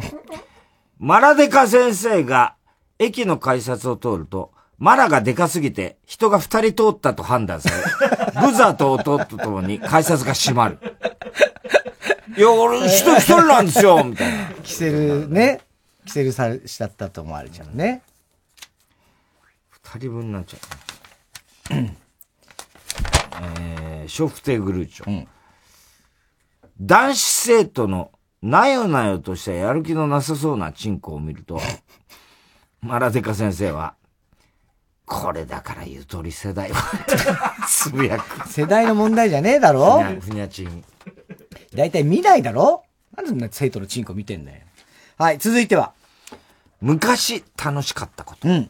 [1.03, 2.55] マラデカ先生が
[3.01, 7.77] 駅の改札を通ると、マラがでかすぎて人が二人通ったと判断され、
[8.41, 10.79] ブザーと音とともに改札が閉まる。
[12.37, 14.55] いや、俺人一人なんですよみたいな。
[14.63, 15.63] キセルね。
[16.07, 18.03] キセルさしちゃったと思われちゃうね。
[19.71, 20.57] 二人分になっちゃ
[21.75, 21.91] う。
[23.43, 25.27] えー、ショフテグルーチョ。
[26.81, 28.12] 男子生徒の
[28.43, 31.61] なよなよとしたやる気のなさそうなチンコを見ると、
[32.83, 33.95] マラデカ先生は、
[35.07, 36.83] これだからゆとり世代は、
[37.69, 38.49] つぶやく。
[38.49, 40.85] 世代の問題じゃねえだろふにゃちん。
[41.75, 42.85] だいたい未来だろ
[43.17, 44.59] なんでそんな生徒のチンコ見てんだよ。
[45.19, 45.93] はい、続いては。
[46.81, 48.49] 昔楽しかったこと。
[48.49, 48.69] うん。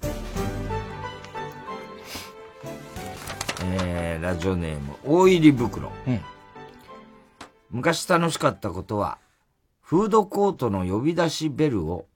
[3.64, 5.90] えー、ラジオネーム、大入り袋。
[6.06, 6.20] うん。
[7.70, 9.16] 昔楽しかったことは、
[9.82, 12.06] フードコートの呼び出しベルを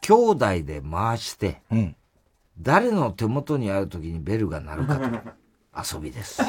[0.00, 1.96] 兄弟で回して、うん、
[2.58, 5.10] 誰の手元にある時にベルが鳴るかと
[5.96, 6.42] 遊びです。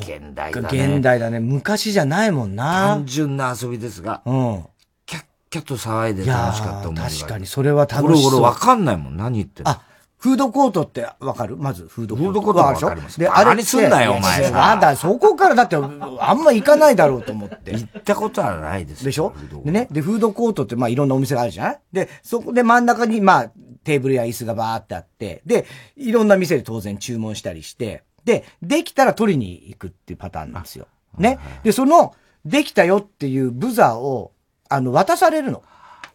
[0.00, 0.68] 現代だね。
[0.94, 1.40] 現代だね。
[1.40, 2.94] 昔じゃないもんな。
[2.94, 4.66] 単純な遊びですが、うん。
[5.06, 8.32] キャッキャッと騒いで楽しかった思い確かに、それは楽しそう。
[8.32, 9.16] 俺、俺わかんないもん。
[9.16, 9.82] 何言ってんのあ、
[10.22, 11.56] フードコートってわかる？
[11.56, 12.30] まず、フードコート。
[12.30, 17.72] フードコートはわかりますで、バカにすんなよお前さあんた、そこからだって、あんま行かないだろうと思って。
[17.72, 19.04] 行ったことはないです。
[19.04, 19.34] でしょ？
[19.64, 23.50] でね、で、フードコートって、まあ、いろんなお店があるじゃないで、そこで真ん中に、まあ、
[23.82, 25.66] テーブルや椅子がバーってあって、で、
[25.96, 30.86] いろんな店で当然注文したりして、で、できたら取りに行くっていうパターンなんですよ。
[31.18, 31.40] ね？
[31.64, 34.30] で、その、できたよっていうブザーを、
[34.68, 35.64] あの、渡されるの。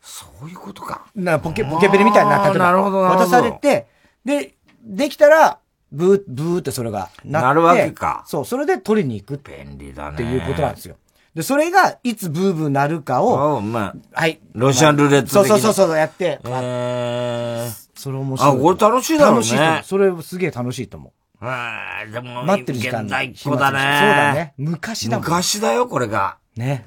[0.02, 1.08] そういうことか。
[1.14, 3.97] なポケ、ポケベルみたいな、例えばなるほどなるほど渡されて、
[4.28, 5.60] で、できたら、
[5.90, 7.48] ブー、ブーってそれがなって。
[7.48, 9.42] なるわけかそう、それで取りに行く。
[9.42, 10.16] 便利だね。
[10.16, 10.98] っていうことなんですよ。
[11.34, 14.42] で、それが、いつブーブーなるかを、まあ、はい。
[14.54, 16.42] ロシアンルーレット的そうにそうそうそう、やって。
[16.44, 18.58] えそれ面白い。
[18.58, 19.88] あこれ楽しいだろうね楽しい。
[19.88, 22.46] それすげえ楽しいと思ー、あーでも、う。
[22.46, 23.80] 待ってる時間現代っ子だね。
[23.80, 24.54] そうだね。
[24.58, 25.26] 昔だもん。
[25.26, 26.38] 昔だよ、これが。
[26.58, 26.86] ね。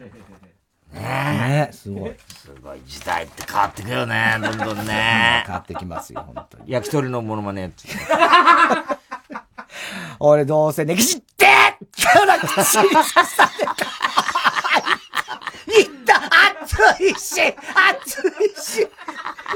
[0.93, 2.15] ねねすごい。
[2.37, 5.43] すごい時代って変わってくよね、どんどんね。
[5.47, 6.65] 変わってきますよ、本当に。
[6.67, 7.89] 焼き鳥のモノマネやって。
[10.19, 12.49] 俺どうせネギシってから口
[12.79, 13.73] に刺された。
[15.73, 16.17] いった
[16.63, 18.89] 熱いし熱いし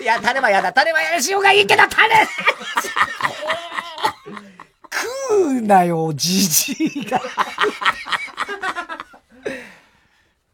[0.01, 0.73] いや、タレはやだ。
[0.73, 2.27] タレはやるしようがいいけど、タレ
[5.29, 7.21] 食うなよ、じじいが。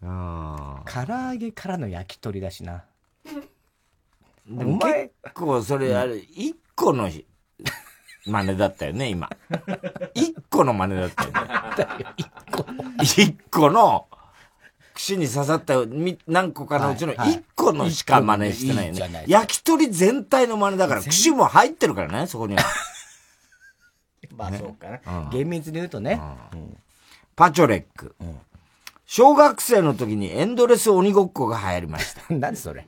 [0.03, 2.85] あ唐揚げからの焼き鳥だしな。
[4.47, 7.09] でも結構それあれ、一個の
[8.27, 9.31] 真似だったよね、今。
[10.15, 12.07] 一個の真似だったよね。
[13.05, 14.09] 一個の、
[14.95, 19.25] 串に刺さったみ何個かのうちのはいはい一個のしか真似してないよいいじゃないね。
[19.29, 22.63] 焼き鳥全体の真似だから、串も入ってるからね、そこには。
[24.37, 25.29] まあそうかうな。
[25.29, 26.21] ん厳密に言うとね。
[27.37, 28.15] パチョレック。
[29.13, 32.23] 小学生の時にエンドレス鬼ごっこが流行りました。
[32.33, 32.87] 何それ？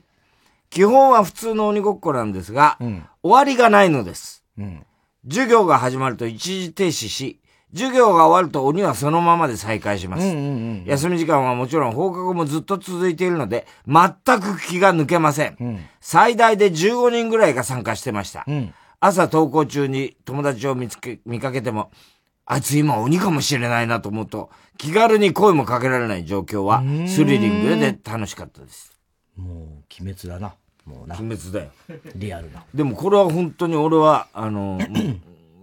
[0.69, 4.41] 基本は普通の鬼ごっこなんですが、ん終わりがないのです。
[4.57, 4.85] うん。
[5.27, 7.41] 授業が始まると一時停止し、
[7.73, 10.23] 授業が終わると鬼はそのままで再開します。
[10.85, 15.55] 休み時間はもちろん放課後もずっと続いているので、全く気が抜けません。
[15.61, 18.43] ん最大で15人ぐらいが参加してました。
[18.49, 21.91] ん朝登校中に友達を見つけ、見かけても、
[22.45, 28.97] あいつ今鬼かもしれないなと思うと、気軽に声もかけられない状況は、スリリングで楽しかったです。
[29.35, 29.57] もう、
[30.01, 30.55] 鬼滅だな。
[30.85, 31.15] もうな。
[31.17, 31.71] 鬼滅だよ。
[32.15, 32.65] リアルな。
[32.73, 34.77] でもこれは本当に俺は、あの、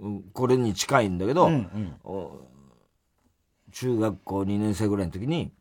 [0.01, 2.47] う んこれに近いんだけど、うんうんお
[3.73, 5.53] 中学校2年生ぐらいの時に、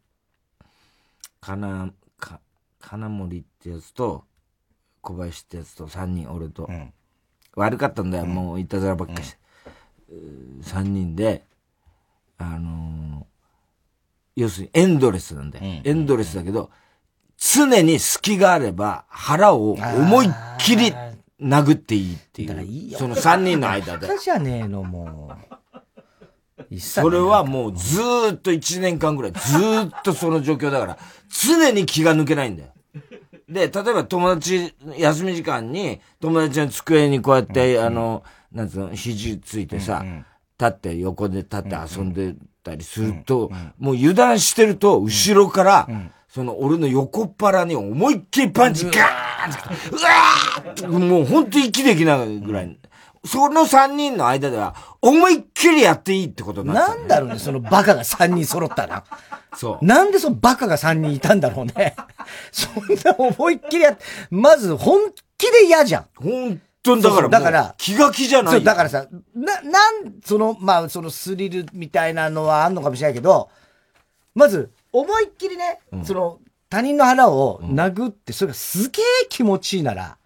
[1.41, 2.39] 金、か、
[2.79, 4.23] 金森ってやつと、
[5.01, 6.67] 小林ってやつと3人、俺と。
[7.55, 9.38] 悪かったんだよ、もういたずらばっかりして。
[10.61, 11.43] 3人で、
[12.37, 12.89] あのー
[14.39, 15.81] 要するにエンドレスなんだよ。
[15.83, 16.69] エンドレスだけど、
[17.37, 20.29] 常に隙があれば腹を思いっ
[20.59, 20.93] きり
[21.41, 22.97] 殴っていいっていう。
[22.97, 24.07] その3人の間で。
[24.17, 25.33] じゃねえの、も
[26.69, 26.79] う。
[26.79, 30.97] それはもうずーっと1年間ぐらい、ずーっとその状況だから、
[31.29, 32.69] 常に気が抜けないんだよ。
[33.49, 40.03] で、例えば友達、休み時間に、友達の机にこうやって、あの、なんつうの、肘ついてさ、
[40.59, 45.87] 立って、横で立って遊んでたりすると、もう油断してると、後ろから、
[46.27, 52.77] その俺の横っ腹に思いっきりパンチガーンってうわーってもうほんと息できないぐらい。
[53.25, 59.03] その3人の間では、思いっきりやっていいってことになってなんだろうね、そのバカが3人揃ったら。
[59.55, 59.85] そう。
[59.85, 61.95] なんでそのバカが3人いたんだろうね。
[62.51, 62.73] そん
[63.03, 63.97] な思いっきりやっ
[64.29, 66.05] まず本気で嫌じゃん。
[66.15, 73.49] 本当にだからだから気が気じゃないそう、だからさ、な、なん、その、まあ、そのスリルみたいなのはあんのかもしれないけど、
[74.35, 76.39] まず、思いっきりね、その、
[76.69, 80.17] 他人の腹を殴って、それがすげえ気持ちいいなら、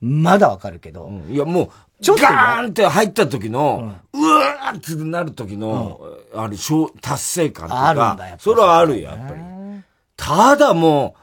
[0.00, 1.70] まだわかるけど、いや、もう、
[2.00, 6.00] ちょっとねガーンって入った時の、うわーってなる時の、
[6.34, 9.40] あれ、しょう達成感とか、あるんだそれはあるよ、やっぱり。
[10.16, 11.20] ただもう、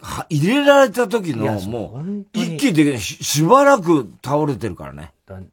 [0.00, 5.12] は入れられた時の、もう、一気にできないししばらく倒れてるからね。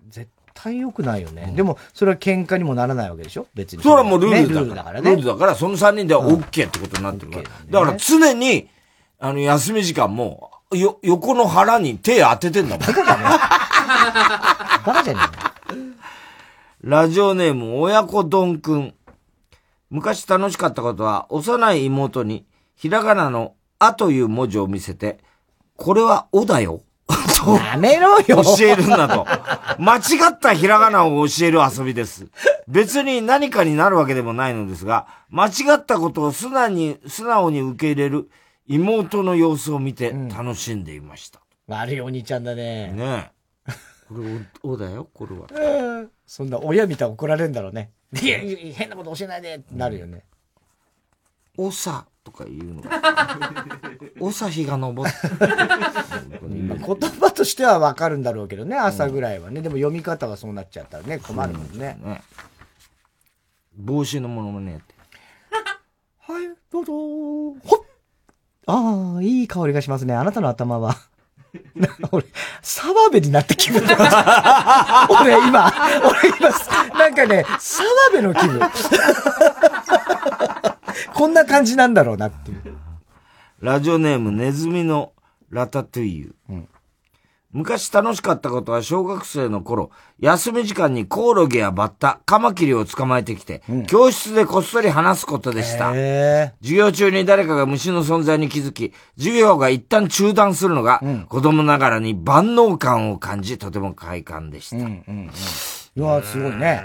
[0.10, 1.54] 絶対良くないよね。
[1.56, 3.48] でも、それは喧嘩にもならないわけでしょ？
[3.54, 3.84] 別に。
[3.84, 5.02] それはもうルールだねから。
[5.02, 5.12] ね。
[5.12, 7.44] ルールだから、その3人では OK ってことになってるから。
[7.44, 8.70] だから常に、
[9.20, 12.86] あの、休み時間も、よ、横の腹に手当ててんだもん。
[12.86, 12.94] バ
[14.94, 15.20] カじゃね
[16.82, 18.94] ラジオネーム、親子丼くん。
[19.90, 22.46] 昔楽しかったことは、幼い妹に、
[22.76, 23.54] ひらがなの、
[23.86, 25.20] あという文字を見せて、
[25.76, 26.82] これは、おだよ。
[27.38, 29.26] と、やめろよ教えるんだと。
[29.78, 32.28] 間違ったひらがなを教える遊びです。
[32.70, 38.30] 別に何かになるわけでもないのですが、間違ったことを素直に、素直に受け入れる
[38.68, 41.42] 妹の様子を見て楽しんでいました。
[41.68, 42.90] 悪いお兄ちゃんだね。
[42.94, 43.32] ね
[43.68, 43.72] え。
[44.08, 45.48] これ、お、おだよ、これは。
[45.52, 47.92] う んそんな親見たら怒られるんだろうね。
[48.14, 50.24] いや、いや変なこと教えないでってなるよね。
[51.58, 52.84] おさとか言うの。
[54.20, 55.12] おさ日が昇って。
[56.42, 59.62] 言葉としてはわかるんだろうけどね、朝ぐらいはね。
[59.62, 61.98] でも読み方がそうなっちゃったらね、困るもんね。
[63.76, 64.96] 帽子のものもねやって。
[66.34, 67.84] はい、どうぞほっ
[68.66, 70.14] ああ、いい香りがしますね。
[70.14, 70.96] あなたの頭は。
[72.12, 72.26] 俺、
[72.62, 73.96] 澤部になって気分だ。
[75.10, 75.72] 俺今、
[76.04, 76.50] 俺今、
[76.98, 78.62] なんかね、澤部の気分。
[81.14, 82.78] こんな感じなんだろうなっていう。
[83.62, 85.14] ラジオネームネズミの
[85.50, 86.36] ラタトゥイユ。
[87.54, 95.94] 昔楽しかったことは小学生の頃、休み時間にコオロギやバッタ、カマキリを捕まえてきて、教室でこっそり話すことでした。
[96.62, 101.00] 授業中に誰かが虫の存在に気づき、授業が一旦中断するのが、
[101.30, 104.78] 子供ながらに万能感を感じ、とても快感でした。
[104.78, 104.82] い
[105.96, 106.84] や、すごいね。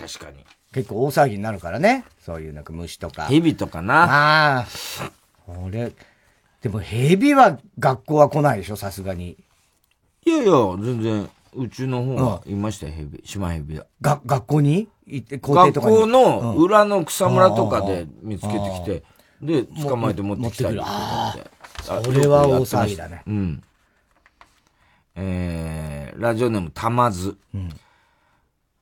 [0.00, 0.44] 確かに。
[0.74, 2.04] 結構大騒ぎになるからね。
[2.20, 3.26] そういうなんか虫とか。
[3.26, 4.58] 蛇とかな。
[4.58, 4.66] ああ。
[5.46, 5.92] 俺、
[6.62, 9.36] でも蛇は学校は来ないでしょ、さすがに。
[10.26, 13.86] いやいや、全然、うちの方はいましたよ、蛇、島蛇は。
[14.00, 14.88] が、学校に？
[15.06, 15.96] 行って、校庭学とかに？
[15.96, 19.04] 校の裏の草むらとかうんで見つけてきて、
[19.40, 21.50] で、捕まえて持ってきたりとかって
[21.82, 23.22] それは大騒ぎだね。
[23.26, 23.62] うん。
[25.14, 27.36] えー、ラジオネームたまず。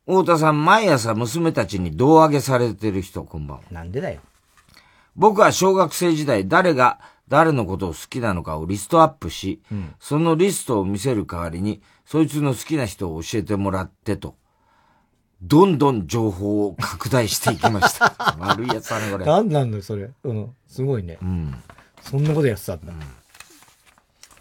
[0.06, 3.64] 太田さん、毎朝娘たちに胴上げされてる人、こんばんは。
[3.70, 4.20] なんでだよ。
[5.14, 6.98] 僕は小学生時代、誰が
[7.28, 9.62] 誰のことを好きなのかをリストアップし、
[10.00, 14.36] そのリストを見せる代わりに、そいつの好きな人を教えてもらってと、
[15.40, 18.14] どんどん情報を拡大していきました。
[18.40, 19.26] 悪いやつだね、これ。
[19.26, 20.10] なんなんだよ、それ。
[20.24, 20.54] うん。
[20.66, 21.18] すごいね。
[21.22, 21.54] うん。
[22.00, 22.92] そんなことやってたんだ。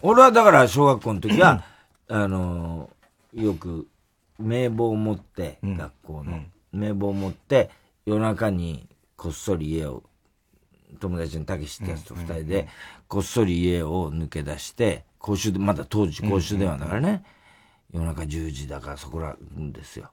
[0.00, 1.64] 俺はだから小学校の時は、
[2.08, 3.88] あのーよく
[4.42, 6.40] 名簿を持って、学校の、
[6.72, 7.70] 名簿を持って、
[8.04, 10.02] 夜中にこっそり家を、
[11.00, 12.68] 友達のたけしってやつと二人で、
[13.08, 17.24] こっそり家を抜け出して、公衆で、まだ当時公衆電話だからね、
[17.92, 20.10] 夜中10時だからそこらんですよ。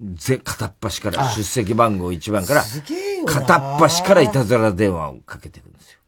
[0.00, 2.62] ぜ、片っ端から、あ出席番号1番から
[3.26, 5.98] 片っ端からいたずら電話をかけてくるんですよ。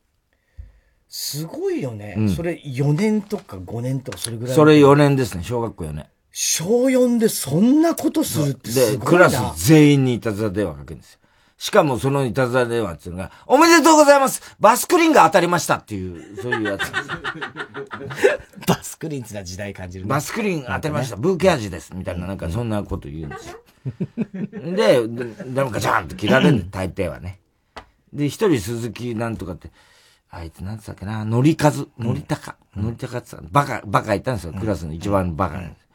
[1.09, 2.15] すごいよね。
[2.17, 4.55] うんそれ4年とか5年とかそれぐらい。
[4.55, 6.07] それ4年ですね、小学校4年。
[6.41, 9.29] 小4でそんなことするってすで、ごいな。
[9.29, 11.19] クラス全員にいたずら電話かけるんですよ。
[11.57, 16.93] しかもそのいたずら電話っていうのが、おめでとうございますバスクリーンが当たりましたっていう、そういうやつ。
[18.69, 20.11] バスクリーンってのは時代感じるね。
[20.11, 23.59] バスクリーン当たりました、ブーケ味ですみたいな、なんかそんなこと言うんですよ。
[24.77, 27.41] で、で、でもガチャンって切られる大抵はね。
[28.13, 29.73] で、一人鈴木なんとかって、
[30.31, 35.88] あいつなんつったっけな、のりかず、のりたか、のりたかって言ったバカ、バカいたんですよ、クラスの一番バカなんです。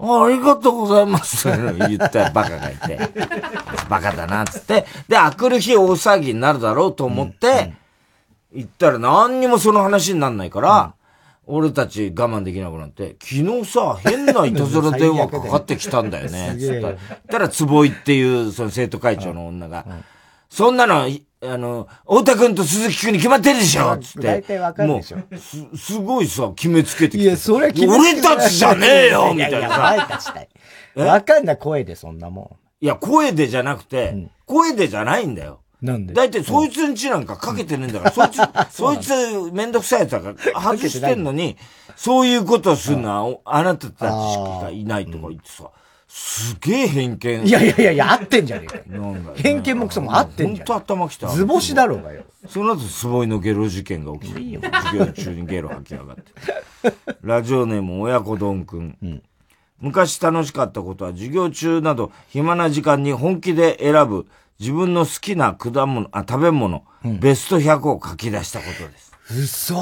[0.00, 1.48] あありがとうございます。
[1.50, 2.98] 言ったバカがいて。
[3.88, 4.86] バカだな、つって。
[5.08, 7.74] で、あくる日大騒ぎになるだろうと思って、
[8.52, 10.94] 行ったら何にもその話になんないから、
[11.46, 16.94] 俺たち我慢できなくなって、昨日さ、変ないたずら電話かかってきたんだよね、 つったら。
[17.30, 19.86] たら、坪井っていう、その生徒会長の女が、
[20.50, 24.26] そんなの、いあの、太田くんと鈴木くんに決まってるでしょつって。
[24.26, 27.24] 大体わかるでしょもうす、すごいさ、決めつけてきて。
[27.24, 30.06] いや、それ俺たちじゃねえよみたいなさ。
[30.08, 30.48] たちだよ。
[31.06, 35.60] わかんない声でそんなもいや、声でじゃなくて、声でじゃないんだよ。
[35.80, 35.86] ん。
[35.86, 36.14] なんで？
[36.14, 38.40] だいたいそいつんちなんかかけてねえんだから、そいつ、
[38.74, 41.56] そいつめんどくさいやつだから、外してんのに、
[41.94, 45.70] そういうことをするのは、おあなたたちしかいないとか言ってさ、
[46.08, 47.46] すげえ偏見。
[47.46, 48.84] いやいやいやいや、合ってんじゃねえかよ。
[48.88, 50.66] なんだよ偏見もクソも合ってんじゃん。
[50.66, 51.28] ほんと頭きた。
[51.28, 52.24] 図星だろうがよ。
[52.48, 56.32] その後、すごいのゲロ事件が起きて、授業中にゲロ吐きやがって。
[57.22, 59.22] ラジオネーム親子丼くん。
[59.80, 64.26] 昔楽しかったことは、授業中など暇な時間に本気で選ぶ
[64.58, 69.12] 自分の好きな果物、あ、食べ物、ベスト100を書き出したことです。
[69.30, 69.76] 嘘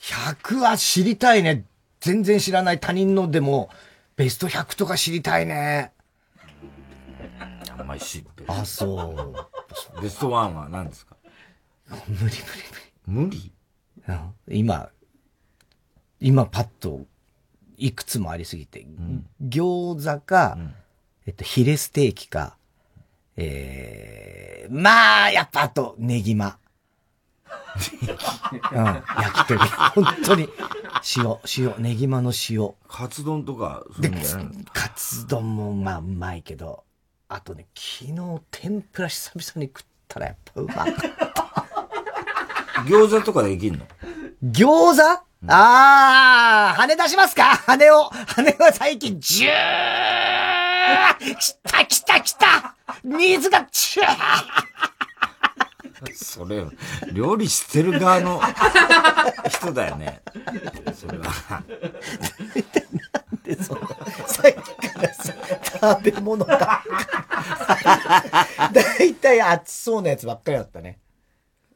[0.00, 1.64] !100 は知りたいね。
[2.00, 3.68] 全然知らない他人のでも、
[4.20, 5.92] ベスト100とか知りたいね。
[7.78, 9.14] あんまり知ってあ、そ
[9.96, 10.02] う。
[10.02, 11.16] ベスト1は何ですか？
[11.88, 12.36] 無理無理
[13.08, 13.52] 無理無理？
[14.46, 14.90] 今、
[16.20, 17.06] 今パッと、
[17.78, 18.86] いくつもありすぎて、
[19.42, 20.58] 餃子か、
[21.24, 22.58] えっと、ヒレステーキか、
[23.38, 26.58] えー、まあ、やっぱあと、ネギマ。
[28.72, 29.02] うん、焼
[29.44, 29.60] き鳥。
[29.60, 30.48] 本当に、
[31.16, 32.72] 塩、塩、ネギマの塩。
[32.88, 36.84] カツ丼とか、そうでいうんじゃないの、カツ丼もまあうまいけど、
[37.28, 41.02] あとね、昨日天ぷら久々に食ったらやっぱうまかった。
[42.82, 43.86] 餃子とかできんの？
[44.42, 45.02] 餃子？
[45.48, 47.56] あー、羽出しますか？
[47.66, 48.10] 羽を。
[48.10, 49.52] 羽は最近、ジュー。
[51.36, 52.74] 来た来た来た。
[53.04, 54.06] 水がチュー
[56.14, 56.64] それ、
[57.12, 58.40] 料理してる側の
[59.48, 60.20] 人だよね。
[60.94, 61.62] それは。
[63.44, 63.80] で、その、
[64.26, 65.34] さっきからさ、
[65.98, 66.84] 食べ物ばっか
[68.70, 68.74] り。
[68.74, 70.98] だいたい熱そうなやつばっかりだったね。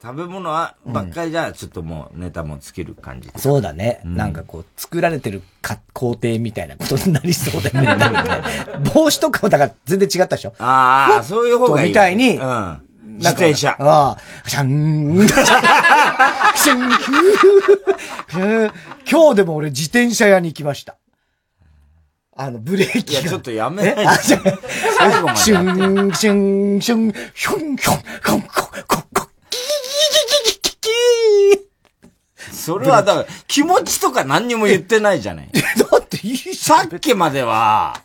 [0.02, 3.30] 食べ物は、ばっかりじゃ、ちょっともうネタも尽きる感じ。
[3.36, 4.02] そうだね。
[4.04, 8.04] なんかこう、作られてるか工程みたいなことになりそうだよね
[8.94, 11.88] 帽子とかもだから全然違ったでしょああ、そういう方がいい。
[11.88, 12.83] みたいに、うん。
[13.18, 13.76] 自転車。
[13.78, 15.26] ああ、シャン、
[19.10, 20.96] 今日でも俺自転車屋に行きました。
[22.36, 23.20] あの、ブレーキが。
[23.20, 24.04] いやちょっとやめないで
[24.98, 30.90] 最後までシュン、シュン、シュン、ヒョン、ヒョン、コン、コン、コン、コン、キキキキキキ
[32.52, 35.50] それは、だから、気持ちとか何にも言ってないじゃない。
[35.52, 38.00] だっていいさっきまでは、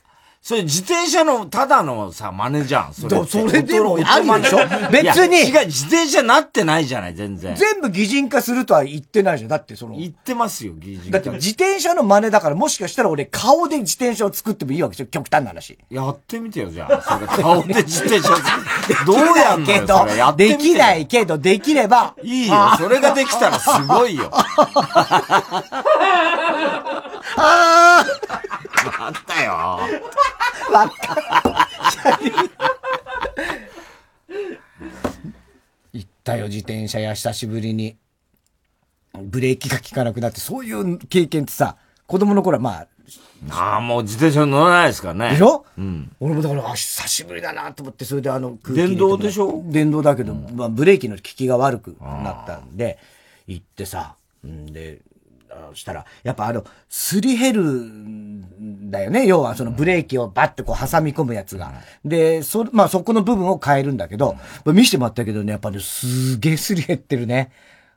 [0.50, 2.94] それ自転車のただのさ、真似じゃん。
[2.96, 4.58] それそれでも音あるでしょ？
[4.92, 7.56] 別に違う、自転車なってないじゃない、全然。
[7.56, 9.50] 全部擬人化するとは言ってないじゃん。
[9.50, 9.96] だってその。
[9.96, 15.78] 言ってますよ、擬人だって自転車の真似だから、もしかしたら俺顔で自転車を作ってもいいわけでしょ極端な話。
[15.88, 17.00] やってみてよ、じゃあ。
[17.00, 19.06] それ顔で自転車を作。
[19.06, 20.18] どうやんのよ、けどそれ。
[20.18, 22.16] やってみでてきないけど、できれば。
[22.24, 24.32] いいよ、それができたらすごいよ。
[27.38, 28.04] あ
[28.98, 29.80] あったよ。
[30.74, 32.32] あわかる。
[35.94, 37.98] 行ったよ、自転車屋久しぶりに。
[39.22, 42.88] ブレーキが効かなくなって、そういう経験ってさ、子供の頃はまあ、
[43.50, 45.32] ああ、もう自転車乗らないですからね。
[45.32, 45.66] でしょ？
[45.78, 46.12] うん。
[46.20, 49.64] 俺もだから、あ、久しぶりだなと思って、それであの電動でしょ？
[49.66, 53.00] 電動だけど、まあ、ブレーキの効きが悪くなったんで、
[53.48, 54.16] 行ってさ、
[54.46, 55.00] んで、
[55.50, 58.29] あしたら、やっぱあの、すり減るん
[58.90, 59.26] だよね。
[59.26, 61.74] 要はそのブレーキをバッてこう挟み込むやつが。
[62.03, 64.36] で、そ、まあそこの部分を変えるんだけど、
[64.66, 67.52] 見せてもらったけどね、やっぱね、すげえすり減ってるね。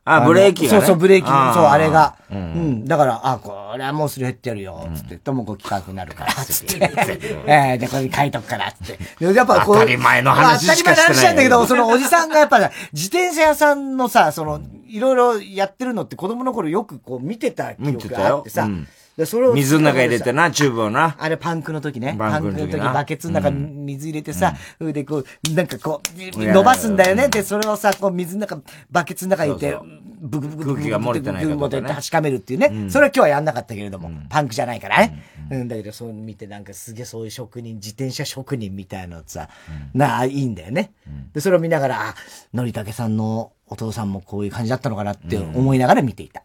[0.05, 2.17] のあブレーキがねそうそう、ブレーキそう、あれが。
[2.31, 2.85] ううんん。
[2.87, 6.91] だから、あ、これはもうすり減ってるよ、つって、ともこ企画になるから、 つって。
[7.47, 8.99] ええで、これに書いとくから、つって。
[9.25, 9.75] でやっぱこう。
[9.77, 12.59] 当たり前の話しかしてない当たり前の話なんだけど、そのおじさんがやっぱ、
[12.93, 21.17] 自転車屋さんのさ、その、いろいろやってるのって子供の頃よくこう見てた記憶があってさ、うんでそれを水の中入れてな、チューブをな。
[21.19, 22.17] あれパンクの時ね。
[22.19, 27.29] パパンクの時バケツの中に水入れてさ、それでこう、なんかこう、伸ばすんだよね。
[27.29, 28.61] で、それをさ、こう水の中、
[28.91, 29.79] バケツの中に入れて
[30.23, 32.91] ブクブクブクブク空気が漏れてないブクブクブて確かめるっていうね。
[32.91, 35.23] それは今日はやんなかったけれども、パンクじゃないからね。
[35.51, 39.49] うん、だけど、そう見てなんかすげえそういう職人、自転車職人みたいなのさ、
[39.93, 40.93] なあ、いいんだよね。
[41.35, 42.15] で、それを見ながら、あ、
[42.55, 46.43] のりたけさんのお父さんもこういう感じだったのかなって思いながら見ていた。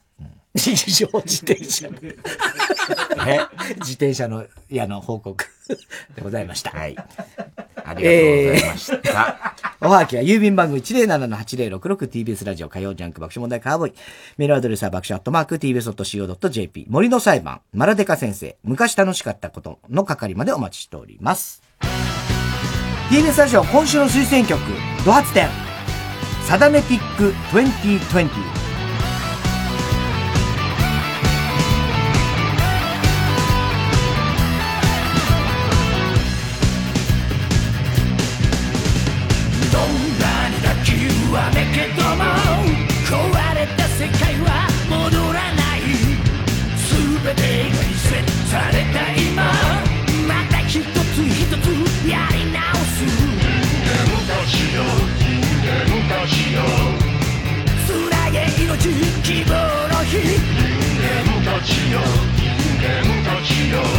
[0.55, 0.93] 自
[1.43, 1.87] 転車。
[3.27, 3.39] え？
[3.79, 5.45] 自転車の矢の報告
[6.15, 6.71] でございました。
[6.71, 6.95] はい。
[6.95, 9.53] ありがとうございました。
[9.81, 13.93] おはがきは郵便番号 107-8066TBS ラジオ火曜ジャンク爆笑問題カーボーイ。
[14.37, 16.87] メールアドレスは爆笑アットマーク TBS.CO.JP。
[16.89, 21.61] 森の裁判、マラデカ先生、昔楽しかったことの係までお待ちしております。
[23.09, 24.59] TBS ラジオ今週の推薦曲、
[25.05, 25.47] ド発展。
[26.47, 28.56] サダメティック2020。
[61.97, 62.03] よ。
[62.37, 62.45] 人
[62.79, 63.96] 間たちよ。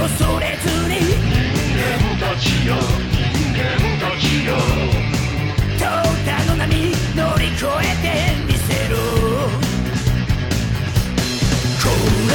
[0.00, 1.36] 恐れずに人
[1.76, 1.84] 間
[2.18, 2.72] たちよ
[3.12, 3.20] 人
[3.52, 3.60] 間
[4.00, 4.56] たちよ
[5.76, 5.80] 淘
[6.24, 6.72] 汰の波
[7.14, 8.08] 乗り越えて
[8.46, 8.96] みせろ
[11.82, 11.84] こ
[12.28, 12.32] の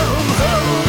[0.79, 0.84] 星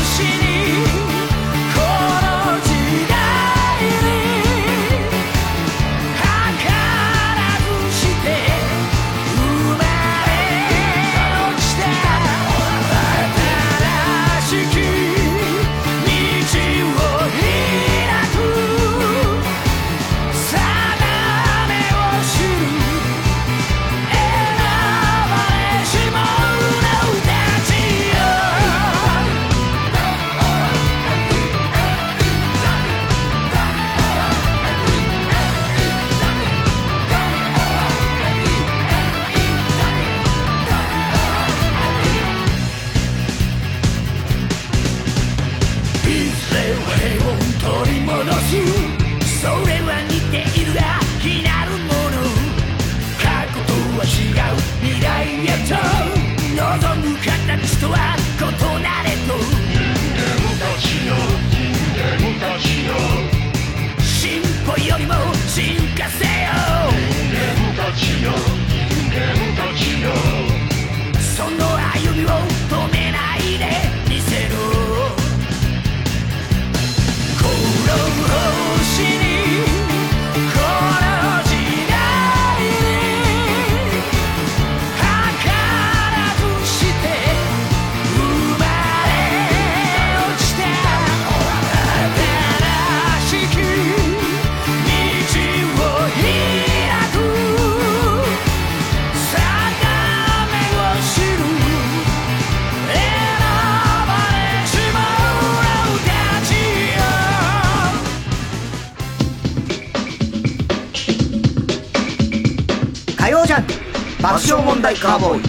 [113.57, 115.43] ャンク爆笑問題カーボーイ。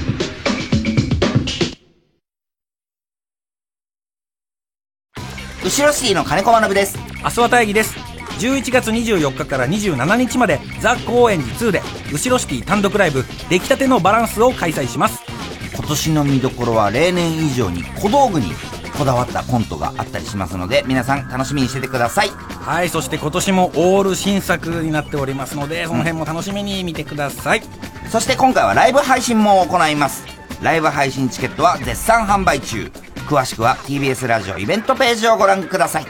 [5.63, 6.97] 後ろシティの金子学です。
[7.23, 7.95] 明日は大義です。
[8.39, 11.81] 11月24日から27日までザ・高円寺2で
[12.13, 15.21] 後ろシティ単独ライブ出来たてのバランスを開催します。
[15.75, 18.53] 今年の見どころは例年以上に小道具に
[18.97, 22.29] こだわったコントがあったりしますので皆さん楽しみにしててください。
[22.29, 27.61] はいそして今年もオール新作になっておりますのでその辺も楽しみに見てください、
[28.09, 30.25] そして今回はライブ配信も行います。
[30.61, 32.91] ライブ配信チケットは絶賛販売中。
[33.29, 36.05] 詳しくは TBS ラジオイベントページをご覧ください。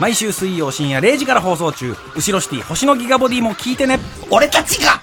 [0.00, 1.94] 毎週水曜深夜0時から放送中。
[2.16, 3.98] 後ろシティ星のギガボディも聞いてね。
[4.30, 5.00] 俺たちが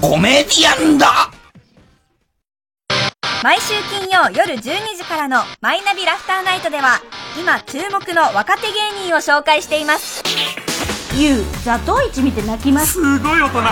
[0.00, 1.30] コメディアンだ
[3.46, 4.60] 毎週金曜夜12
[4.96, 7.00] 時からのマイナビラフターナイトでは、
[7.40, 10.24] 今注目の若手芸人を紹介しています。
[11.16, 12.94] ゆう、ザトウイチ見て泣きます。
[12.94, 13.62] すごい大人。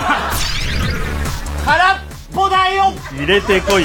[1.65, 1.97] 空っ
[2.33, 3.83] ぽだよ入れてこい。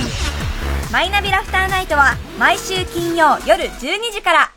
[0.93, 4.53] マイナビラフターナイトは毎週金曜夜12時から。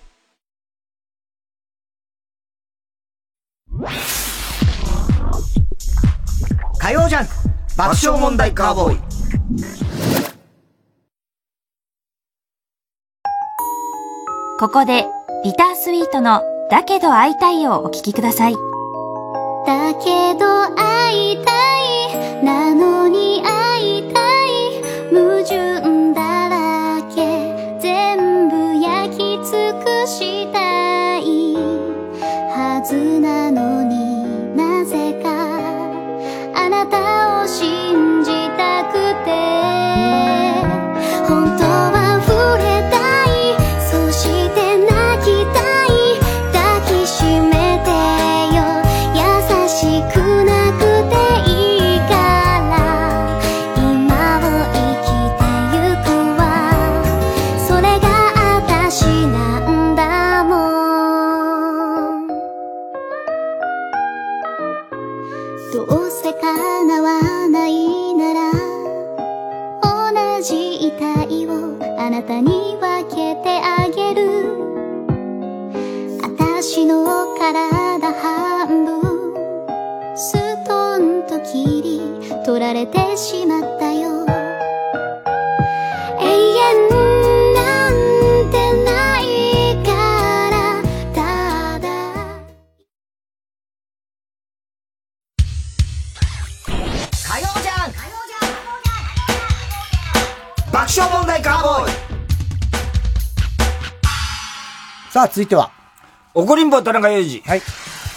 [6.77, 7.34] 火曜ジャンク
[7.76, 9.14] 爆笑問題カーボーイ
[14.59, 15.07] ここで、
[15.43, 18.53] ビタースイートの、だけど会いたいをお聞きください。
[19.65, 21.51] だけど会いた
[22.39, 23.72] いなのに会いた
[77.52, 79.02] 体半分。
[80.15, 80.32] ス
[80.65, 81.99] トンと切り
[82.45, 84.26] 取られてしまったよ。
[86.22, 86.88] 永遠
[87.53, 87.91] なん
[88.49, 88.56] て
[88.86, 89.91] ないか
[90.52, 90.82] ら
[91.14, 91.20] た
[91.80, 91.86] だ。
[97.11, 97.98] 火曜ジャンク
[100.72, 101.91] 爆笑問題カーボーイ。
[105.11, 105.82] さあ、続いては。
[106.35, 107.47] 怒りんぼ田中裕二。
[107.47, 107.61] はい。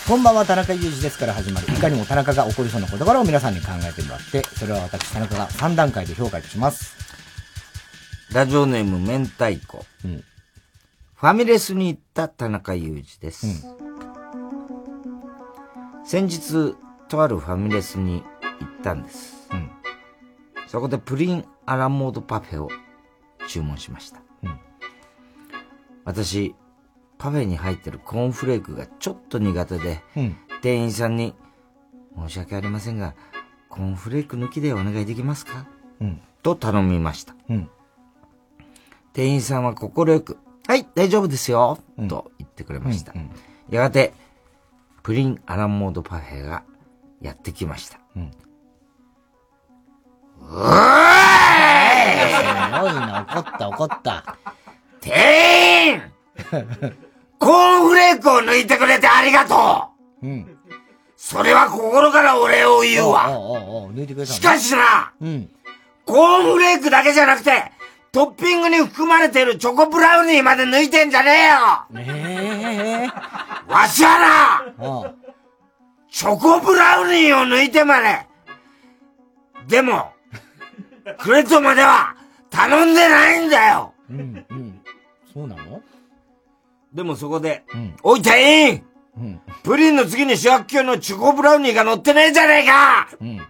[0.09, 1.67] こんばんは、田中裕二ですから始まる。
[1.71, 6.97] いかにも田中が起こりそうな事柄を皆さんに考えてもらって、それは私、田中が3段階で評価いたします。
[8.33, 9.85] ラジオネーム明太子。
[10.05, 10.25] うん
[11.19, 13.67] ファミレスに行った田中裕二です。
[16.05, 16.75] 先日、
[17.09, 18.23] とあるファミレスに
[18.61, 19.49] 行ったんです。
[20.67, 22.69] そこでプリンアラモードパフェを
[23.49, 24.21] 注文しました。
[26.05, 26.55] 私、
[27.19, 31.35] パフェに入ってるコーンフレークがちょっと苦手で、うん店員さんに、
[32.17, 33.15] 申し訳ありませんが、
[33.69, 35.67] コーンフレーク抜きでお願いできますか？
[36.01, 36.21] うん。
[36.43, 37.35] と頼みました。
[37.51, 37.71] うん。
[39.13, 41.79] 店員さんは快く、はい、大丈夫ですよ、
[42.09, 43.13] と言ってくれました。
[43.69, 44.13] やがて、
[45.03, 46.65] プリンアラモードパフェが
[47.21, 48.01] やってきました。
[48.17, 48.31] うん。
[50.41, 50.53] うーす
[52.81, 54.37] ごいな、怒った怒った。
[55.01, 56.03] 店員
[57.39, 59.89] コーンフレークを抜いてくれてありがと
[60.23, 60.59] ううん。
[61.17, 64.37] それは心からお礼を言うわおうおうおう抜いてくれたの？
[64.37, 65.51] しかしなうん。
[66.05, 67.73] コーンフレークだけじゃなくて、
[68.13, 75.13] トッピングに含まれているチョコブラウニーまで抜いてんじゃねえよええわしはなー。
[76.11, 78.27] チョコブラウニーを抜いてまで。
[79.67, 80.13] でも、
[81.19, 82.15] くれとまでは
[82.51, 84.81] 頼んでないんだようん、うん。
[85.35, 85.83] そうなの？
[86.97, 87.63] でもそこで、
[88.03, 88.85] おい店員！
[89.19, 89.41] うん。
[89.63, 93.09] プリンの次に主役級のチョコブラウニーが乗ってねえじゃねえか！
[93.21, 93.41] うん。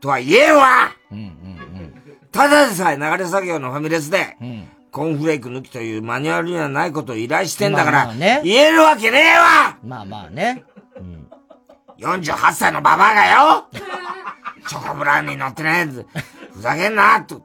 [0.00, 1.94] とは言えんわうん、うん、
[2.30, 4.68] ただでさえ流れ作業のファミレスで、うん。
[4.92, 8.40] コーンフレーク抜きというマニュアルにはないことを依頼してんだから、まあまあね。
[8.44, 9.78] 言えるわけねえわ！
[9.84, 10.64] まあまあね。
[11.98, 13.66] 48歳のババアがよ！
[14.68, 16.04] チョコブラウニー乗ってねえ
[16.52, 17.20] ふざけんな！
[17.22, 17.44] と。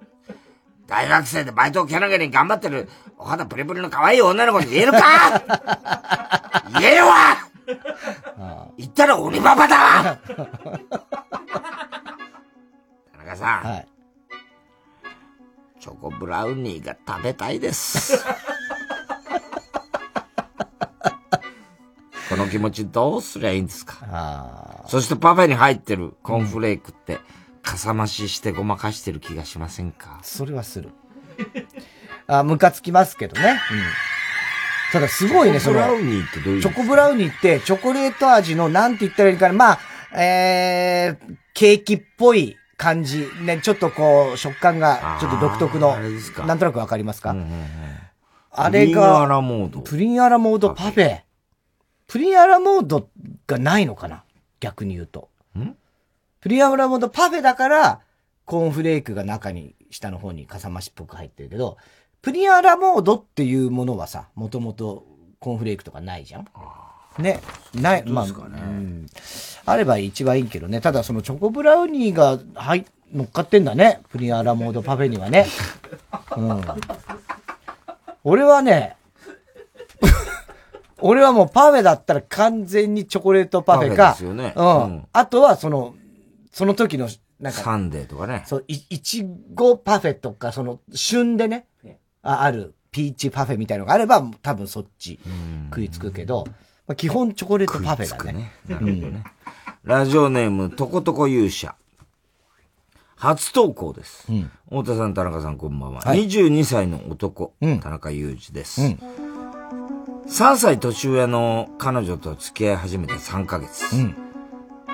[0.87, 2.87] 大学生でバイトをけなげに頑張ってる、
[3.17, 4.99] お肌プリプリの可愛い女の子に言えるか？
[6.79, 7.37] 言えるわ！
[8.77, 10.17] 言ったら鬼ババだわ！
[13.11, 13.85] 田中さん、
[15.81, 18.23] チョコブラウニーが食べたいです。
[22.29, 24.83] この気持ちどうすりゃいいんですか？
[24.87, 27.19] そしてパフェに入ってるコーンフレークって、
[27.71, 30.19] かさ増ししてごまかしてる気がしませんか？
[30.23, 30.89] それはする。
[32.27, 33.49] あ、ムカつきますけどね。
[33.49, 33.57] うん。
[34.91, 35.79] ただすごいね、その。
[35.81, 39.79] チョコブラウニーってどういうチョコブラウニーって、チョコレート味の、なんて言ったらいいかな、まあ、
[40.19, 43.27] えー、ケーキっぽい感じ。
[43.41, 45.97] ね、ちょっとこう、食感が、ちょっと独特の、
[46.45, 47.35] なんとなくわかりますか、
[48.51, 51.21] あれが、プリンアラモードプリンアラモードパフェ。
[52.07, 53.09] プリンアラモード
[53.45, 54.23] がないのかな？
[54.61, 55.29] 逆に言うと。
[56.47, 57.99] プリンアラモードパフェだから、
[58.45, 61.75] コーンフレークが中に下の方にかさ増しっぽく入ってるけど、
[62.21, 65.05] プリンアラモードっていうものはさ、もともと
[65.39, 66.47] コーンフレークとかないじゃん
[67.19, 67.41] ね。
[67.75, 69.07] ない、まあ、うん
[69.65, 70.79] あれば一番いいけどね。
[70.79, 73.99] ただそのチョコブラウニーが、はい、乗っかってんだね。
[74.07, 75.47] プリンアラモードパフェにはね。
[76.37, 76.63] うん。
[78.23, 78.95] 俺はね、
[80.99, 84.15] 俺はもうパフェだったら完全にチョコレートパフェか。
[84.21, 84.83] ねうん。
[84.83, 85.93] うんあとはその、
[86.57, 87.07] その時の、
[87.39, 87.59] なんか。
[87.59, 88.41] サンデーとかね。
[88.47, 89.23] そう、いいち
[89.53, 91.67] ごパフェとか、その、旬でね、
[92.23, 95.19] あある、ピーチパフェみたいのがあれば、多分そっち
[95.69, 96.47] 食いつくけど、
[96.87, 98.53] まあ、基本チョコレートパフェだね。
[98.67, 99.23] なるほどね。
[99.83, 101.75] ラジオネーム、とことこ勇者。
[103.17, 104.25] 初投稿です。
[104.69, 106.01] 太田さん、田中さん、こんばんは。
[106.01, 108.81] はい22歳の男、田中裕二です。
[108.81, 113.85] 3歳年上の彼女と付き合い始めて3ヶ月。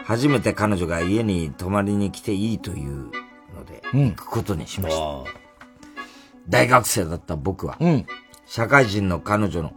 [0.04, 3.12] 初めて彼女が家に泊まりに来ていいという
[3.56, 5.32] ので、行くことにしました。
[6.50, 8.06] 大学生だった僕は、うん。
[8.46, 9.74] 社会人の彼女の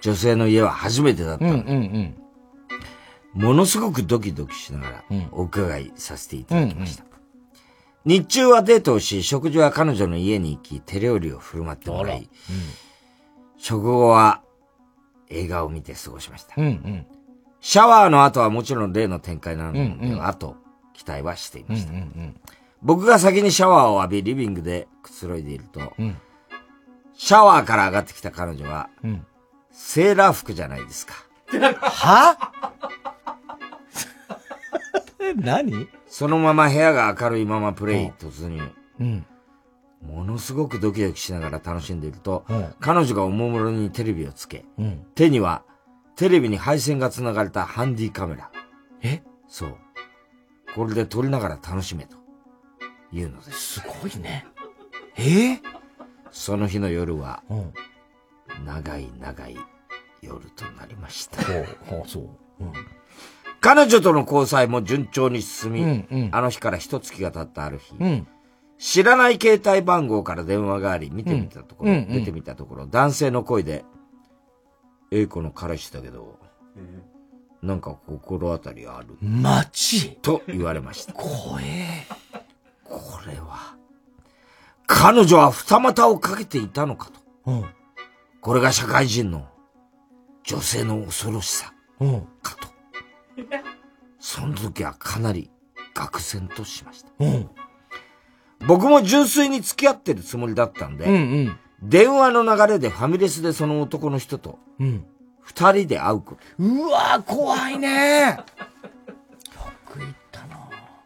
[0.00, 1.76] 女性の家は初めてだったうん、うので、ん、
[3.34, 3.42] うん。
[3.42, 7.04] ものすごくドキドキしながらお伺いさせていただきました。
[8.04, 12.30] 日中はデートをし、食事は彼女の家に行き、手料理を振る舞ってもらい、
[13.58, 14.42] 食後は
[15.28, 16.54] 映画を見て過ごしました。
[16.56, 17.06] うん、うん。
[17.60, 20.56] シャワーの後はもちろん例の展開なので、うんうんあと
[20.94, 21.92] 期待はしていました。
[21.92, 22.40] うんうん
[22.82, 26.16] 僕が先にシャワーを浴び、リビングでくつろいでいると、うん
[27.14, 29.26] シャワーから上がってきた彼女は、うん
[29.72, 31.14] セーラー服じゃないですか。
[31.82, 32.52] は？
[35.36, 35.88] 何？
[36.06, 38.62] そのまま部屋が明るいままプレイ突入。
[39.00, 39.26] うん。
[40.06, 45.04] ものすごくドキドキしながら楽しんでいると、うん彼女がおもむろにテレビをつけ、うん。
[45.14, 45.62] 手には
[46.16, 48.50] テレビに配線が繋がれたハンディカメラ。
[49.02, 49.22] え？
[49.48, 49.76] そう。
[50.74, 52.16] これで撮りながら楽しめと。
[53.12, 53.80] いうのです。
[53.80, 54.46] すごいね。
[55.18, 55.60] え？
[56.30, 57.72] その日の夜は、うん。
[58.64, 59.56] 長い長い
[60.22, 61.42] 夜となりました。
[61.42, 62.24] ほう、ほう、そう。
[62.60, 62.72] うん。
[63.60, 68.26] 彼女との交際も順調に進み、うんうんあの日から一月が経ったある日、うん。
[68.78, 73.84] 知らない携帯番号から電話があり、見てみたところ、うんうんうん出てみたところ、男性の声で、
[75.16, 76.38] A 子の彼氏だけど、
[77.62, 79.16] なんか心当たりある？
[79.20, 80.18] マジ？
[80.22, 81.14] と言われました。
[81.14, 82.06] 怖え。
[82.84, 83.76] これは、
[84.86, 87.20] 彼女は二股をかけていたのかと。
[87.46, 87.64] うん。
[88.40, 89.48] これが社会人の
[90.44, 91.72] 女性の恐ろしさ。
[91.98, 92.28] うん。
[94.18, 95.50] その時はかなり
[95.94, 97.10] 愕然としました。
[97.18, 97.50] うん。
[98.66, 101.58] 僕も純粋に付き合ってるつもりだったんで、うんうん。
[101.82, 105.04] 電話の流れでファミレスでその男の人とうん。
[105.40, 106.40] 二人で会うこと。
[106.58, 108.38] うわー怖いね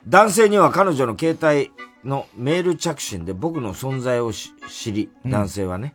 [0.06, 1.70] 男性には彼女の携帯
[2.08, 5.94] のメール着信で僕の存在をし知り、うん男性はね、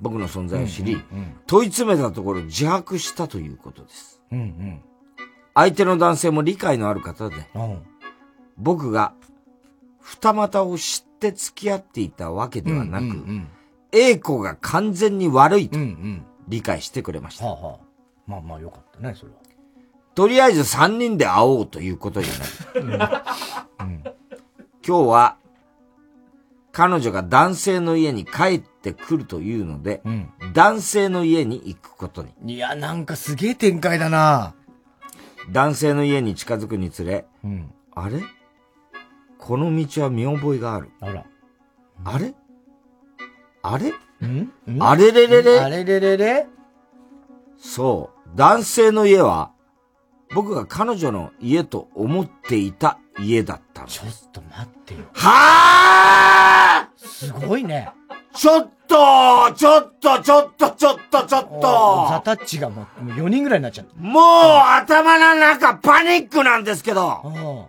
[0.00, 4.20] 僕の存在を知り、うんうん問い詰めたところ自白したということです。
[4.32, 4.38] うん。
[4.38, 4.80] うん
[5.54, 7.62] 相手の男性も理解のある方で、うん。
[7.62, 7.82] うん。
[8.58, 9.14] 僕が
[10.00, 13.48] 二股を知って付き合っていたわけではなく、うんうん
[13.92, 16.26] A 子が完全に悪いとうんうん。
[16.48, 17.46] 理解してくれました。
[17.46, 17.78] はあはあ。
[18.26, 19.38] まあまあよかったね、それは。
[20.14, 23.24] とりあえず三人で会おうということになり、
[24.86, 25.36] 今日は
[26.72, 30.30] 彼女が男性の家に帰ってくるというので、うん。
[30.52, 32.54] 男性の家に行くことに。
[32.54, 34.54] いや、なんかすげえ展開だな
[35.50, 37.72] 男性の家に近づくにつれ、うん。
[37.94, 38.22] あれ？
[39.38, 40.90] この道は見覚えがある。
[41.00, 41.24] あら。
[42.04, 42.34] あれ？
[43.68, 43.90] あれ？
[44.26, 44.52] ん？
[44.80, 45.58] あれれれれ？
[45.58, 46.46] あれれれれ？
[47.58, 48.36] そう。
[48.36, 49.50] 男性の家は、
[50.34, 53.88] 僕が彼女の家と思っていた家だったの。
[53.88, 55.00] ちょっと待ってよ。
[55.14, 57.90] はぁすごいね。
[58.34, 58.94] ちょっと
[59.56, 63.94] ちょっとちょっとちょっとちょっとザタッチがもうもう4人ぐらいになっちゃった。
[63.96, 64.22] もう
[64.80, 67.68] 頭の中パニックなんですけど、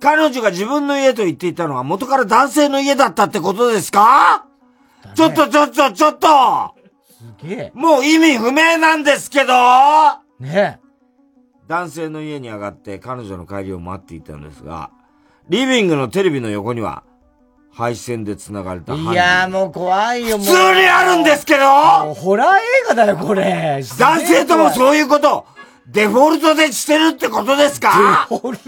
[0.00, 4.46] 彼女が自分の家と言っていたのは元から男性の家だったってことですか？
[5.14, 6.28] ちょっとちょっとちょっと。
[7.06, 7.72] すげえ。
[7.74, 9.52] もう意味不明なんですけど。
[10.40, 10.80] ね。
[11.68, 14.90] 男性の家に上がって彼女の帰りを待っていたのですが、
[15.48, 17.04] リビングのテレビの横には、
[17.74, 20.46] 配線で繋がれたいやーもう怖いよ、もう。
[20.46, 22.12] 普通にあるんですけど。
[22.14, 23.82] ホラー映画だよ、これ。
[23.98, 25.46] 男性ともうそういうこと、
[25.86, 28.26] デフォルトでしてるってことですか？
[28.30, 28.66] デフォルト？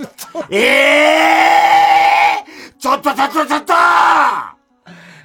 [0.50, 3.74] ええー、ちょっとちょっとちょっと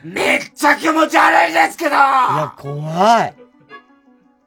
[0.03, 3.33] めっちゃ気持ち悪いですけどいや、怖い。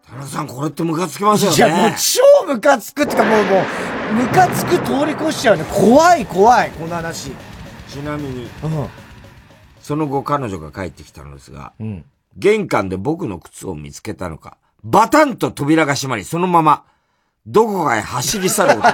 [0.06, 1.56] 田中さん、これってムカつきますよね。
[1.56, 3.62] いや、もう超ムカつくってか、もう、も
[4.10, 5.64] う、ムカつく通り越しちゃうね。
[5.70, 7.32] 怖い、怖い、この話。
[7.88, 8.70] ちなみに、うん。
[9.80, 12.04] そその後彼女が帰ってきたのですが、うん。
[12.36, 16.84] 玄関で僕の靴を見つけたのか、バタンと扉が閉まり、そのまま、
[17.46, 18.92] どこかへ走り去る男。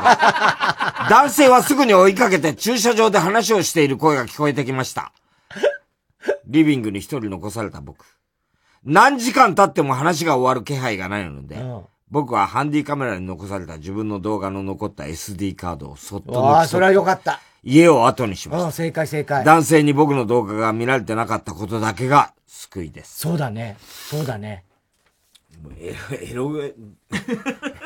[1.10, 5.12] 男性はすぐに追いかけて駐車場で話をしている声が聞こえてきました。
[6.48, 8.04] リビングに一人残された僕。
[8.84, 11.58] 何時間経っても話が終わる気配がないので、
[12.10, 17.40] 僕はハンディカメラに残された自分の動画の残った SD カードをそっと抜きそれはよかった。
[17.62, 18.66] 家を後にしました。
[18.66, 19.44] うん、正解正解。
[19.44, 23.18] 男性に僕の動画が見られてなかったことだけが救いです。
[23.18, 23.76] そうだね。
[23.80, 24.64] そうだね。
[25.78, 25.94] エ
[26.34, 26.74] ロ、エロ、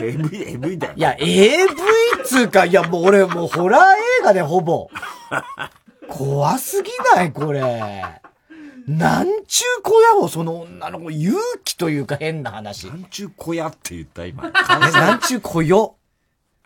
[0.01, 0.94] AV、AV だよ。
[0.94, 1.68] いや、AV
[2.24, 3.80] つうか、いや、もう俺、もうホラー
[4.20, 4.89] 映画でほぼ。
[6.09, 8.20] 怖すぎないこれ。
[8.89, 12.87] なんちゅう小屋をその女の子、勇気というか変な話。
[12.89, 14.51] なんちゅう小屋って言った今。
[14.51, 15.91] なんちゅう小屋？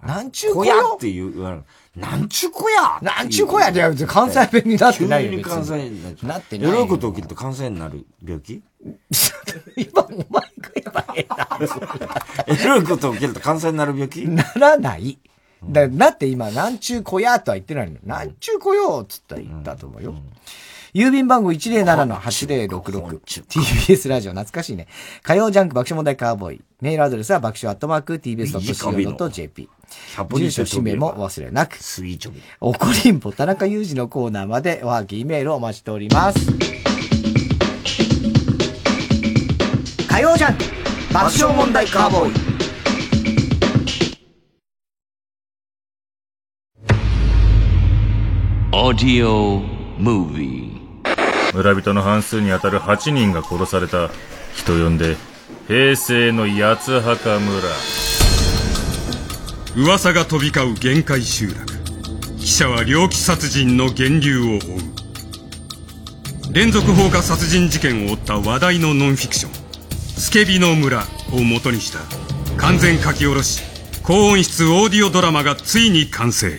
[0.02, 0.74] なんちゅう小屋？
[0.74, 1.64] 小屋って言う、なん。
[1.96, 2.98] なんちゅう小屋？
[3.02, 3.72] なんちゅう小屋？
[3.72, 6.28] じゃ関西弁になってないよ急に関西になっちゃう。
[6.28, 6.74] なってないよ。
[6.74, 8.62] エロいこと起きると関西になる病気？
[12.46, 14.28] エロいこと起きると関西になる病気？
[14.28, 15.18] ならない。
[15.64, 17.98] だだって今、なんちゅう小屋とは言ってないの。
[18.04, 20.14] なんちゅう小屋っつったら言ったと思うよ。
[20.96, 23.44] 郵便番号107-8066。
[23.44, 24.86] TBS ラジオ懐かしいね。
[25.22, 26.62] 火曜ジャンク爆笑問題カーボーイ。
[26.80, 29.68] メールアドレスは爆笑アットマーク TBS.CO.JP。
[30.30, 31.76] 住所氏名もお忘れなく。
[31.76, 32.40] スイーチョビ。
[32.60, 36.38] おこりんぼ田中裕二のコーナーまでおはぎメールをお待ちしております。
[40.08, 40.64] 火曜ジャンク
[41.12, 42.32] 爆笑問題カーボーイ。
[48.72, 49.60] Audio
[49.98, 50.75] Movie
[51.54, 54.10] 村人の半数にあたる8人が殺された
[54.54, 55.16] 人呼んで
[55.68, 57.68] 平成の八つ墓村。
[59.76, 61.66] 噂が飛び交う限界集落。
[62.38, 64.60] 記者は猟奇殺人の源流を追う。
[66.52, 69.52] 連続放火殺人事件を追った話題のノンフィクション
[70.16, 71.98] 「スケビの村」を元にした。
[72.56, 73.62] 完全書き下ろし。
[74.04, 76.56] 高音質オーディオドラマがついに完成。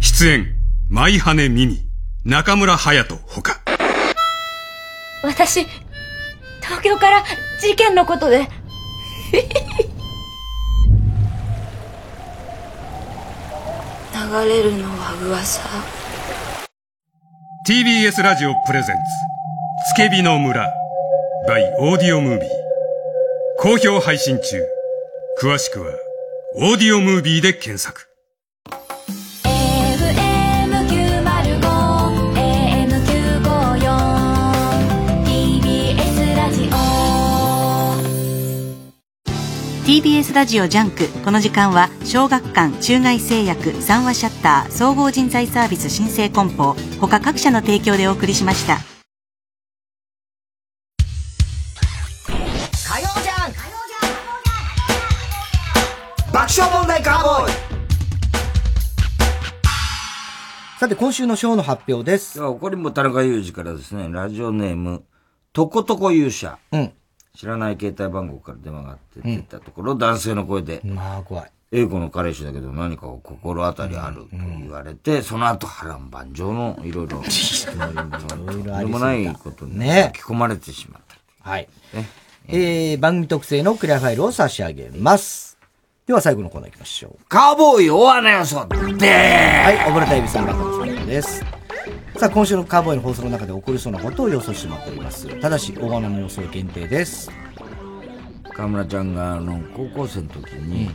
[0.00, 0.46] 出演
[0.90, 1.85] 舞羽美美
[2.26, 3.60] 中村隼人ほか
[5.22, 5.64] 私、
[6.60, 7.24] 東京から
[7.60, 8.48] 事件のことで。
[9.30, 9.38] 流
[14.48, 15.60] れるのは噂
[17.68, 19.02] ？TBS ラジオプレゼンツ
[19.94, 20.68] 「つけびの村」
[21.48, 22.48] by オーディオムービー
[23.60, 24.60] 好評配信中
[25.40, 25.92] 詳しくは
[26.58, 28.15] 「オーディオムービー」で検索
[39.86, 48.78] TBS ラジオジャンクこの時間は小学館中外製薬三和シャッター総合人材サービス新生梱包他各社の提供でお送りしました
[52.84, 53.52] 火曜ジャンク
[56.32, 57.52] 爆笑問題カーボーイ
[60.80, 62.40] さて、今週のショーの発表です。
[62.40, 65.04] これも田中裕二からですね、ラジオネーム、
[65.52, 66.58] とことこ勇者。
[66.72, 66.92] うん。
[67.36, 71.50] 知らない携帯番号から電話があって出たところ、男性の声で、まあ、怖い。
[71.72, 81.02] 英子の彼氏だけど何か心当たりあると言われて、その後波乱万丈のいろいろ、とんでもないことにね巻き込まれてしまっ
[81.42, 81.50] た。
[81.50, 81.68] はい。
[82.48, 85.58] えー、番組特製のクリアファイルを差し上げます。
[86.06, 87.24] では最後のコーナー行きましょう。
[87.28, 91.65] カーボーイ大穴予想ではい、溺れたエビさんがの最後です。
[92.18, 95.28] さあ、今週のカーボーイの放送の中で起こりそうなことを予想してもらっております。
[95.40, 97.30] ただし、大穴の予想限定です。
[98.54, 100.90] 河村ちゃんが、あの、高校生の時に、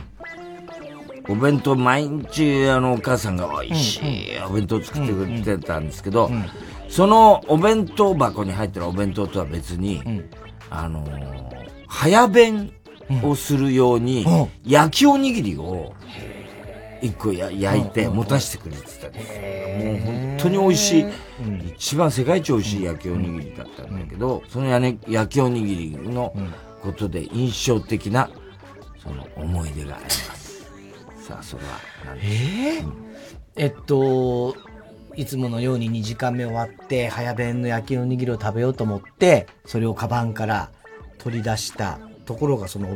[1.28, 6.28] お弁当毎日、あの、お母さんが美味しいお弁当作ってくれてたんですけど、
[6.88, 10.02] そのお弁当箱に入ってるお弁当とは別に、
[10.70, 11.06] あの、
[11.86, 12.72] 早弁
[13.22, 14.26] をするように、
[14.66, 15.94] 焼きおにぎりを、
[17.00, 19.84] 一個や焼いて持たせてくれてたんです。
[19.84, 21.06] もう本当に美味しい、
[21.68, 26.34] 一番世界一美味しい焼きおにぎりだったんだけど、そのや、ね、焼きおにぎりの
[26.82, 28.30] ことで印象的な、
[29.02, 30.66] その思い出があります。
[31.22, 31.70] さあ、それは
[32.06, 32.32] 何でしょう？
[32.32, 32.92] えー？
[33.56, 34.56] えっと、
[35.14, 40.70] いつものように2時間目終わって、早弁の焼きおにぎりを食べようと思って、それをカバンから
[41.18, 42.88] 取り出したところが、その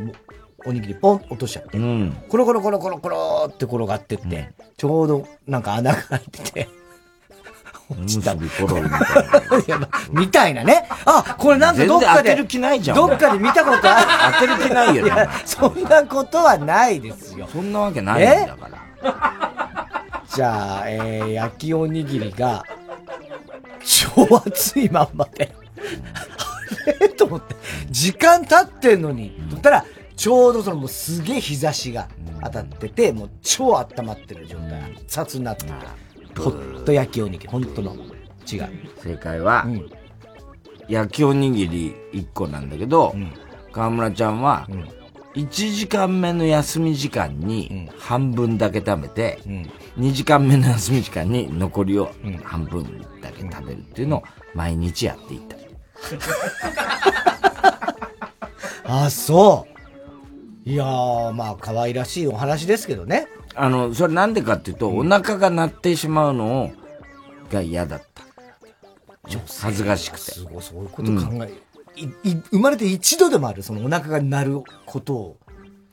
[0.65, 1.77] おおにぎりポン落としちゃって、
[2.27, 6.69] コロコロコロコロコロって転がってって、ちょうどなんか穴が開いてて、
[7.89, 8.35] 落みた
[10.11, 10.87] みたいなね。
[11.05, 12.23] あ、これなんかどっかで。
[12.23, 14.07] 全然当てる気ないじゃんどっかで見たことある。
[14.39, 17.47] 当てる気ないよねやそんなことはないですよ。
[17.51, 18.77] そんなわけないんだから。
[20.35, 22.63] じゃあ、えー、焼きおにぎりが、
[23.83, 25.53] 超暑いまんまで。
[25.77, 27.09] あれ？
[27.09, 27.55] と思って、
[27.89, 29.85] 時間経ってんのに、とったら、
[30.15, 32.07] ちょうどそのもうすげえ日差しが
[32.43, 34.95] 当たってて、もう超温まってる状態。
[35.07, 36.06] 熱々になってて。
[36.37, 37.95] ホット焼きおにぎり、本当の。
[38.51, 38.69] 違う。
[39.03, 39.67] 正解は、
[40.87, 43.13] 焼きおにぎり1個なんだけど、
[43.71, 44.67] 河村ちゃんは、
[45.35, 49.39] 1時間目の休み時間に半分だけ食べて、
[49.97, 52.11] 2時間目の休み時間に残りを
[52.43, 52.83] 半分
[53.21, 54.23] だけ食べるっていうのを
[54.55, 55.57] 毎日やっていた。
[59.05, 59.67] あ、そ
[60.65, 60.69] う。
[60.69, 63.27] いやー、まあ、可愛らしいお話ですけどね。
[63.57, 66.71] あの、それなんでかっていうと、お腹が鳴ってしまうのを、
[67.51, 68.23] が嫌だった。
[69.61, 70.31] 恥ずかしくて。
[70.31, 71.53] すごい、そういうこと考え、
[71.95, 75.37] いい生まれて一度でもある、そのお腹が鳴ることを。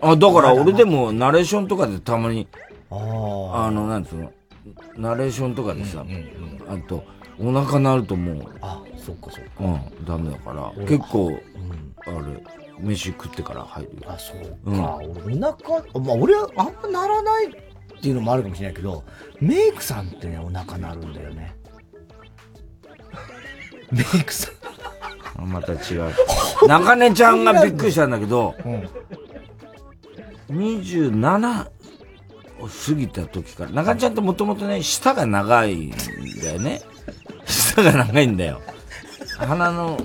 [0.00, 2.46] あ、だから俺でもナレーションとかでたまに、
[2.90, 4.32] あの、なんつうの、
[4.96, 6.04] ナレーションとかでさ、
[6.68, 7.04] あと、
[7.38, 9.50] お腹鳴るともう、あ、そっかそっか。
[9.60, 11.32] うん、ダメだから俺、結構、
[12.06, 14.12] あれ、飯食ってから入るよ。
[14.12, 17.50] あ、そううんお腹、まあ、俺はあんまならないっ
[18.00, 19.04] ていうのもあるかもしれないけど、
[19.40, 21.56] メイクさんってね、お腹鳴るんだよね。
[23.90, 24.54] メイクさん。
[25.36, 26.12] あまた違う。
[26.68, 28.54] 中根ちゃんがびっくりしたんだけど、
[30.50, 31.66] 27
[32.60, 35.90] を過ぎた時から、中根ちゃんってもともとね、舌が長いん
[36.42, 36.82] だよね。
[37.46, 38.60] 舌が長いんだよ。
[39.38, 39.98] 鼻の、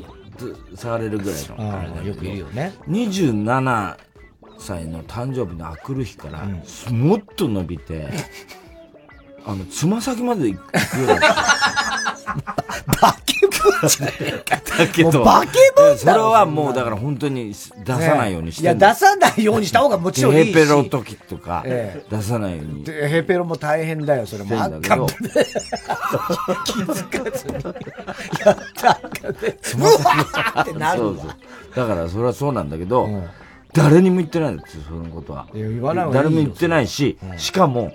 [0.76, 1.78] 触れるぐらいの。
[1.78, 2.74] あれだよくいるよね。
[2.88, 3.98] 27
[4.60, 6.48] 歳の誕生日のあくる日から、
[6.92, 8.10] もっと伸びて、
[9.46, 10.62] あの、つま先まで行くよ
[10.98, 11.20] うにな。
[13.02, 14.62] バケモンじゃねえか。
[14.78, 17.56] だけど、もうバケモンだろそれはもうだから本当に出
[17.86, 20.54] さないようにしていや、出さないようにした方がもちろんいいし。
[20.54, 22.84] ヘペロ時とか、え出さないように。
[22.84, 24.56] でヘペロも大変だよ、それも。
[24.56, 25.08] してんだけど
[26.66, 27.54] 気づかずに。
[28.46, 29.00] やったか
[29.42, 29.58] ね。
[29.78, 31.14] うわーってなるわ。
[31.14, 31.30] そうそう。
[31.76, 33.10] だからそれはそうなんだけど、
[33.74, 35.48] 誰にも言ってないんですよ、そのことは。
[35.54, 37.92] 言わない誰も言ってないし、しかも、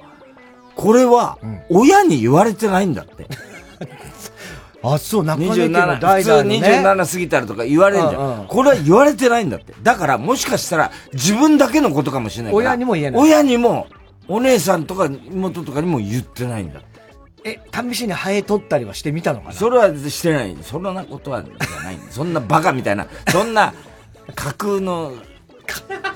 [0.77, 1.39] これは、
[1.69, 3.27] 親に言われてないんだって。
[4.83, 6.59] あ、そう、中根家の27、普通代々のね。
[6.59, 8.47] 27過ぎたらとか言われるじゃうんうんん。
[8.47, 9.75] これは言われてないんだって。
[9.83, 12.67] だからもしかしたら自分だけのことかもしれないから。
[12.67, 13.87] 親にも言えない親にも、
[14.29, 16.89] お姉さんとか妹とかにも言ってないんだって。
[17.47, 19.53] え、試しにハエ取ったりはしてみたのかな？
[19.53, 20.57] それはしてない。
[20.63, 21.51] そんなことはない。
[22.11, 23.73] そんなバカみたいな、そんな
[24.35, 25.13] 架空の、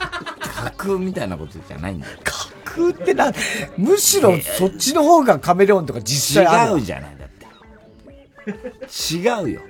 [0.64, 2.18] 架空みたいなことじゃないんだよ。
[2.24, 3.32] 架空ってな、
[3.76, 6.78] むしろそっちの方がカメレオンとか実際ある。
[6.78, 9.14] 違うじゃない、だって。
[9.14, 9.60] 違うよ。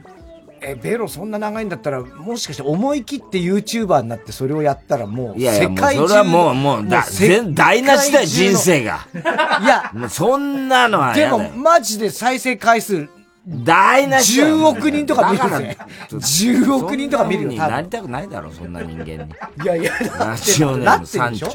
[0.61, 9.07] え、ベロそんな長いんだったら、もしかして思い切って YouTuber になってそれをやったらもう、いやいや、世界中それはもう、もう、だ、世全台無しだよ、人生が。
[9.15, 9.19] い
[9.67, 11.51] や、もうそんなのはでも。
[11.51, 13.09] マジで再生回数、
[13.49, 15.77] 台無しだよ10億人とか見るぜ。
[16.11, 19.33] 10億人とか見るよ、になりたくないだろ、そんな人間に。
[19.63, 21.47] いやいや、ラジオネーなム三丁。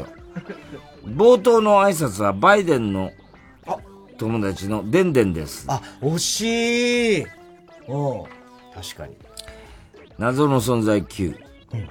[1.05, 3.11] 冒頭の挨拶はバイデンの
[4.17, 5.65] 友達のデンデンです。
[5.67, 7.21] あ、惜しい。
[7.21, 7.27] うん。
[8.73, 9.15] 確かに。
[10.17, 11.37] 謎の存在9。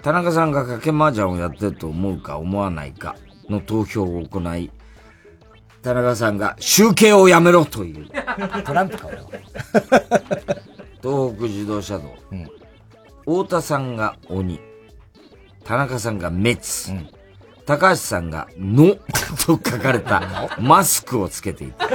[0.02, 3.16] 田中さんが賭け麻雀をやってると思うか思わないか
[3.48, 4.70] の投票を行い、
[5.82, 8.06] 田中さんが集計をやめろという。
[8.64, 9.22] トランプか、俺は。
[11.02, 12.14] 東北自動車道。
[13.24, 14.60] 太田さんが鬼。
[15.64, 16.58] 田中さんが滅。
[17.66, 18.96] 高橋さんがの
[19.46, 21.88] と書かれたマスクをつけていた。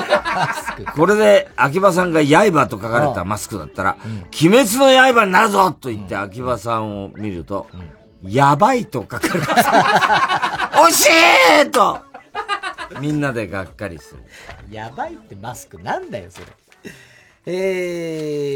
[0.95, 3.97] これで秋葉さんが刃と書かれたマスクだったら、
[4.41, 7.67] 鬼滅の刃になるぞと言って秋葉さんを見ると、
[8.23, 10.71] やばいと書かれた。
[10.77, 11.05] 惜し
[11.65, 11.99] いと
[13.01, 14.23] みんなでがっかりする。
[14.71, 16.45] やばいってマスクなんだよ、それ。
[17.49, 18.49] え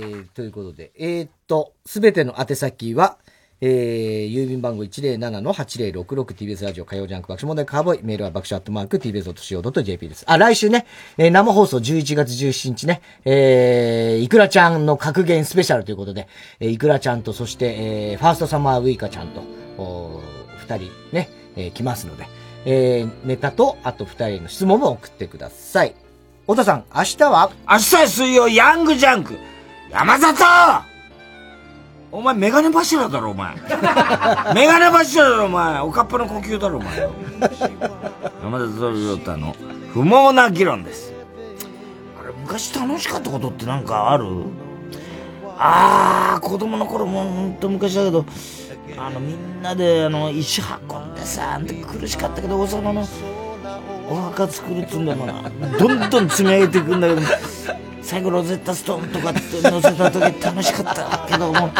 [0.00, 3.18] ー、ということで、えー、っと、すべての宛先は、
[3.60, 10.24] えー、郵便番号 107-8066TBS ラジオ火曜ジャンク爆笑問題カーボーイ、メールは爆笑アットマーク TBS.CO.JP です。
[10.28, 10.86] あ、来週ね、
[11.16, 16.28] えー生放送11月17日ね、えー、いくらちゃんの格言スペシャルということで、
[16.60, 19.42] えー、いくらちゃんと、そして、えー、ファーストサマーウイカちゃんと、
[19.76, 20.22] おー
[20.58, 22.26] 二人ね、えー来ますので、
[22.64, 25.94] えー、ネタと、あと二人への質問も送ってください。
[26.42, 27.50] 太田さん、明日は？
[27.68, 29.38] 明日は水曜ヤングジャンク。
[29.90, 30.44] 山里！
[32.10, 33.54] お前メガネ柱だろお前。
[34.54, 35.80] メガネ柱だろお前。
[35.80, 37.08] おかっぱの呼吸だろお前。
[38.42, 39.54] 山里亮太の。
[39.92, 41.12] 不毛な議論です。
[42.18, 44.24] あれ昔楽しかったことってなんかある？
[45.58, 48.24] ああ子供の頃もほんと昔だけど
[49.00, 53.06] あのみんなであの石運んでさあの苦しかったけど王様の
[54.10, 57.22] お墓作るっつうんだよなどんどん積み上げていくんだけど
[58.02, 61.70] 最後ロゼッタストーンとかって乗せた時楽しかったけども、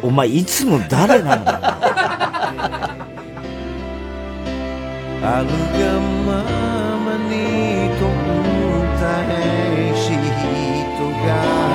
[0.00, 1.58] お前いつも誰なんだ。
[5.24, 6.44] あるがま
[6.98, 10.20] まにと歌えし人
[11.26, 11.71] が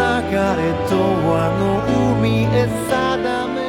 [0.00, 0.96] れと
[1.36, 3.60] あの海へ定め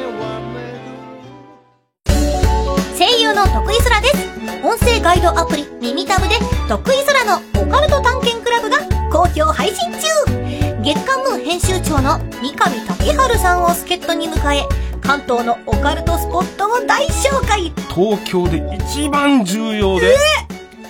[2.98, 4.30] 声優の徳井空です
[4.64, 6.36] 音声ガイドアプリ耳タブで
[6.70, 8.78] 徳井空のオカルト探検クラブが
[9.12, 10.08] 好評配信中
[10.82, 14.64] 月刊ムー編集長の三上竹春さんを助っ人に迎え
[15.02, 20.16] 関東のオカルトスポットを大紹介東京で一番重要で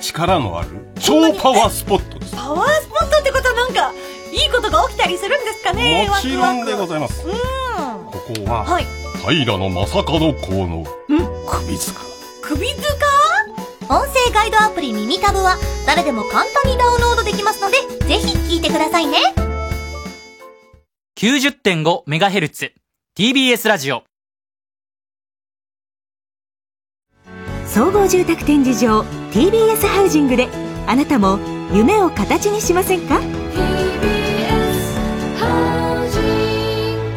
[0.02, 0.70] 力のある
[1.00, 2.36] 超パワースポットです。
[2.36, 3.92] パワースポットってことはなんか
[4.32, 7.28] いいことが起きたりするんですかねもちろんでございます。
[7.28, 7.34] うん。
[7.34, 7.41] こ
[8.45, 8.86] こは、はい。
[9.36, 10.86] 平野正門公の
[11.48, 12.02] 首塚。
[12.41, 12.84] 首塚？
[13.90, 17.78] 音声ガイドアプリ耳タブは誰でも簡単にダウンロードできますので
[18.08, 19.18] ぜひ聞いてくださいね。
[21.20, 22.72] 90.5MHz
[23.18, 24.03] TBS ラジオ。
[27.68, 29.02] 総合住宅展示場
[29.32, 30.48] TBS ハウジングで
[30.88, 31.38] あなたも
[31.74, 33.20] 夢を形にしませんか？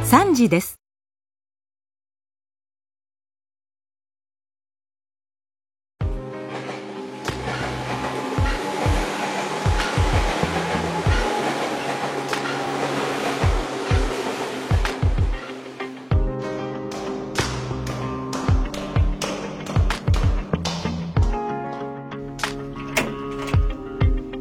[0.04, 0.83] 3時です。